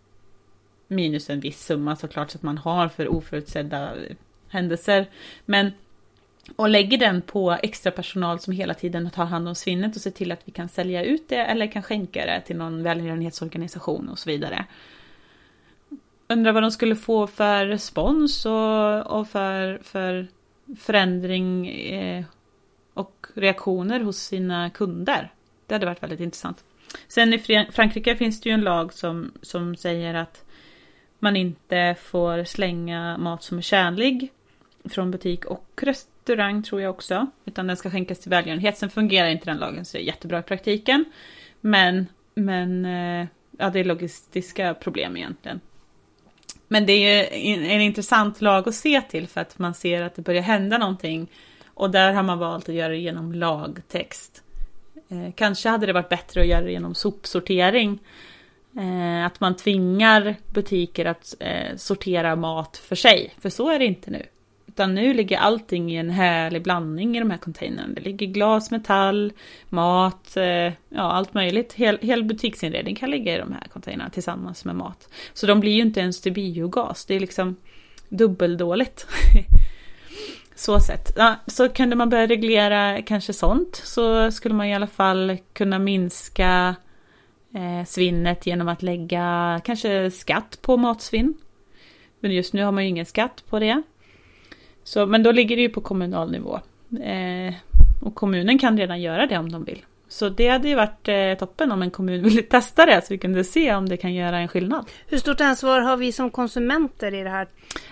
minus 0.88 1.30
en 1.30 1.40
viss 1.40 1.66
summa 1.66 1.96
såklart 1.96 2.32
så 2.32 2.38
att 2.38 2.44
man 2.44 2.58
har 2.58 2.88
för 2.88 3.08
oförutsedda 3.08 3.94
händelser. 4.50 5.06
Men 5.46 5.72
och 6.56 6.70
lägger 6.70 6.98
den 6.98 7.22
på 7.22 7.52
extra 7.52 7.92
personal 7.92 8.40
som 8.40 8.54
hela 8.54 8.74
tiden 8.74 9.10
tar 9.10 9.26
hand 9.26 9.48
om 9.48 9.56
svinnet 9.56 9.96
och 9.96 10.02
ser 10.02 10.12
till 10.12 10.32
att 10.32 10.42
vi 10.46 10.52
kan 10.52 10.70
sälja 10.70 11.04
ut 11.04 11.30
det 11.30 11.36
eller 11.36 11.68
kan 11.68 11.84
skänka 11.84 12.26
det 12.26 12.42
till 12.42 12.58
någon 12.58 12.84
välgörenhetsorganisation 12.84 14.10
och 14.10 14.20
så 14.20 14.30
vidare. 14.30 14.66
Undrar 16.28 16.52
vad 16.52 16.64
de 16.64 16.72
skulle 16.72 16.96
få 16.96 17.28
för 17.28 17.66
respons 17.66 18.46
och, 18.46 19.20
och 19.20 19.28
för, 19.28 19.80
för 19.84 20.28
förändring 20.78 21.68
eh, 21.68 22.26
reaktioner 23.34 24.00
hos 24.00 24.18
sina 24.18 24.70
kunder. 24.70 25.32
Det 25.68 25.76
hade 25.76 25.86
varit 25.86 26.04
väldigt 26.04 26.20
intressant. 26.20 26.64
Sen 27.08 27.34
i 27.34 27.40
Frankrike 27.72 28.16
finns 28.16 28.42
det 28.42 28.50
ju 28.50 28.54
en 28.54 28.62
lag 28.62 28.94
som, 28.94 29.32
som 29.42 29.76
säger 29.76 30.14
att 30.14 30.46
man 31.20 31.36
inte 31.36 31.96
får 32.02 32.44
slänga 32.44 33.18
mat 33.18 33.44
som 33.44 33.58
är 33.58 33.62
tjänlig 33.62 34.32
från 34.84 35.12
butik 35.12 35.46
och 35.46 35.82
restaurang 35.82 36.64
tror 36.64 36.82
jag 36.82 36.90
också. 36.90 37.28
Utan 37.46 37.68
den 37.68 37.78
ska 37.78 37.90
skänkas 37.90 38.20
till 38.20 38.30
välgörenhet. 38.30 38.78
Sen 38.78 38.90
fungerar 38.90 39.28
inte 39.28 39.46
den 39.46 39.58
lagen 39.58 39.86
så 39.86 39.98
det 39.98 40.04
är 40.04 40.06
jättebra 40.06 40.40
i 40.40 40.44
praktiken. 40.44 41.06
Men, 41.62 42.08
men 42.34 42.86
eh, 42.86 43.28
ja, 43.58 43.70
det 43.70 43.80
är 43.80 43.84
logistiska 43.84 44.74
problem 44.74 45.18
egentligen. 45.18 45.60
Men 46.68 46.86
det 46.86 46.94
är 46.94 47.34
en 47.72 47.82
intressant 47.82 48.42
lag 48.42 48.68
att 48.68 48.76
se 48.76 49.02
till 49.02 49.28
för 49.28 49.42
att 49.42 49.60
man 49.60 49.74
ser 49.74 50.02
att 50.02 50.16
det 50.16 50.22
börjar 50.22 50.42
hända 50.42 50.78
någonting 50.78 51.28
och 51.82 51.92
där 51.92 52.14
har 52.14 52.24
man 52.24 52.40
valt 52.40 52.70
att 52.70 52.76
göra 52.76 52.90
det 52.90 52.98
genom 52.98 53.34
lagtext. 53.34 54.44
Eh, 55.10 55.34
kanske 55.36 55.70
hade 55.70 55.86
det 55.86 55.94
varit 55.94 56.10
bättre 56.10 56.42
att 56.42 56.48
göra 56.48 56.62
det 56.62 56.72
genom 56.72 56.96
sopsortering. 56.96 58.00
Eh, 58.78 59.26
att 59.26 59.40
man 59.40 59.56
tvingar 59.56 60.36
butiker 60.54 61.06
att 61.06 61.36
eh, 61.40 61.76
sortera 61.78 62.36
mat 62.36 62.78
för 62.78 62.96
sig. 62.96 63.34
För 63.40 63.50
så 63.50 63.70
är 63.70 63.80
det 63.80 63.86
inte 63.86 64.12
nu. 64.12 64.26
Utan 64.68 64.96
nu 64.96 65.14
ligger 65.14 65.38
allting 65.38 65.92
i 65.92 65.96
en 65.96 66.10
härlig 66.10 66.64
blandning 66.64 67.18
i 67.18 67.20
de 67.20 67.32
här 67.32 67.38
containrarna. 67.38 67.94
Det 67.94 68.02
ligger 68.02 68.28
glas, 68.28 68.72
metall, 68.72 69.34
mat, 69.70 70.38
eh, 70.38 70.74
ja 70.90 71.12
allt 71.12 71.34
möjligt. 71.34 71.74
Hel, 71.74 71.98
hel 72.02 72.24
butiksinredning 72.24 72.96
kan 72.96 73.10
ligga 73.12 73.36
i 73.36 73.38
de 73.38 73.52
här 73.52 73.68
containrarna 73.74 74.10
tillsammans 74.10 74.66
med 74.66 74.76
mat. 74.76 75.10
Så 75.34 75.48
de 75.48 75.60
blir 75.60 75.72
ju 75.72 75.82
inte 75.82 76.00
ens 76.00 76.22
till 76.22 76.34
biogas. 76.34 77.06
Det 77.06 77.16
är 77.16 77.20
liksom 77.20 77.56
dubbeldåligt. 78.10 79.08
Så 80.62 80.80
sätt. 80.80 81.14
Ja, 81.16 81.36
så 81.48 81.70
kunde 81.70 81.96
man 81.96 82.10
börja 82.10 82.28
reglera 82.28 83.02
kanske 83.02 83.34
sånt 83.34 83.76
så 83.76 84.32
skulle 84.32 84.56
man 84.56 84.68
i 84.68 84.76
alla 84.76 84.88
fall 84.88 85.38
kunna 85.54 85.80
minska 85.80 86.76
eh, 87.54 87.86
svinnet 87.88 88.46
genom 88.46 88.68
att 88.68 88.82
lägga 88.82 89.62
kanske 89.64 90.12
skatt 90.12 90.60
på 90.62 90.78
matsvinn. 90.78 91.34
Men 92.20 92.32
just 92.32 92.54
nu 92.54 92.64
har 92.64 92.72
man 92.72 92.84
ju 92.84 92.90
ingen 92.90 93.06
skatt 93.06 93.44
på 93.50 93.60
det. 93.60 93.82
Så, 94.84 95.06
men 95.06 95.24
då 95.24 95.32
ligger 95.32 95.56
det 95.56 95.62
ju 95.62 95.70
på 95.70 95.82
kommunal 95.82 96.32
nivå. 96.32 96.60
Eh, 97.04 97.54
och 98.02 98.16
kommunen 98.16 98.60
kan 98.60 98.78
redan 98.78 99.02
göra 99.02 99.28
det 99.28 99.38
om 99.38 99.52
de 99.52 99.64
vill. 99.64 99.86
Så 100.08 100.30
det 100.30 100.48
hade 100.48 100.70
ju 100.70 100.76
varit 100.76 101.08
eh, 101.08 101.34
toppen 101.48 101.72
om 101.72 101.82
en 101.82 101.92
kommun 101.92 102.24
ville 102.30 102.42
testa 102.42 102.86
det 102.86 103.02
så 103.02 103.14
vi 103.14 103.18
kunde 103.18 103.44
se 103.44 103.76
om 103.76 103.90
det 103.90 103.98
kan 103.98 104.14
göra 104.14 104.40
en 104.40 104.48
skillnad. 104.48 104.86
Hur 105.08 105.18
stort 105.18 105.42
ansvar 105.42 105.82
har 105.82 105.98
vi 105.98 106.12
som 106.12 106.32
konsumenter 106.32 107.14
i 107.14 107.24
det 107.24 107.30
här? 107.30 107.48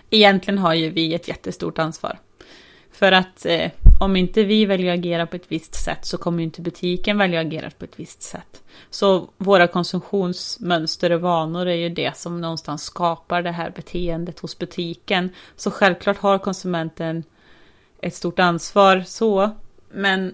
Egentligen 0.09 0.57
har 0.57 0.73
ju 0.73 0.89
vi 0.89 1.13
ett 1.13 1.27
jättestort 1.27 1.79
ansvar. 1.79 2.17
För 2.99 3.11
att 3.11 3.45
eh, 3.45 3.71
om 3.99 4.15
inte 4.15 4.43
vi 4.43 4.65
väljer 4.65 4.93
att 4.93 4.99
agera 4.99 5.27
på 5.27 5.35
ett 5.35 5.51
visst 5.51 5.75
sätt 5.75 6.05
så 6.05 6.17
kommer 6.17 6.43
inte 6.43 6.61
butiken 6.61 7.17
välja 7.17 7.39
att 7.39 7.45
agera 7.45 7.69
på 7.69 7.85
ett 7.85 7.99
visst 7.99 8.21
sätt. 8.21 8.63
Så 8.89 9.29
våra 9.37 9.67
konsumtionsmönster 9.67 11.11
och 11.11 11.21
vanor 11.21 11.67
är 11.67 11.75
ju 11.75 11.89
det 11.89 12.17
som 12.17 12.41
någonstans 12.41 12.83
skapar 12.83 13.41
det 13.41 13.51
här 13.51 13.69
beteendet 13.75 14.39
hos 14.39 14.59
butiken. 14.59 15.29
Så 15.55 15.71
självklart 15.71 16.17
har 16.17 16.37
konsumenten 16.37 17.23
ett 18.01 18.15
stort 18.15 18.39
ansvar 18.39 19.03
så. 19.07 19.51
Men 19.91 20.33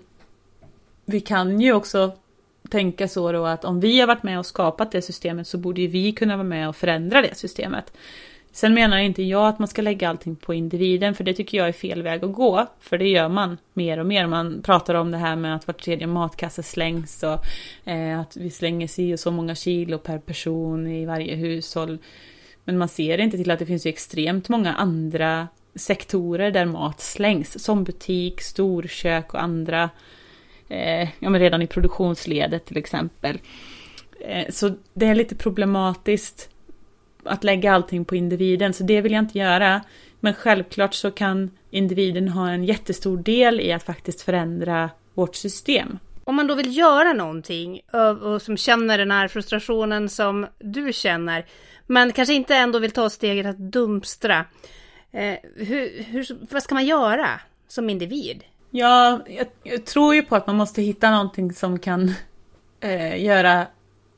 vi 1.06 1.21
kan 1.21 1.62
ju 1.62 1.73
också 1.73 2.12
tänka 2.69 3.08
så 3.08 3.32
då 3.32 3.45
att 3.45 3.65
om 3.65 3.80
vi 3.80 3.99
har 3.99 4.08
varit 4.08 4.23
med 4.23 4.39
och 4.39 4.45
skapat 4.45 4.91
det 4.91 5.01
systemet 5.01 5.47
så 5.47 5.58
borde 5.58 5.82
ju 5.82 5.88
vi 5.88 6.12
kunna 6.12 6.38
vara 6.38 6.47
med 6.47 6.69
och 6.69 6.75
förändra 6.75 7.21
det 7.21 7.36
systemet. 7.36 7.93
Sen 8.56 8.74
menar 8.74 8.98
inte 8.98 9.24
jag 9.24 9.48
att 9.48 9.60
man 9.60 9.68
ska 9.68 9.82
lägga 9.82 10.10
allting 10.10 10.36
på 10.36 10.54
individen, 10.54 11.15
för 11.15 11.24
det 11.24 11.34
tycker 11.34 11.58
jag 11.58 11.68
är 11.68 11.72
fel 11.72 12.02
väg 12.02 12.24
att 12.24 12.34
gå. 12.34 12.68
För 12.80 12.98
det 12.98 13.08
gör 13.08 13.30
man 13.30 13.58
mer 13.74 14.00
och 14.00 14.06
mer. 14.06 14.28
Man 14.28 14.62
pratar 14.62 14.96
om 14.96 15.12
det 15.12 15.18
här 15.18 15.36
med 15.36 15.56
att 15.56 15.68
var 15.68 15.74
tredje 15.74 16.08
matkasse 16.08 16.63
slängs 16.63 17.24
och 17.24 17.46
eh, 17.89 18.20
att 18.20 18.38
vi 18.38 18.50
slänger 18.50 18.88
si 18.88 19.13
och 19.13 19.20
så 19.20 19.32
många 19.32 19.56
kilo 19.56 19.98
per 19.98 20.20
person 20.20 20.88
i 20.88 21.06
varje 21.06 21.36
hushåll. 21.36 21.97
Men 22.64 22.78
man 22.78 22.89
ser 22.89 23.18
inte 23.18 23.38
till 23.38 23.51
att 23.51 23.60
det 23.60 23.66
finns 23.66 23.86
ju 23.86 23.89
extremt 23.89 24.49
många 24.49 24.74
andra 24.74 25.47
sektorer 25.76 26.51
där 26.51 26.66
mat 26.66 27.01
slängs. 27.01 27.64
Som 27.64 27.84
butik, 27.84 28.41
storkök 28.41 29.34
och 29.34 29.43
andra, 29.43 29.89
eh, 30.68 31.10
ja 31.20 31.30
men 31.30 31.39
redan 31.39 31.62
i 31.62 31.68
produktionsledet 31.68 32.66
till 32.66 32.78
exempel. 32.78 33.39
Eh, 34.20 34.45
så 34.49 34.76
det 34.93 35.06
är 35.06 35.16
lite 35.16 35.36
problematiskt 35.36 36.49
att 37.26 37.43
lägga 37.43 37.73
allting 37.73 38.05
på 38.05 38.15
individen, 38.15 38.73
så 38.73 38.84
det 38.84 39.01
vill 39.01 39.11
jag 39.11 39.23
inte 39.23 39.38
göra. 39.38 39.82
Men 40.19 40.34
självklart 40.34 40.93
så 40.93 41.11
kan 41.11 41.51
individen 41.71 42.28
ha 42.28 42.49
en 42.49 42.63
jättestor 42.63 43.17
del 43.17 43.61
i 43.61 43.71
att 43.71 43.84
faktiskt 43.84 44.21
förändra 44.21 44.89
vårt 45.13 45.36
system. 45.36 45.99
Om 46.23 46.36
man 46.36 46.47
då 46.47 46.55
vill 46.55 46.78
göra 46.78 47.13
någonting 47.13 47.82
och 48.21 48.41
som 48.41 48.57
känner 48.57 48.97
den 48.97 49.11
här 49.11 49.28
frustrationen 49.28 50.09
som 50.09 50.47
du 50.59 50.93
känner, 50.93 51.45
men 51.88 52.11
kanske 52.11 52.34
inte 52.34 52.55
ändå 52.55 52.80
vill 52.80 52.91
ta 52.91 53.09
steget 53.09 53.45
att 53.45 53.57
dumpstra. 53.57 54.45
Eh, 55.11 55.36
hur, 55.55 56.03
hur, 56.03 56.28
vad 56.51 56.63
ska 56.63 56.76
man 56.76 56.86
göra 56.86 57.28
som 57.67 57.89
individ? 57.89 58.43
Ja, 58.71 59.19
jag, 59.28 59.47
jag, 59.63 59.86
tror 59.86 60.15
ju 60.15 60.21
på 60.21 60.36
att 60.36 60.47
man 60.47 60.55
måste 60.55 60.82
hitta 60.82 61.11
någonting 61.11 61.53
som 61.53 61.80
kan 61.80 62.13
eh, 62.80 63.23
göra 63.23 63.67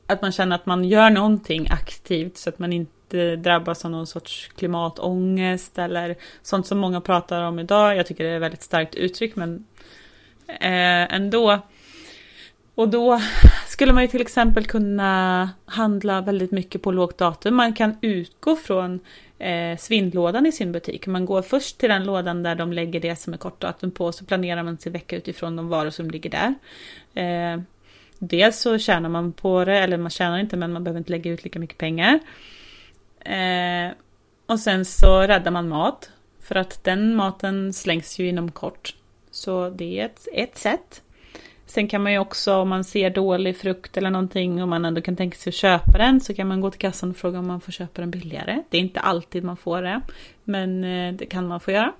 att 0.06 0.22
man 0.22 0.32
känner 0.32 0.56
att 0.56 0.66
man 0.66 0.84
gör 0.84 1.10
någonting 1.10 1.68
aktivt 1.70 2.36
så 2.36 2.48
att 2.48 2.58
man 2.58 2.72
inte 2.72 2.92
Eh, 3.14 3.32
drabbas 3.32 3.84
av 3.84 3.90
någon 3.90 4.06
sorts 4.06 4.48
klimatångest 4.56 5.78
eller 5.78 6.16
sånt 6.42 6.66
som 6.66 6.78
många 6.78 7.00
pratar 7.00 7.42
om 7.42 7.58
idag. 7.58 7.96
Jag 7.96 8.06
tycker 8.06 8.24
det 8.24 8.30
är 8.30 8.36
ett 8.36 8.42
väldigt 8.42 8.62
starkt 8.62 8.94
uttryck 8.94 9.36
men 9.36 9.64
eh, 10.48 11.14
ändå. 11.14 11.60
Och 12.74 12.88
då 12.88 13.20
skulle 13.68 13.92
man 13.92 14.02
ju 14.02 14.08
till 14.08 14.20
exempel 14.20 14.64
kunna 14.64 15.50
handla 15.64 16.20
väldigt 16.20 16.50
mycket 16.50 16.82
på 16.82 16.92
lågt 16.92 17.18
datum. 17.18 17.54
Man 17.54 17.74
kan 17.74 17.96
utgå 18.00 18.56
från 18.56 19.00
eh, 19.38 19.78
svindlådan 19.78 20.46
i 20.46 20.52
sin 20.52 20.72
butik. 20.72 21.06
Man 21.06 21.26
går 21.26 21.42
först 21.42 21.78
till 21.78 21.88
den 21.88 22.04
lådan 22.04 22.42
där 22.42 22.54
de 22.54 22.72
lägger 22.72 23.00
det 23.00 23.16
som 23.16 23.32
är 23.32 23.38
kort 23.38 23.60
datum 23.60 23.90
på, 23.90 24.12
så 24.12 24.24
planerar 24.24 24.62
man 24.62 24.78
sin 24.78 24.92
vecka 24.92 25.16
utifrån 25.16 25.56
de 25.56 25.68
varor 25.68 25.90
som 25.90 26.10
ligger 26.10 26.30
där. 26.30 26.54
Eh, 27.14 27.60
dels 28.18 28.60
så 28.60 28.78
tjänar 28.78 29.08
man 29.08 29.32
på 29.32 29.64
det, 29.64 29.78
eller 29.78 29.96
man 29.96 30.10
tjänar 30.10 30.38
inte 30.38 30.56
men 30.56 30.72
man 30.72 30.84
behöver 30.84 30.98
inte 30.98 31.10
lägga 31.10 31.30
ut 31.30 31.44
lika 31.44 31.58
mycket 31.58 31.78
pengar. 31.78 32.20
Eh, 33.20 33.92
och 34.46 34.60
sen 34.60 34.84
så 34.84 35.20
räddar 35.20 35.50
man 35.50 35.68
mat, 35.68 36.10
för 36.40 36.54
att 36.54 36.84
den 36.84 37.14
maten 37.14 37.72
slängs 37.72 38.18
ju 38.18 38.28
inom 38.28 38.50
kort. 38.50 38.94
Så 39.30 39.70
det 39.70 40.00
är 40.00 40.04
ett, 40.04 40.28
ett 40.32 40.58
sätt. 40.58 41.02
Sen 41.66 41.88
kan 41.88 42.02
man 42.02 42.12
ju 42.12 42.18
också 42.18 42.54
om 42.54 42.68
man 42.68 42.84
ser 42.84 43.10
dålig 43.10 43.56
frukt 43.56 43.96
eller 43.96 44.10
någonting 44.10 44.62
och 44.62 44.68
man 44.68 44.84
ändå 44.84 45.00
kan 45.00 45.16
tänka 45.16 45.38
sig 45.38 45.50
att 45.50 45.54
köpa 45.54 45.98
den 45.98 46.20
så 46.20 46.34
kan 46.34 46.48
man 46.48 46.60
gå 46.60 46.70
till 46.70 46.80
kassan 46.80 47.10
och 47.10 47.16
fråga 47.16 47.38
om 47.38 47.46
man 47.46 47.60
får 47.60 47.72
köpa 47.72 48.00
den 48.00 48.10
billigare. 48.10 48.62
Det 48.70 48.76
är 48.76 48.80
inte 48.80 49.00
alltid 49.00 49.44
man 49.44 49.56
får 49.56 49.82
det, 49.82 50.00
men 50.44 50.84
eh, 50.84 51.14
det 51.14 51.26
kan 51.26 51.46
man 51.46 51.60
få 51.60 51.70
göra. 51.70 51.92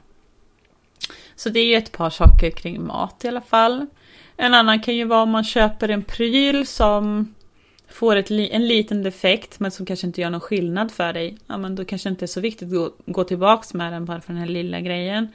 Så 1.37 1.49
det 1.49 1.61
är 1.61 1.67
ju 1.67 1.75
ett 1.75 1.93
par 1.93 2.11
saker 2.11 2.51
kring 2.51 2.87
mat 2.87 3.25
i 3.25 3.29
alla 3.29 3.41
fall. 3.41 3.87
En 4.37 4.55
annan 4.55 4.81
kan 4.81 4.97
ju 4.97 5.05
vara 5.05 5.23
om 5.23 5.31
man 5.31 5.45
köper 5.45 5.89
en 5.89 6.03
pryl 6.03 6.67
som 6.67 7.35
får 7.89 8.17
ett, 8.17 8.31
en 8.31 8.67
liten 8.69 9.03
defekt 9.03 9.61
men 9.61 9.71
som 9.71 9.87
kanske 9.87 10.07
inte 10.07 10.21
gör 10.21 10.31
någon 10.31 10.41
skillnad 10.41 10.93
för 10.93 11.13
dig. 11.13 11.39
Ja 11.47 11.57
men 11.57 11.75
då 11.75 11.85
kanske 11.85 12.09
det 12.09 12.11
inte 12.11 12.25
är 12.25 12.27
så 12.27 12.41
viktigt 12.41 12.69
att 12.69 12.75
gå, 12.75 12.93
gå 13.07 13.25
tillbaks 13.25 13.75
med 13.75 13.93
den 13.93 14.05
bara 14.05 14.21
för 14.21 14.33
den 14.33 14.41
här 14.41 14.49
lilla 14.49 14.81
grejen. 14.81 15.29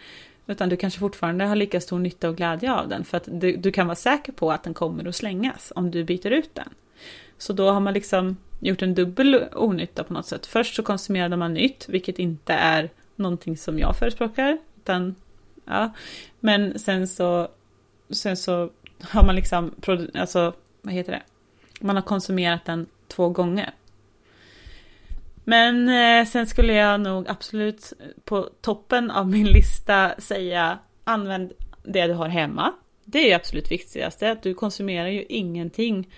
Utan 0.48 0.70
du 0.70 0.78
kanske 0.78 1.00
fortfarande 1.00 1.46
har 1.46 1.56
lika 1.56 1.82
stor 1.82 2.00
nytta 2.00 2.30
och 2.30 2.38
glädje 2.38 2.74
av 2.74 2.90
den. 2.90 3.04
För 3.04 3.18
att 3.18 3.28
du, 3.32 3.56
du 3.56 3.72
kan 3.72 3.88
vara 3.88 3.96
säker 3.96 4.32
på 4.32 4.52
att 4.52 4.64
den 4.64 4.74
kommer 4.74 5.08
att 5.08 5.16
slängas 5.16 5.74
om 5.76 5.92
du 5.92 6.04
byter 6.04 6.32
ut 6.32 6.56
den. 6.56 6.70
Så 7.38 7.54
då 7.54 7.70
har 7.70 7.80
man 7.80 7.94
liksom 7.94 8.38
gjort 8.60 8.82
en 8.82 8.96
dubbel 8.96 9.44
onytta 9.54 10.04
på 10.04 10.14
något 10.14 10.26
sätt. 10.26 10.46
Först 10.46 10.76
så 10.76 10.84
konsumerade 10.84 11.38
man 11.38 11.54
nytt, 11.54 11.86
vilket 11.90 12.20
inte 12.20 12.54
är 12.54 12.90
någonting 13.16 13.58
som 13.58 13.80
jag 13.80 13.98
förespråkar. 13.98 14.58
Utan, 14.78 15.16
ja. 15.66 15.94
Men 16.40 16.80
sen 16.80 17.08
så, 17.08 17.48
sen 18.10 18.38
så 18.38 18.70
har 19.02 19.26
man 19.26 19.36
liksom, 19.36 19.76
alltså, 20.14 20.54
vad 20.82 20.94
heter 20.94 21.12
det? 21.12 21.22
Man 21.84 21.96
har 21.96 22.04
konsumerat 22.04 22.66
den 22.66 22.88
två 23.08 23.30
gånger. 23.30 23.74
Men 25.44 25.90
eh, 25.90 26.26
sen 26.26 26.48
skulle 26.48 26.74
jag 26.74 27.02
nog 27.02 27.28
absolut 27.28 27.94
på 28.26 28.50
toppen 28.62 29.12
av 29.12 29.30
min 29.30 29.48
lista 29.48 30.12
säga 30.18 30.80
använd 31.04 31.54
det 31.84 32.08
du 32.08 32.14
har 32.14 32.28
hemma. 32.28 32.74
Det 33.06 33.20
är 33.20 33.28
ju 33.28 33.34
absolut 33.34 33.72
viktigaste, 33.72 34.32
att 34.32 34.44
du 34.44 34.54
konsumerar 34.54 35.08
ju 35.08 35.24
ingenting 35.24 36.10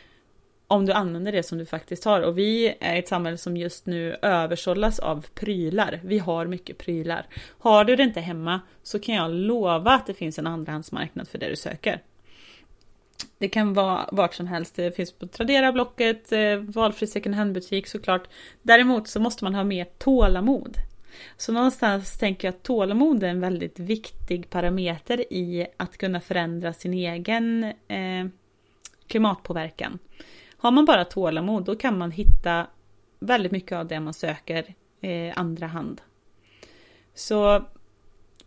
om 0.68 0.86
du 0.86 0.94
använder 0.94 1.32
det 1.32 1.44
som 1.44 1.58
du 1.58 1.66
faktiskt 1.66 2.06
har. 2.06 2.22
Och 2.22 2.38
vi 2.38 2.76
är 2.80 2.96
ett 2.96 3.08
samhälle 3.08 3.38
som 3.38 3.58
just 3.58 3.86
nu 3.86 4.16
översållas 4.22 5.00
av 5.00 5.26
prylar. 5.34 6.00
Vi 6.04 6.20
har 6.20 6.46
mycket 6.46 6.78
prylar. 6.78 7.26
Har 7.60 7.86
du 7.86 7.96
det 7.96 8.04
inte 8.04 8.22
hemma 8.22 8.62
så 8.84 9.00
kan 9.00 9.16
jag 9.16 9.32
lova 9.32 9.92
att 9.92 10.08
det 10.08 10.14
finns 10.14 10.40
en 10.40 10.48
andrahandsmarknad 10.48 11.28
för 11.28 11.38
det 11.38 11.50
du 11.50 11.56
söker. 11.56 12.02
Det 13.38 13.50
kan 13.50 13.74
vara 13.74 14.10
vart 14.12 14.34
som 14.34 14.48
helst. 14.48 14.76
Det 14.76 14.96
finns 14.96 15.12
på 15.12 15.28
Tradera, 15.28 15.72
Blocket, 15.72 16.32
eh, 16.32 16.58
valfri 16.58 17.08
second 17.08 17.36
hand-butik 17.36 17.88
såklart. 17.88 18.28
Däremot 18.62 19.08
så 19.08 19.20
måste 19.20 19.44
man 19.44 19.56
ha 19.56 19.64
mer 19.64 19.86
tålamod. 19.98 20.78
Så 21.38 21.52
någonstans 21.52 22.18
tänker 22.18 22.48
jag 22.48 22.56
att 22.56 22.64
tålamod 22.64 23.24
är 23.24 23.28
en 23.28 23.42
väldigt 23.42 23.80
viktig 23.80 24.50
parameter 24.50 25.34
i 25.34 25.68
att 25.78 25.98
kunna 25.98 26.22
förändra 26.22 26.74
sin 26.74 26.94
egen 26.94 27.64
eh, 27.88 28.26
klimatpåverkan. 29.08 30.00
Har 30.58 30.72
man 30.72 30.86
bara 30.86 31.06
tålamod 31.06 31.66
då 31.66 31.76
kan 31.76 31.98
man 31.98 32.12
hitta 32.12 32.68
väldigt 33.20 33.52
mycket 33.52 33.72
av 33.72 33.88
det 33.88 34.00
man 34.00 34.14
söker 34.14 34.74
eh, 35.02 35.34
andra 35.36 35.68
hand. 35.68 36.02
Så 37.14 37.66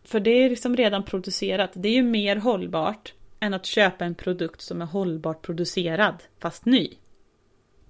för 0.04 0.20
det 0.20 0.30
är 0.30 0.50
liksom 0.50 0.76
redan 0.76 1.04
producerat. 1.04 1.70
Det 1.74 1.88
är 1.88 1.92
ju 1.92 2.02
mer 2.02 2.36
hållbart 2.36 3.12
än 3.41 3.55
att 3.55 3.66
köpa 3.66 4.05
en 4.05 4.14
produkt 4.14 4.61
som 4.61 4.82
är 4.82 4.86
hållbart 4.86 5.43
producerad 5.43 6.14
fast 6.39 6.64
ny. 6.64 6.91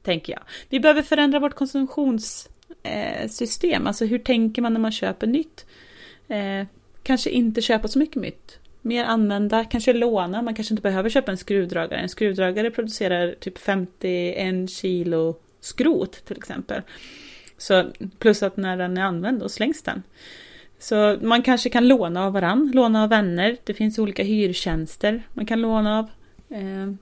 Tänker 0.02 0.32
jag. 0.32 0.42
Vi 0.68 0.80
behöver 0.80 1.02
förändra 1.02 1.38
vårt 1.38 1.54
konsumtionssystem. 1.54 3.82
Eh, 3.82 3.88
alltså 3.88 4.04
hur 4.04 4.18
tänker 4.18 4.62
man 4.62 4.72
när 4.72 4.80
man 4.80 4.92
köper 4.92 5.26
nytt? 5.26 5.66
Eh, 6.28 6.66
kanske 7.02 7.30
inte 7.30 7.62
köpa 7.62 7.88
så 7.88 7.98
mycket 7.98 8.22
nytt. 8.22 8.58
Mer 8.82 9.04
använda, 9.04 9.64
kanske 9.64 9.92
låna. 9.92 10.42
Man 10.42 10.54
kanske 10.54 10.74
inte 10.74 10.82
behöver 10.82 11.10
köpa 11.10 11.30
en 11.30 11.38
skruvdragare. 11.38 12.00
En 12.00 12.08
skruvdragare 12.08 12.70
producerar 12.70 13.34
typ 13.40 13.58
51 13.58 14.70
kilo 14.70 15.36
skrot 15.60 16.24
till 16.24 16.36
exempel. 16.36 16.82
Så 17.56 17.90
plus 18.18 18.42
att 18.42 18.56
när 18.56 18.76
den 18.76 18.98
är 18.98 19.02
använd 19.02 19.40
då 19.40 19.48
slängs 19.48 19.82
den. 19.82 20.02
Så 20.78 21.18
man 21.22 21.42
kanske 21.42 21.70
kan 21.70 21.88
låna 21.88 22.24
av 22.24 22.32
varann, 22.32 22.70
låna 22.74 23.02
av 23.02 23.08
vänner. 23.08 23.56
Det 23.64 23.74
finns 23.74 23.98
olika 23.98 24.22
hyrtjänster 24.22 25.22
man 25.32 25.46
kan 25.46 25.60
låna 25.60 25.98
av. 25.98 26.10
Eh, 26.56 26.92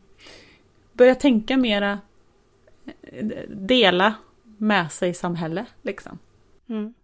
börja 0.92 1.14
tänka 1.14 1.56
mera 1.56 1.98
eh, 3.02 3.26
dela 3.48 4.14
med 4.58 4.92
sig 4.92 5.14
samhälle 5.14 5.66
liksom. 5.82 6.18
Mm. 6.68 6.94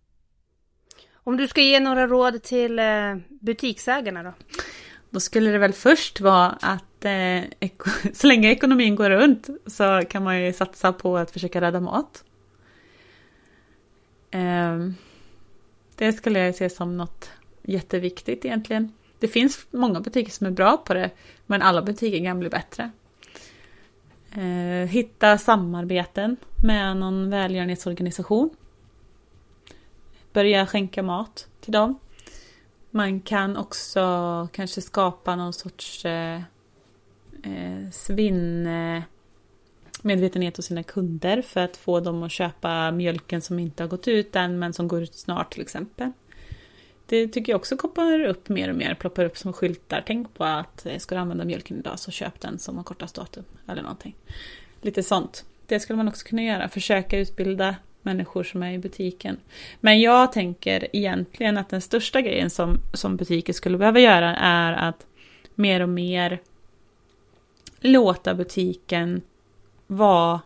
Om 1.14 1.36
du 1.36 1.48
ska 1.48 1.60
ge 1.60 1.80
några 1.80 2.06
råd 2.06 2.42
till 2.42 2.78
eh, 2.78 3.16
butiksägarna 3.28 4.22
då? 4.22 4.32
Då 5.10 5.20
skulle 5.20 5.50
det 5.50 5.58
väl 5.58 5.72
först 5.72 6.20
vara 6.20 6.48
att 6.50 7.04
eh, 7.04 7.68
så 8.12 8.26
länge 8.26 8.50
ekonomin 8.50 8.94
går 8.94 9.10
runt 9.10 9.48
så 9.66 10.02
kan 10.08 10.24
man 10.24 10.42
ju 10.42 10.52
satsa 10.52 10.92
på 10.92 11.16
att 11.16 11.30
försöka 11.30 11.60
rädda 11.60 11.80
mat. 11.80 12.24
Eh, 14.30 14.78
det 16.06 16.12
skulle 16.12 16.38
jag 16.38 16.54
se 16.54 16.70
som 16.70 16.96
något 16.96 17.30
jätteviktigt 17.62 18.44
egentligen. 18.44 18.92
Det 19.18 19.28
finns 19.28 19.66
många 19.70 20.00
butiker 20.00 20.32
som 20.32 20.46
är 20.46 20.50
bra 20.50 20.76
på 20.76 20.94
det, 20.94 21.10
men 21.46 21.62
alla 21.62 21.82
butiker 21.82 22.24
kan 22.24 22.40
bli 22.40 22.48
bättre. 22.48 22.90
Eh, 24.32 24.88
hitta 24.88 25.38
samarbeten 25.38 26.36
med 26.64 26.96
någon 26.96 27.30
välgörenhetsorganisation. 27.30 28.50
Börja 30.32 30.66
skänka 30.66 31.02
mat 31.02 31.48
till 31.60 31.72
dem. 31.72 31.98
Man 32.90 33.20
kan 33.20 33.56
också 33.56 34.48
kanske 34.52 34.80
skapa 34.80 35.36
någon 35.36 35.52
sorts 35.52 36.04
eh, 36.04 36.40
eh, 37.44 37.90
svinn 37.92 38.66
medvetenhet 40.02 40.56
hos 40.56 40.66
sina 40.66 40.82
kunder 40.82 41.42
för 41.42 41.60
att 41.60 41.76
få 41.76 42.00
dem 42.00 42.22
att 42.22 42.32
köpa 42.32 42.90
mjölken 42.90 43.42
som 43.42 43.58
inte 43.58 43.82
har 43.82 43.88
gått 43.88 44.08
ut 44.08 44.36
än 44.36 44.58
men 44.58 44.72
som 44.72 44.88
går 44.88 45.02
ut 45.02 45.14
snart 45.14 45.52
till 45.52 45.62
exempel. 45.62 46.12
Det 47.06 47.28
tycker 47.28 47.52
jag 47.52 47.58
också 47.58 47.76
kopplar 47.76 48.24
upp 48.24 48.48
mer 48.48 48.70
och 48.70 48.76
mer, 48.76 48.94
ploppar 48.94 49.24
upp 49.24 49.38
som 49.38 49.52
skyltar. 49.52 50.02
Tänk 50.06 50.34
på 50.34 50.44
att 50.44 50.86
eh, 50.86 50.98
ska 50.98 51.14
du 51.14 51.20
använda 51.20 51.44
mjölken 51.44 51.78
idag 51.78 51.98
så 51.98 52.10
köp 52.10 52.40
den 52.40 52.58
som 52.58 52.76
har 52.76 52.84
kortast 52.84 53.14
datum 53.14 53.44
eller 53.68 53.82
någonting. 53.82 54.14
Lite 54.80 55.02
sånt. 55.02 55.44
Det 55.66 55.80
skulle 55.80 55.96
man 55.96 56.08
också 56.08 56.26
kunna 56.26 56.42
göra, 56.42 56.68
försöka 56.68 57.18
utbilda 57.18 57.76
människor 58.02 58.44
som 58.44 58.62
är 58.62 58.72
i 58.72 58.78
butiken. 58.78 59.36
Men 59.80 60.00
jag 60.00 60.32
tänker 60.32 60.96
egentligen 60.96 61.58
att 61.58 61.68
den 61.68 61.80
största 61.80 62.20
grejen 62.20 62.50
som, 62.50 62.78
som 62.94 63.16
butiker 63.16 63.52
skulle 63.52 63.78
behöva 63.78 64.00
göra 64.00 64.36
är 64.36 64.72
att 64.72 65.06
mer 65.54 65.80
och 65.80 65.88
mer 65.88 66.40
låta 67.80 68.34
butiken 68.34 69.22
vara 69.96 70.40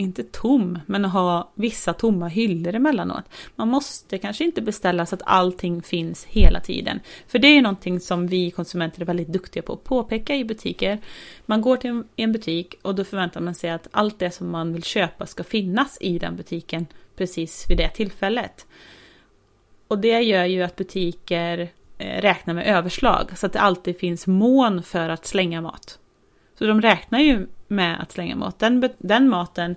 inte 0.00 0.22
tom, 0.22 0.78
men 0.86 1.04
att 1.04 1.12
ha 1.12 1.50
vissa 1.54 1.92
tomma 1.92 2.28
hyllor 2.28 2.74
emellanåt. 2.74 3.24
Man 3.56 3.68
måste 3.68 4.18
kanske 4.18 4.44
inte 4.44 4.62
beställa 4.62 5.06
så 5.06 5.14
att 5.14 5.22
allting 5.24 5.82
finns 5.82 6.24
hela 6.24 6.60
tiden. 6.60 7.00
För 7.26 7.38
det 7.38 7.48
är 7.48 7.54
ju 7.54 7.60
någonting 7.60 8.00
som 8.00 8.26
vi 8.26 8.50
konsumenter 8.50 9.00
är 9.00 9.04
väldigt 9.04 9.28
duktiga 9.28 9.62
på 9.62 9.72
att 9.72 9.84
påpeka 9.84 10.36
i 10.36 10.44
butiker. 10.44 10.98
Man 11.46 11.60
går 11.60 11.76
till 11.76 12.02
en 12.16 12.32
butik 12.32 12.74
och 12.82 12.94
då 12.94 13.04
förväntar 13.04 13.40
man 13.40 13.54
sig 13.54 13.70
att 13.70 13.88
allt 13.90 14.18
det 14.18 14.30
som 14.30 14.50
man 14.50 14.72
vill 14.72 14.82
köpa 14.82 15.26
ska 15.26 15.44
finnas 15.44 15.98
i 16.00 16.18
den 16.18 16.36
butiken 16.36 16.86
precis 17.16 17.70
vid 17.70 17.78
det 17.78 17.88
tillfället. 17.88 18.66
Och 19.88 19.98
det 19.98 20.20
gör 20.20 20.44
ju 20.44 20.62
att 20.62 20.76
butiker 20.76 21.68
eh, 21.98 22.20
räknar 22.20 22.54
med 22.54 22.66
överslag 22.66 23.38
så 23.38 23.46
att 23.46 23.52
det 23.52 23.60
alltid 23.60 23.98
finns 23.98 24.26
mån 24.26 24.82
för 24.82 25.08
att 25.08 25.26
slänga 25.26 25.60
mat. 25.60 25.99
Så 26.60 26.66
de 26.66 26.80
räknar 26.80 27.18
ju 27.18 27.46
med 27.68 28.00
att 28.00 28.12
slänga 28.12 28.36
mat. 28.36 28.58
Den, 28.58 28.88
den 28.98 29.28
maten 29.28 29.76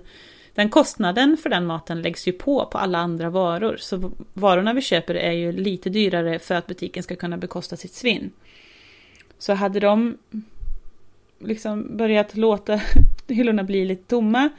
den 0.54 0.70
kostnaden 0.70 1.36
för 1.36 1.50
den 1.50 1.66
maten 1.66 2.02
läggs 2.02 2.28
ju 2.28 2.32
på 2.32 2.66
på 2.66 2.78
alla 2.78 2.98
andra 2.98 3.30
varor. 3.30 3.76
Så 3.76 4.12
varorna 4.32 4.72
vi 4.72 4.80
köper 4.80 5.14
är 5.14 5.32
ju 5.32 5.52
lite 5.52 5.90
dyrare 5.90 6.38
för 6.38 6.54
att 6.54 6.66
butiken 6.66 7.02
ska 7.02 7.16
kunna 7.16 7.36
bekosta 7.36 7.76
sitt 7.76 7.92
svinn. 7.92 8.30
Så 9.38 9.52
hade 9.52 9.80
de 9.80 10.18
liksom 11.38 11.96
börjat 11.96 12.36
låta 12.36 12.80
hyllorna 13.28 13.62
bli 13.62 13.84
lite 13.84 14.08
tomma 14.08 14.50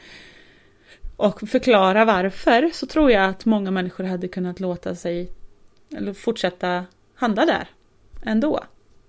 och 1.17 1.49
förklara 1.49 2.05
varför 2.05 2.69
så 2.73 2.86
tror 2.86 3.11
jag 3.11 3.30
att 3.30 3.45
många 3.45 3.71
människor 3.71 4.03
hade 4.03 4.28
kunnat 4.28 4.59
låta 4.59 4.95
sig 4.95 5.32
eller 5.97 6.13
fortsätta 6.13 6.86
handla 7.15 7.45
där 7.45 7.67
ändå. 8.23 8.63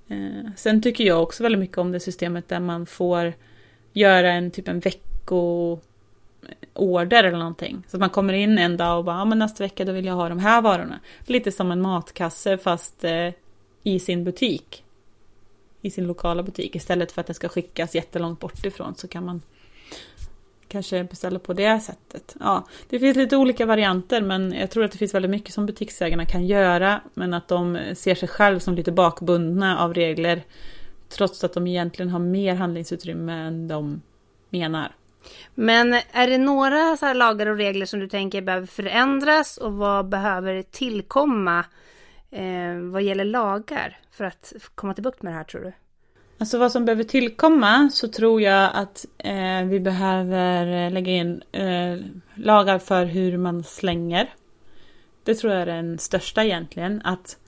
Eh, 0.08 0.50
sen 0.56 0.82
tycker 0.82 1.04
jag 1.04 1.22
också 1.22 1.42
väldigt 1.42 1.58
mycket 1.58 1.78
om 1.78 1.92
det 1.92 2.00
systemet 2.00 2.48
där 2.48 2.60
man 2.60 2.86
får 2.86 3.32
göra 3.92 4.32
en 4.32 4.50
typ 4.50 4.68
en 4.68 4.80
veckoorder 4.80 5.84
eller 7.24 7.38
någonting. 7.38 7.82
Så 7.88 7.96
att 7.96 8.00
man 8.00 8.10
kommer 8.10 8.32
in 8.32 8.58
en 8.58 8.76
dag 8.76 8.98
och 8.98 9.04
bara, 9.04 9.16
ja 9.16 9.24
men 9.24 9.38
nästa 9.38 9.64
vecka 9.64 9.84
då 9.84 9.92
vill 9.92 10.04
jag 10.04 10.14
ha 10.14 10.28
de 10.28 10.38
här 10.38 10.62
varorna. 10.62 11.00
Lite 11.24 11.52
som 11.52 11.72
en 11.72 11.80
matkasse 11.80 12.58
fast 12.58 13.04
eh, 13.04 13.30
i 13.82 13.98
sin 13.98 14.24
butik. 14.24 14.84
I 15.82 15.90
sin 15.90 16.06
lokala 16.06 16.42
butik. 16.42 16.76
Istället 16.76 17.12
för 17.12 17.20
att 17.20 17.26
det 17.26 17.34
ska 17.34 17.48
skickas 17.48 17.94
jättelångt 17.94 18.40
bort 18.40 18.64
ifrån 18.64 18.94
så 18.94 19.08
kan 19.08 19.24
man 19.24 19.42
kanske 20.68 21.04
beställa 21.04 21.38
på 21.38 21.52
det 21.52 21.80
sättet. 21.80 22.36
Ja, 22.40 22.66
det 22.88 22.98
finns 22.98 23.16
lite 23.16 23.36
olika 23.36 23.66
varianter 23.66 24.20
men 24.22 24.52
jag 24.52 24.70
tror 24.70 24.84
att 24.84 24.92
det 24.92 24.98
finns 24.98 25.14
väldigt 25.14 25.30
mycket 25.30 25.54
som 25.54 25.66
butiksägarna 25.66 26.24
kan 26.24 26.46
göra 26.46 27.00
men 27.14 27.34
att 27.34 27.48
de 27.48 27.78
ser 27.94 28.14
sig 28.14 28.28
själv 28.28 28.58
som 28.58 28.74
lite 28.74 28.92
bakbundna 28.92 29.78
av 29.78 29.94
regler 29.94 30.42
trots 31.08 31.44
att 31.44 31.52
de 31.52 31.66
egentligen 31.66 32.10
har 32.10 32.18
mer 32.18 32.54
handlingsutrymme 32.54 33.32
än 33.32 33.68
de 33.68 34.02
menar. 34.50 34.92
Men 35.54 35.92
är 36.12 36.26
det 36.26 36.38
några 36.38 36.96
så 36.96 37.12
lagar 37.12 37.46
och 37.46 37.56
regler 37.56 37.86
som 37.86 38.00
du 38.00 38.08
tänker 38.08 38.42
behöver 38.42 38.66
förändras 38.66 39.56
och 39.56 39.72
vad 39.72 40.08
behöver 40.08 40.62
tillkomma 40.62 41.64
eh, 42.30 42.76
vad 42.92 43.02
gäller 43.02 43.24
lagar 43.24 43.98
för 44.10 44.24
att 44.24 44.52
komma 44.74 44.94
till 44.94 45.04
bukt 45.04 45.22
med 45.22 45.32
det 45.32 45.36
här 45.36 45.44
tror 45.44 45.60
du? 45.60 45.72
Alltså 46.38 46.58
vad 46.58 46.72
som 46.72 46.84
behöver 46.84 47.04
tillkomma 47.04 47.90
så 47.92 48.08
tror 48.08 48.42
jag 48.42 48.70
att 48.74 49.06
eh, 49.18 49.62
vi 49.64 49.80
behöver 49.80 50.86
eh, 50.86 50.92
lägga 50.92 51.12
in 51.12 51.42
eh, 51.52 51.96
lagar 52.34 52.78
för 52.78 53.04
hur 53.04 53.38
man 53.38 53.64
slänger. 53.64 54.34
Det 55.24 55.34
tror 55.34 55.52
jag 55.52 55.62
är 55.62 55.66
den 55.66 55.98
största 55.98 56.44
egentligen. 56.44 57.02
Att 57.04 57.38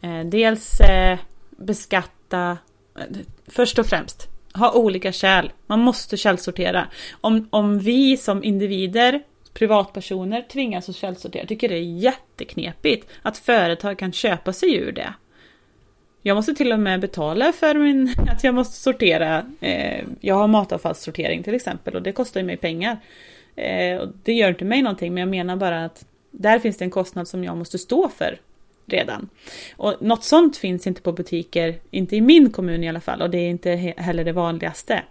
eh, 0.00 0.20
dels 0.24 0.80
eh, 0.80 1.18
beskatta, 1.50 2.58
eh, 2.98 3.04
först 3.46 3.78
och 3.78 3.86
främst, 3.86 4.28
ha 4.54 4.72
olika 4.72 5.12
kärl. 5.12 5.50
Man 5.66 5.80
måste 5.80 6.16
källsortera. 6.16 6.86
Om, 7.20 7.48
om 7.50 7.78
vi 7.78 8.16
som 8.16 8.44
individer, 8.44 9.22
privatpersoner, 9.52 10.42
tvingas 10.42 10.88
att 10.88 10.96
källsortera, 10.96 11.46
tycker 11.46 11.68
det 11.68 11.74
är 11.74 11.98
jätteknepigt 11.98 13.08
att 13.22 13.38
företag 13.38 13.98
kan 13.98 14.12
köpa 14.12 14.52
sig 14.52 14.74
ur 14.74 14.92
det. 14.92 15.14
Jag 16.22 16.34
måste 16.34 16.54
till 16.54 16.72
och 16.72 16.80
med 16.80 17.00
betala 17.00 17.52
för 17.52 17.74
min, 17.74 18.14
att 18.28 18.44
jag 18.44 18.54
måste 18.54 18.76
sortera. 18.76 19.46
Eh, 19.60 20.04
jag 20.20 20.34
har 20.34 20.48
matavfallssortering 20.48 21.42
till 21.42 21.54
exempel 21.54 21.94
och 21.94 22.02
det 22.02 22.12
kostar 22.12 22.40
ju 22.40 22.46
mig 22.46 22.56
pengar. 22.56 22.98
Eh, 23.56 23.98
och 23.98 24.08
det 24.22 24.32
gör 24.32 24.48
inte 24.48 24.64
mig 24.64 24.82
någonting 24.82 25.14
men 25.14 25.20
jag 25.20 25.28
menar 25.28 25.56
bara 25.56 25.84
att 25.84 26.04
där 26.30 26.58
finns 26.58 26.76
det 26.76 26.84
en 26.84 26.90
kostnad 26.90 27.28
som 27.28 27.44
jag 27.44 27.56
måste 27.56 27.78
stå 27.78 28.08
för 28.08 28.40
redan. 28.86 29.28
Och 29.76 29.94
något 30.00 30.24
sånt 30.24 30.56
finns 30.56 30.86
inte 30.86 31.02
på 31.02 31.12
butiker, 31.12 31.78
inte 31.90 32.16
i 32.16 32.20
min 32.20 32.50
kommun 32.50 32.84
i 32.84 32.88
alla 32.88 33.00
fall 33.00 33.22
och 33.22 33.30
det 33.30 33.38
är 33.38 33.50
inte 33.50 33.70
heller 33.96 34.24
det 34.24 34.32
vanligaste 34.32 35.02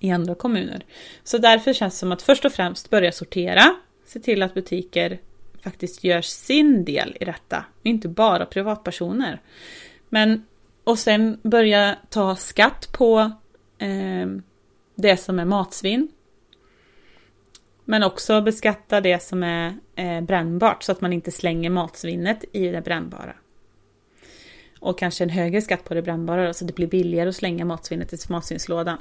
i 0.00 0.10
andra 0.10 0.34
kommuner. 0.34 0.84
Så 1.24 1.38
därför 1.38 1.72
känns 1.72 1.94
det 1.94 1.98
som 1.98 2.12
att 2.12 2.22
först 2.22 2.44
och 2.44 2.52
främst 2.52 2.90
börja 2.90 3.12
sortera, 3.12 3.62
se 4.06 4.20
till 4.20 4.42
att 4.42 4.54
butiker 4.54 5.18
faktiskt 5.62 6.04
gör 6.04 6.20
sin 6.20 6.84
del 6.84 7.16
i 7.20 7.24
detta, 7.24 7.64
inte 7.82 8.08
bara 8.08 8.46
privatpersoner. 8.46 9.40
Men, 10.14 10.46
och 10.84 10.98
sen 10.98 11.38
börja 11.42 11.96
ta 12.08 12.36
skatt 12.36 12.88
på 12.92 13.32
eh, 13.78 14.26
det 14.94 15.16
som 15.16 15.38
är 15.38 15.44
matsvinn. 15.44 16.08
Men 17.84 18.02
också 18.02 18.40
beskatta 18.40 19.00
det 19.00 19.22
som 19.22 19.42
är 19.42 19.74
eh, 19.94 20.20
brännbart 20.20 20.82
så 20.82 20.92
att 20.92 21.00
man 21.00 21.12
inte 21.12 21.30
slänger 21.30 21.70
matsvinnet 21.70 22.44
i 22.52 22.68
det 22.68 22.80
brännbara. 22.80 23.34
Och 24.80 24.98
kanske 24.98 25.24
en 25.24 25.30
högre 25.30 25.62
skatt 25.62 25.84
på 25.84 25.94
det 25.94 26.02
brännbara 26.02 26.54
så 26.54 26.64
att 26.64 26.68
det 26.68 26.74
blir 26.74 26.86
billigare 26.86 27.28
att 27.28 27.36
slänga 27.36 27.64
matsvinnet 27.64 28.12
i 28.12 28.16
matsvinnslådan. 28.28 28.98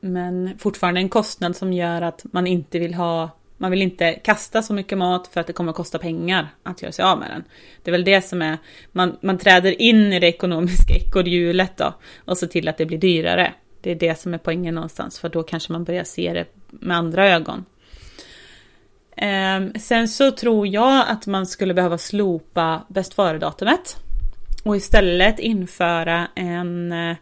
Men 0.00 0.58
fortfarande 0.58 1.00
en 1.00 1.08
kostnad 1.08 1.56
som 1.56 1.72
gör 1.72 2.02
att 2.02 2.24
man 2.32 2.46
inte 2.46 2.78
vill 2.78 2.94
ha 2.94 3.30
man 3.62 3.70
vill 3.70 3.82
inte 3.82 4.12
kasta 4.12 4.62
så 4.62 4.74
mycket 4.74 4.98
mat 4.98 5.26
för 5.26 5.40
att 5.40 5.46
det 5.46 5.52
kommer 5.52 5.70
att 5.70 5.76
kosta 5.76 5.98
pengar 5.98 6.48
att 6.62 6.82
göra 6.82 6.92
sig 6.92 7.04
av 7.04 7.18
med 7.18 7.30
den. 7.30 7.44
Det 7.82 7.90
är 7.90 7.92
väl 7.92 8.04
det 8.04 8.22
som 8.22 8.42
är, 8.42 8.58
man, 8.92 9.16
man 9.20 9.38
träder 9.38 9.82
in 9.82 10.12
i 10.12 10.20
det 10.20 10.26
ekonomiska 10.26 10.94
ekorrhjulet 10.94 11.76
då 11.76 11.94
och 12.24 12.38
ser 12.38 12.46
till 12.46 12.68
att 12.68 12.76
det 12.76 12.86
blir 12.86 12.98
dyrare. 12.98 13.54
Det 13.80 13.90
är 13.90 13.94
det 13.94 14.18
som 14.18 14.34
är 14.34 14.38
poängen 14.38 14.74
någonstans, 14.74 15.20
för 15.20 15.28
då 15.28 15.42
kanske 15.42 15.72
man 15.72 15.84
börjar 15.84 16.04
se 16.04 16.32
det 16.32 16.46
med 16.70 16.96
andra 16.96 17.28
ögon. 17.28 17.64
Eh, 19.16 19.80
sen 19.80 20.08
så 20.08 20.30
tror 20.30 20.66
jag 20.66 21.04
att 21.08 21.26
man 21.26 21.46
skulle 21.46 21.74
behöva 21.74 21.98
slopa 21.98 22.86
bäst 22.88 23.14
före-datumet 23.14 23.96
och 24.64 24.76
istället 24.76 25.38
införa 25.38 26.28
en, 26.34 26.92
eh, 26.92 27.16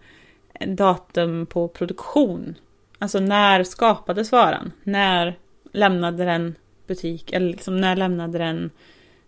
datum 0.67 1.47
på 1.47 1.69
produktion. 1.69 2.55
Alltså 2.99 3.21
när 3.21 3.65
skapades 3.65 4.33
varan? 4.33 4.73
När 4.83 5.39
lämnade 5.73 6.25
den 6.25 6.55
butik, 6.87 7.33
eller 7.33 7.51
liksom 7.51 7.77
när 7.77 7.97
lämnade 7.97 8.39
den 8.39 8.71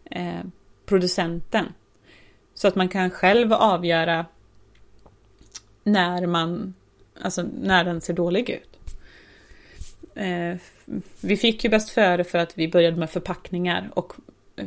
eh, 0.04 0.40
producenten? 0.86 1.66
Så 2.54 2.68
att 2.68 2.74
man 2.74 2.88
kan 2.88 3.10
själv 3.10 3.52
avgöra 3.52 4.26
när 5.84 6.26
man, 6.26 6.74
alltså 7.22 7.46
när 7.60 7.84
den 7.84 8.00
ser 8.00 8.14
dålig 8.14 8.50
ut. 8.50 8.96
Eh, 10.14 10.56
vi 11.20 11.36
fick 11.36 11.64
ju 11.64 11.70
bäst 11.70 11.90
före 11.90 12.24
för 12.24 12.38
att 12.38 12.58
vi 12.58 12.68
började 12.68 12.96
med 12.96 13.10
förpackningar 13.10 13.90
och 13.94 14.12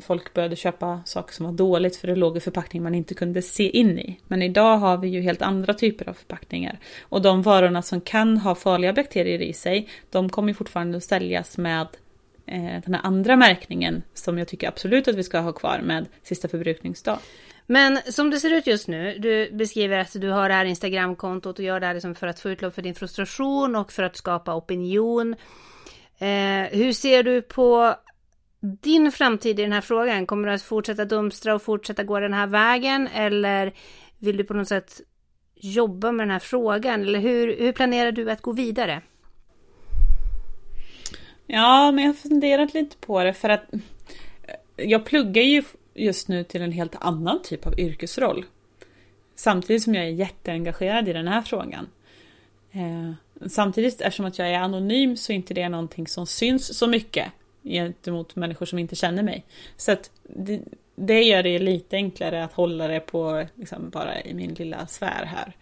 folk 0.01 0.33
började 0.33 0.55
köpa 0.55 1.01
saker 1.05 1.33
som 1.33 1.45
var 1.45 1.53
dåligt 1.53 1.95
för 1.95 2.07
det 2.07 2.15
låg 2.15 2.37
i 2.37 2.39
förpackning 2.39 2.83
man 2.83 2.95
inte 2.95 3.13
kunde 3.13 3.41
se 3.41 3.69
in 3.69 3.99
i. 3.99 4.19
Men 4.27 4.41
idag 4.41 4.77
har 4.77 4.97
vi 4.97 5.07
ju 5.07 5.21
helt 5.21 5.41
andra 5.41 5.73
typer 5.73 6.09
av 6.09 6.13
förpackningar. 6.13 6.79
Och 7.01 7.21
de 7.21 7.41
varorna 7.41 7.81
som 7.81 8.01
kan 8.01 8.37
ha 8.37 8.55
farliga 8.55 8.93
bakterier 8.93 9.41
i 9.41 9.53
sig, 9.53 9.89
de 10.09 10.29
kommer 10.29 10.53
fortfarande 10.53 10.97
att 10.97 11.03
säljas 11.03 11.57
med 11.57 11.87
eh, 12.45 12.81
den 12.85 12.93
här 12.93 13.01
andra 13.03 13.35
märkningen 13.35 14.03
som 14.13 14.37
jag 14.37 14.47
tycker 14.47 14.67
absolut 14.67 15.07
att 15.07 15.15
vi 15.15 15.23
ska 15.23 15.39
ha 15.39 15.53
kvar 15.53 15.81
med 15.83 16.05
sista 16.23 16.47
förbrukningsdag. 16.47 17.19
Men 17.67 17.99
som 18.09 18.29
det 18.29 18.39
ser 18.39 18.53
ut 18.53 18.67
just 18.67 18.87
nu, 18.87 19.17
du 19.19 19.51
beskriver 19.51 19.97
att 19.97 20.21
du 20.21 20.29
har 20.29 20.49
det 20.49 20.55
här 20.55 20.65
Instagramkontot 20.65 21.59
och 21.59 21.65
gör 21.65 21.79
det 21.79 21.85
här 21.85 21.93
liksom 21.93 22.15
för 22.15 22.27
att 22.27 22.39
få 22.39 22.49
utlopp 22.49 22.75
för 22.75 22.81
din 22.81 22.95
frustration 22.95 23.75
och 23.75 23.91
för 23.91 24.03
att 24.03 24.17
skapa 24.17 24.55
opinion. 24.55 25.35
Eh, 26.17 26.63
hur 26.71 26.93
ser 26.93 27.23
du 27.23 27.41
på 27.41 27.95
din 28.65 29.11
framtid 29.11 29.59
i 29.59 29.63
den 29.63 29.71
här 29.71 29.81
frågan? 29.81 30.25
Kommer 30.25 30.47
du 30.47 30.53
att 30.53 30.61
fortsätta 30.61 31.05
dumstra 31.05 31.55
och 31.55 31.61
fortsätta 31.61 32.03
gå 32.03 32.19
den 32.19 32.33
här 32.33 32.47
vägen? 32.47 33.07
Eller 33.07 33.73
vill 34.19 34.37
du 34.37 34.43
på 34.43 34.53
något 34.53 34.67
sätt 34.67 35.01
jobba 35.55 36.11
med 36.11 36.27
den 36.27 36.31
här 36.31 36.39
frågan? 36.39 37.01
Eller 37.01 37.19
hur, 37.19 37.57
hur 37.57 37.71
planerar 37.71 38.11
du 38.11 38.31
att 38.31 38.41
gå 38.41 38.51
vidare? 38.51 39.01
Ja, 41.47 41.91
men 41.91 42.03
jag 42.03 42.09
har 42.09 42.15
funderat 42.15 42.73
lite 42.73 42.97
på 42.97 43.23
det 43.23 43.33
för 43.33 43.49
att 43.49 43.63
jag 44.75 45.05
pluggar 45.05 45.43
ju 45.43 45.63
just 45.93 46.27
nu 46.27 46.43
till 46.43 46.61
en 46.61 46.71
helt 46.71 46.95
annan 46.99 47.41
typ 47.41 47.67
av 47.67 47.79
yrkesroll. 47.79 48.45
Samtidigt 49.35 49.83
som 49.83 49.95
jag 49.95 50.05
är 50.05 50.09
jätteengagerad 50.09 51.07
i 51.07 51.13
den 51.13 51.27
här 51.27 51.41
frågan. 51.41 51.87
Eh, 52.71 53.11
samtidigt 53.49 54.01
eftersom 54.01 54.25
att 54.25 54.39
jag 54.39 54.49
är 54.49 54.59
anonym 54.59 55.17
så 55.17 55.31
är 55.31 55.35
inte 55.35 55.53
det 55.53 55.69
någonting 55.69 56.07
som 56.07 56.27
syns 56.27 56.77
så 56.77 56.87
mycket 56.87 57.31
gentemot 57.65 58.35
människor 58.35 58.65
som 58.65 58.79
inte 58.79 58.95
känner 58.95 59.23
mig. 59.23 59.45
Så 59.77 59.91
att 59.91 60.11
det, 60.23 60.61
det 60.95 61.21
gör 61.21 61.43
det 61.43 61.59
lite 61.59 61.95
enklare 61.95 62.43
att 62.43 62.53
hålla 62.53 62.87
det 62.87 62.99
på 62.99 63.45
liksom 63.55 63.89
bara 63.89 64.21
i 64.21 64.33
min 64.33 64.53
lilla 64.53 64.87
sfär 64.87 65.25
här. 65.25 65.55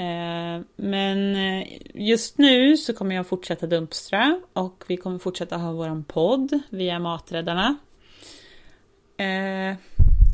Eh, 0.00 0.62
men 0.76 1.36
eh, 1.36 1.66
just 1.94 2.38
nu 2.38 2.76
så 2.76 2.92
kommer 2.92 3.14
jag 3.14 3.26
fortsätta 3.26 3.66
dumpstra 3.66 4.40
och 4.52 4.84
vi 4.86 4.96
kommer 4.96 5.18
fortsätta 5.18 5.56
ha 5.56 5.72
våran 5.72 6.04
podd 6.04 6.60
via 6.70 6.98
Maträddarna. 6.98 7.76
Eh, 9.16 9.76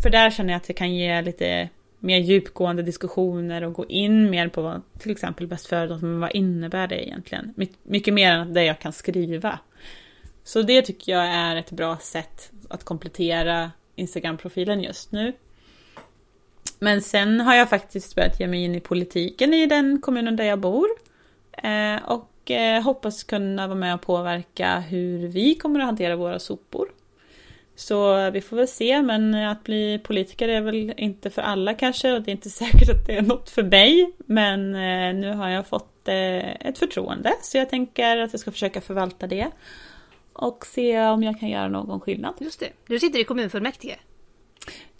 för 0.02 0.10
där 0.10 0.30
känner 0.30 0.52
jag 0.52 0.56
att 0.56 0.68
jag 0.68 0.76
kan 0.76 0.94
ge 0.94 1.22
lite 1.22 1.68
mer 1.98 2.18
djupgående 2.18 2.82
diskussioner 2.82 3.62
och 3.64 3.72
gå 3.72 3.86
in 3.86 4.30
mer 4.30 4.48
på 4.48 4.62
vad 4.62 4.82
till 4.98 5.10
exempel 5.10 5.46
bäst 5.46 5.66
före 5.66 5.98
men 5.98 6.20
vad 6.20 6.34
innebär 6.34 6.86
det 6.86 7.06
egentligen? 7.06 7.54
Mycket 7.82 8.14
mer 8.14 8.32
än 8.32 8.54
det 8.54 8.64
jag 8.64 8.78
kan 8.78 8.92
skriva. 8.92 9.58
Så 10.46 10.62
det 10.62 10.82
tycker 10.82 11.12
jag 11.12 11.24
är 11.24 11.56
ett 11.56 11.70
bra 11.70 11.98
sätt 11.98 12.50
att 12.68 12.84
komplettera 12.84 13.70
Instagram-profilen 13.94 14.82
just 14.82 15.12
nu. 15.12 15.32
Men 16.78 17.02
sen 17.02 17.40
har 17.40 17.54
jag 17.54 17.70
faktiskt 17.70 18.14
börjat 18.14 18.40
ge 18.40 18.46
mig 18.46 18.64
in 18.64 18.74
i 18.74 18.80
politiken 18.80 19.54
i 19.54 19.66
den 19.66 20.00
kommunen 20.00 20.36
där 20.36 20.44
jag 20.44 20.58
bor. 20.58 20.86
Eh, 21.52 21.96
och 22.04 22.50
eh, 22.50 22.82
hoppas 22.82 23.24
kunna 23.24 23.66
vara 23.66 23.78
med 23.78 23.94
och 23.94 24.02
påverka 24.02 24.78
hur 24.80 25.28
vi 25.28 25.54
kommer 25.54 25.80
att 25.80 25.86
hantera 25.86 26.16
våra 26.16 26.38
sopor. 26.38 26.88
Så 27.76 28.30
vi 28.30 28.40
får 28.40 28.56
väl 28.56 28.68
se, 28.68 29.02
men 29.02 29.34
att 29.34 29.64
bli 29.64 29.98
politiker 29.98 30.48
är 30.48 30.60
väl 30.60 30.94
inte 30.96 31.30
för 31.30 31.42
alla 31.42 31.74
kanske 31.74 32.12
och 32.12 32.22
det 32.22 32.30
är 32.30 32.32
inte 32.32 32.50
säkert 32.64 32.90
att 32.90 33.06
det 33.06 33.16
är 33.16 33.22
något 33.22 33.50
för 33.50 33.62
mig. 33.62 34.12
Men 34.18 34.74
eh, 34.74 35.14
nu 35.20 35.34
har 35.34 35.48
jag 35.48 35.66
fått 35.66 36.08
eh, 36.08 36.66
ett 36.66 36.78
förtroende 36.78 37.32
så 37.42 37.58
jag 37.58 37.70
tänker 37.70 38.16
att 38.16 38.32
jag 38.32 38.40
ska 38.40 38.50
försöka 38.50 38.80
förvalta 38.80 39.26
det 39.26 39.50
och 40.36 40.66
se 40.66 41.00
om 41.08 41.22
jag 41.22 41.40
kan 41.40 41.48
göra 41.48 41.68
någon 41.68 42.00
skillnad. 42.00 42.34
Just 42.40 42.60
det. 42.60 42.72
Du 42.86 42.98
sitter 42.98 43.18
i 43.18 43.24
kommunfullmäktige. 43.24 43.96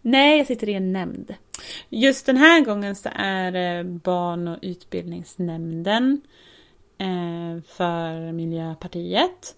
Nej, 0.03 0.39
jag 0.39 0.47
sitter 0.47 0.69
i 0.69 0.75
en 0.75 0.93
nämnd. 0.93 1.35
Just 1.89 2.27
den 2.27 2.37
här 2.37 2.61
gången 2.61 2.97
så 2.97 3.09
är 3.13 3.53
det 3.53 3.85
barn 3.85 4.49
och 4.49 4.59
utbildningsnämnden 4.63 6.21
eh, 6.99 7.63
för 7.67 8.33
Miljöpartiet. 8.33 9.57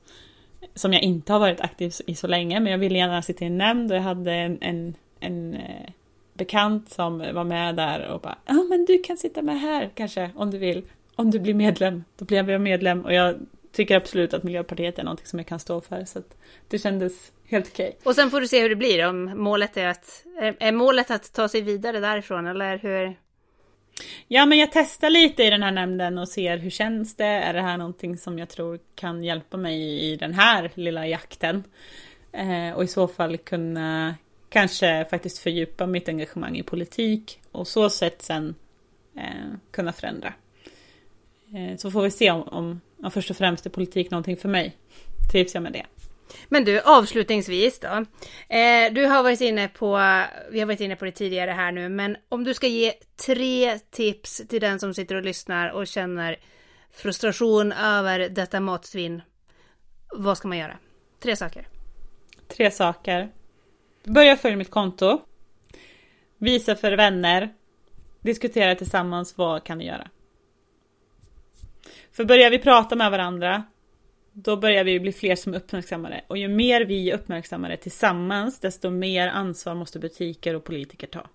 Som 0.75 0.93
jag 0.93 1.03
inte 1.03 1.33
har 1.33 1.41
varit 1.41 1.61
aktiv 1.61 1.93
i 2.07 2.15
så 2.15 2.27
länge, 2.27 2.61
men 2.61 2.73
jag 2.73 2.79
ville 2.79 2.99
gärna 2.99 3.23
sitta 3.23 3.45
i 3.45 3.47
en 3.47 3.59
nämnd 3.59 3.91
och 3.91 3.97
jag 3.97 4.03
hade 4.03 4.33
en, 4.33 4.59
en, 4.61 4.95
en 5.21 5.55
eh, 5.55 5.91
bekant 6.35 6.89
som 6.89 7.19
var 7.19 7.45
med 7.45 7.77
där 7.77 8.09
och 8.09 8.21
bara 8.21 8.39
ja 8.47 8.67
men 8.69 8.85
du 8.85 8.99
kan 8.99 9.17
sitta 9.17 9.43
med 9.43 9.61
här 9.61 9.91
kanske 9.95 10.31
om 10.37 10.51
du 10.51 10.59
vill. 10.59 10.85
Om 11.17 11.31
du 11.31 11.39
blir 11.39 11.55
medlem. 11.55 12.05
Då 12.17 12.25
blir 12.25 12.49
jag 12.49 12.61
medlem 12.61 13.05
och 13.05 13.15
jag 13.15 13.37
tycker 13.79 13.97
absolut 13.97 14.35
att 14.35 14.43
Miljöpartiet 14.43 14.99
är 14.99 15.03
någonting 15.03 15.27
som 15.27 15.39
jag 15.39 15.47
kan 15.47 15.59
stå 15.59 15.81
för. 15.81 16.05
Så 16.05 16.23
det 16.69 16.79
kändes 16.79 17.33
helt 17.45 17.69
okej. 17.69 17.89
Okay. 17.89 18.01
Och 18.05 18.15
sen 18.15 18.31
får 18.31 18.41
du 18.41 18.49
se 18.49 18.63
hur 18.63 18.69
det 18.69 18.77
blir 18.77 19.07
om 19.07 19.25
målet 19.43 19.77
är 19.77 19.87
att, 19.87 20.25
är 20.59 20.73
målet 20.73 21.11
att 21.11 21.33
ta 21.33 21.49
sig 21.49 21.61
vidare 21.61 22.01
därifrån 22.01 22.47
eller 22.47 22.79
hur? 22.79 23.17
Ja 24.29 24.47
men 24.47 24.59
jag 24.59 24.73
testar 24.73 25.11
lite 25.11 25.43
i 25.43 25.51
den 25.51 25.63
här 25.63 25.71
nämnden 25.71 26.19
och 26.19 26.29
ser 26.29 26.57
hur 26.57 26.71
känns 26.71 27.17
det? 27.17 27.25
Är 27.25 27.55
det 27.55 27.61
här 27.61 27.77
någonting 27.77 28.19
som 28.19 28.39
jag 28.39 28.49
tror 28.49 28.79
kan 28.95 29.25
hjälpa 29.25 29.57
mig 29.57 30.01
i 30.13 30.17
den 30.17 30.35
här 30.35 30.71
lilla 30.75 31.07
jakten? 31.07 31.65
Eh, 32.33 32.77
och 32.77 32.85
i 32.85 32.89
så 32.89 33.09
fall 33.09 33.37
kunna 33.39 34.15
kanske 34.49 35.07
faktiskt 35.11 35.39
fördjupa 35.39 35.87
mitt 35.87 36.09
engagemang 36.09 36.57
i 36.57 36.63
politik 36.63 37.41
och 37.53 37.69
så 37.69 37.91
sätt 37.91 38.23
sen 38.23 38.55
eh, 39.17 39.55
kunna 39.71 39.93
förändra. 39.93 40.33
Eh, 41.55 41.77
så 41.77 41.91
får 41.91 42.03
vi 42.03 42.11
se 42.11 42.31
om, 42.31 42.43
om, 42.43 42.81
om 43.03 43.11
först 43.11 43.31
och 43.31 43.37
främst 43.37 43.67
är 43.67 43.71
politik 43.71 44.11
någonting 44.11 44.37
för 44.37 44.49
mig. 44.49 44.77
Trivs 45.33 45.55
jag 45.55 45.63
med 45.63 45.73
det? 45.73 45.87
Men 46.49 46.65
du, 46.65 46.81
avslutningsvis 46.81 47.81
då. 47.81 48.05
Eh, 48.57 48.93
du 48.93 49.07
har 49.07 49.23
varit 49.23 49.41
inne 49.41 49.69
på, 49.69 49.89
vi 50.51 50.61
har 50.61 50.67
varit 50.67 50.81
inne 50.81 50.97
på 50.97 51.05
det 51.05 51.13
tidigare 51.13 51.51
här 51.51 51.73
nu, 51.73 51.89
men 51.89 52.17
om 52.29 52.45
du 52.45 52.55
ska 52.55 52.67
ge 52.67 52.93
tre 53.27 53.79
tips 53.79 54.43
till 54.49 54.61
den 54.61 54.79
som 54.79 54.95
sitter 54.95 55.15
och 55.15 55.23
lyssnar 55.23 55.71
och 55.71 55.87
känner 55.87 56.37
frustration 56.93 57.73
över 57.73 58.29
detta 58.29 58.61
matsvinn. 58.61 59.23
Vad 60.13 60.39
ska 60.39 60.49
man 60.49 60.59
göra? 60.59 60.79
Tre 61.23 61.37
saker. 61.37 61.69
Tre 62.49 62.71
saker. 62.71 63.29
Börja 64.05 64.37
följa 64.37 64.57
mitt 64.57 64.71
konto. 64.71 65.21
Visa 66.39 66.77
för 66.77 66.93
vänner. 66.93 67.55
Diskutera 68.21 68.75
tillsammans, 68.75 69.39
vad 69.39 69.65
kan 69.65 69.79
ni 69.79 69.87
göra? 69.87 70.09
För 72.19 72.25
börjar 72.25 72.51
vi 72.51 72.59
prata 72.59 72.97
med 72.97 73.11
varandra 73.11 73.65
då 74.33 74.57
börjar 74.57 74.85
vi 74.85 75.01
bli 75.01 75.13
fler 75.13 75.37
som 75.37 75.55
uppmärksammar 75.55 76.11
det. 76.11 76.25
Och 76.27 76.39
ju 76.39 76.49
mer 76.49 76.81
vi 76.81 77.13
uppmärksammar 77.13 77.69
det 77.69 77.77
tillsammans, 77.77 78.61
desto 78.61 78.91
mer 78.91 79.29
ansvar 79.29 79.75
måste 79.75 79.99
butiker 79.99 80.55
och 80.55 80.65
politiker 80.65 81.07
ta. 81.07 81.27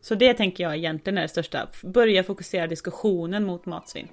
Så 0.00 0.14
det 0.14 0.34
tänker 0.34 0.64
jag 0.64 0.76
egentligen 0.76 1.18
är 1.18 1.22
det 1.22 1.28
största. 1.28 1.68
Börja 1.82 2.24
fokusera 2.24 2.66
diskussionen 2.66 3.44
mot 3.44 3.66
matsvinn. 3.66 4.08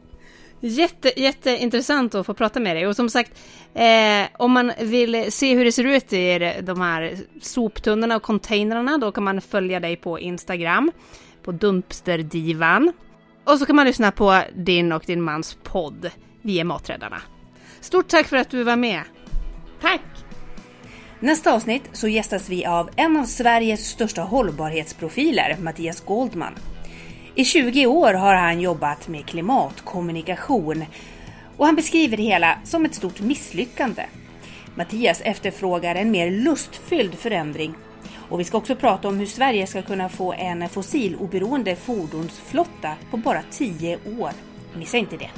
Jätte, 0.59 1.21
jätteintressant 1.21 2.15
att 2.15 2.25
få 2.25 2.33
prata 2.33 2.59
med 2.59 2.75
dig 2.75 2.87
och 2.87 2.95
som 2.95 3.09
sagt 3.09 3.31
eh, 3.73 4.27
om 4.37 4.51
man 4.51 4.71
vill 4.79 5.31
se 5.31 5.55
hur 5.55 5.65
det 5.65 5.71
ser 5.71 5.83
ut 5.83 6.13
i 6.13 6.53
de 6.61 6.81
här 6.81 7.17
soptunnorna 7.41 8.15
och 8.15 8.23
containrarna 8.23 8.97
då 8.97 9.11
kan 9.11 9.23
man 9.23 9.41
följa 9.41 9.79
dig 9.79 9.95
på 9.95 10.19
Instagram 10.19 10.91
på 11.43 11.51
Dumpsterdivan 11.51 12.93
och 13.45 13.59
så 13.59 13.65
kan 13.65 13.75
man 13.75 13.85
lyssna 13.85 14.11
på 14.11 14.41
din 14.55 14.91
och 14.91 15.03
din 15.05 15.21
mans 15.21 15.57
podd 15.63 16.11
Vi 16.41 16.59
är 16.59 16.63
Maträddarna. 16.63 17.21
Stort 17.81 18.07
tack 18.07 18.27
för 18.27 18.37
att 18.37 18.49
du 18.49 18.63
var 18.63 18.75
med. 18.75 19.01
Tack! 19.81 20.01
Nästa 21.19 21.53
avsnitt 21.53 21.83
så 21.91 22.07
gästas 22.07 22.49
vi 22.49 22.65
av 22.65 22.89
en 22.95 23.17
av 23.17 23.25
Sveriges 23.25 23.89
största 23.89 24.21
hållbarhetsprofiler, 24.21 25.57
Mattias 25.61 26.01
Goldman. 26.01 26.53
I 27.35 27.45
20 27.45 27.85
år 27.85 28.13
har 28.13 28.35
han 28.35 28.61
jobbat 28.61 29.07
med 29.07 29.25
klimatkommunikation 29.25 30.85
och 31.57 31.65
han 31.65 31.75
beskriver 31.75 32.17
det 32.17 32.23
hela 32.23 32.59
som 32.63 32.85
ett 32.85 32.95
stort 32.95 33.19
misslyckande. 33.19 34.05
Mattias 34.75 35.21
efterfrågar 35.21 35.95
en 35.95 36.11
mer 36.11 36.31
lustfylld 36.31 37.15
förändring 37.15 37.75
och 38.29 38.39
vi 38.39 38.43
ska 38.43 38.57
också 38.57 38.75
prata 38.75 39.07
om 39.07 39.19
hur 39.19 39.25
Sverige 39.25 39.67
ska 39.67 39.81
kunna 39.81 40.09
få 40.09 40.33
en 40.33 40.69
fossiloberoende 40.69 41.75
fordonsflotta 41.75 42.95
på 43.11 43.17
bara 43.17 43.41
10 43.51 43.99
år. 44.19 44.31
Missa 44.73 44.97
inte 44.97 45.17
det! 45.17 45.29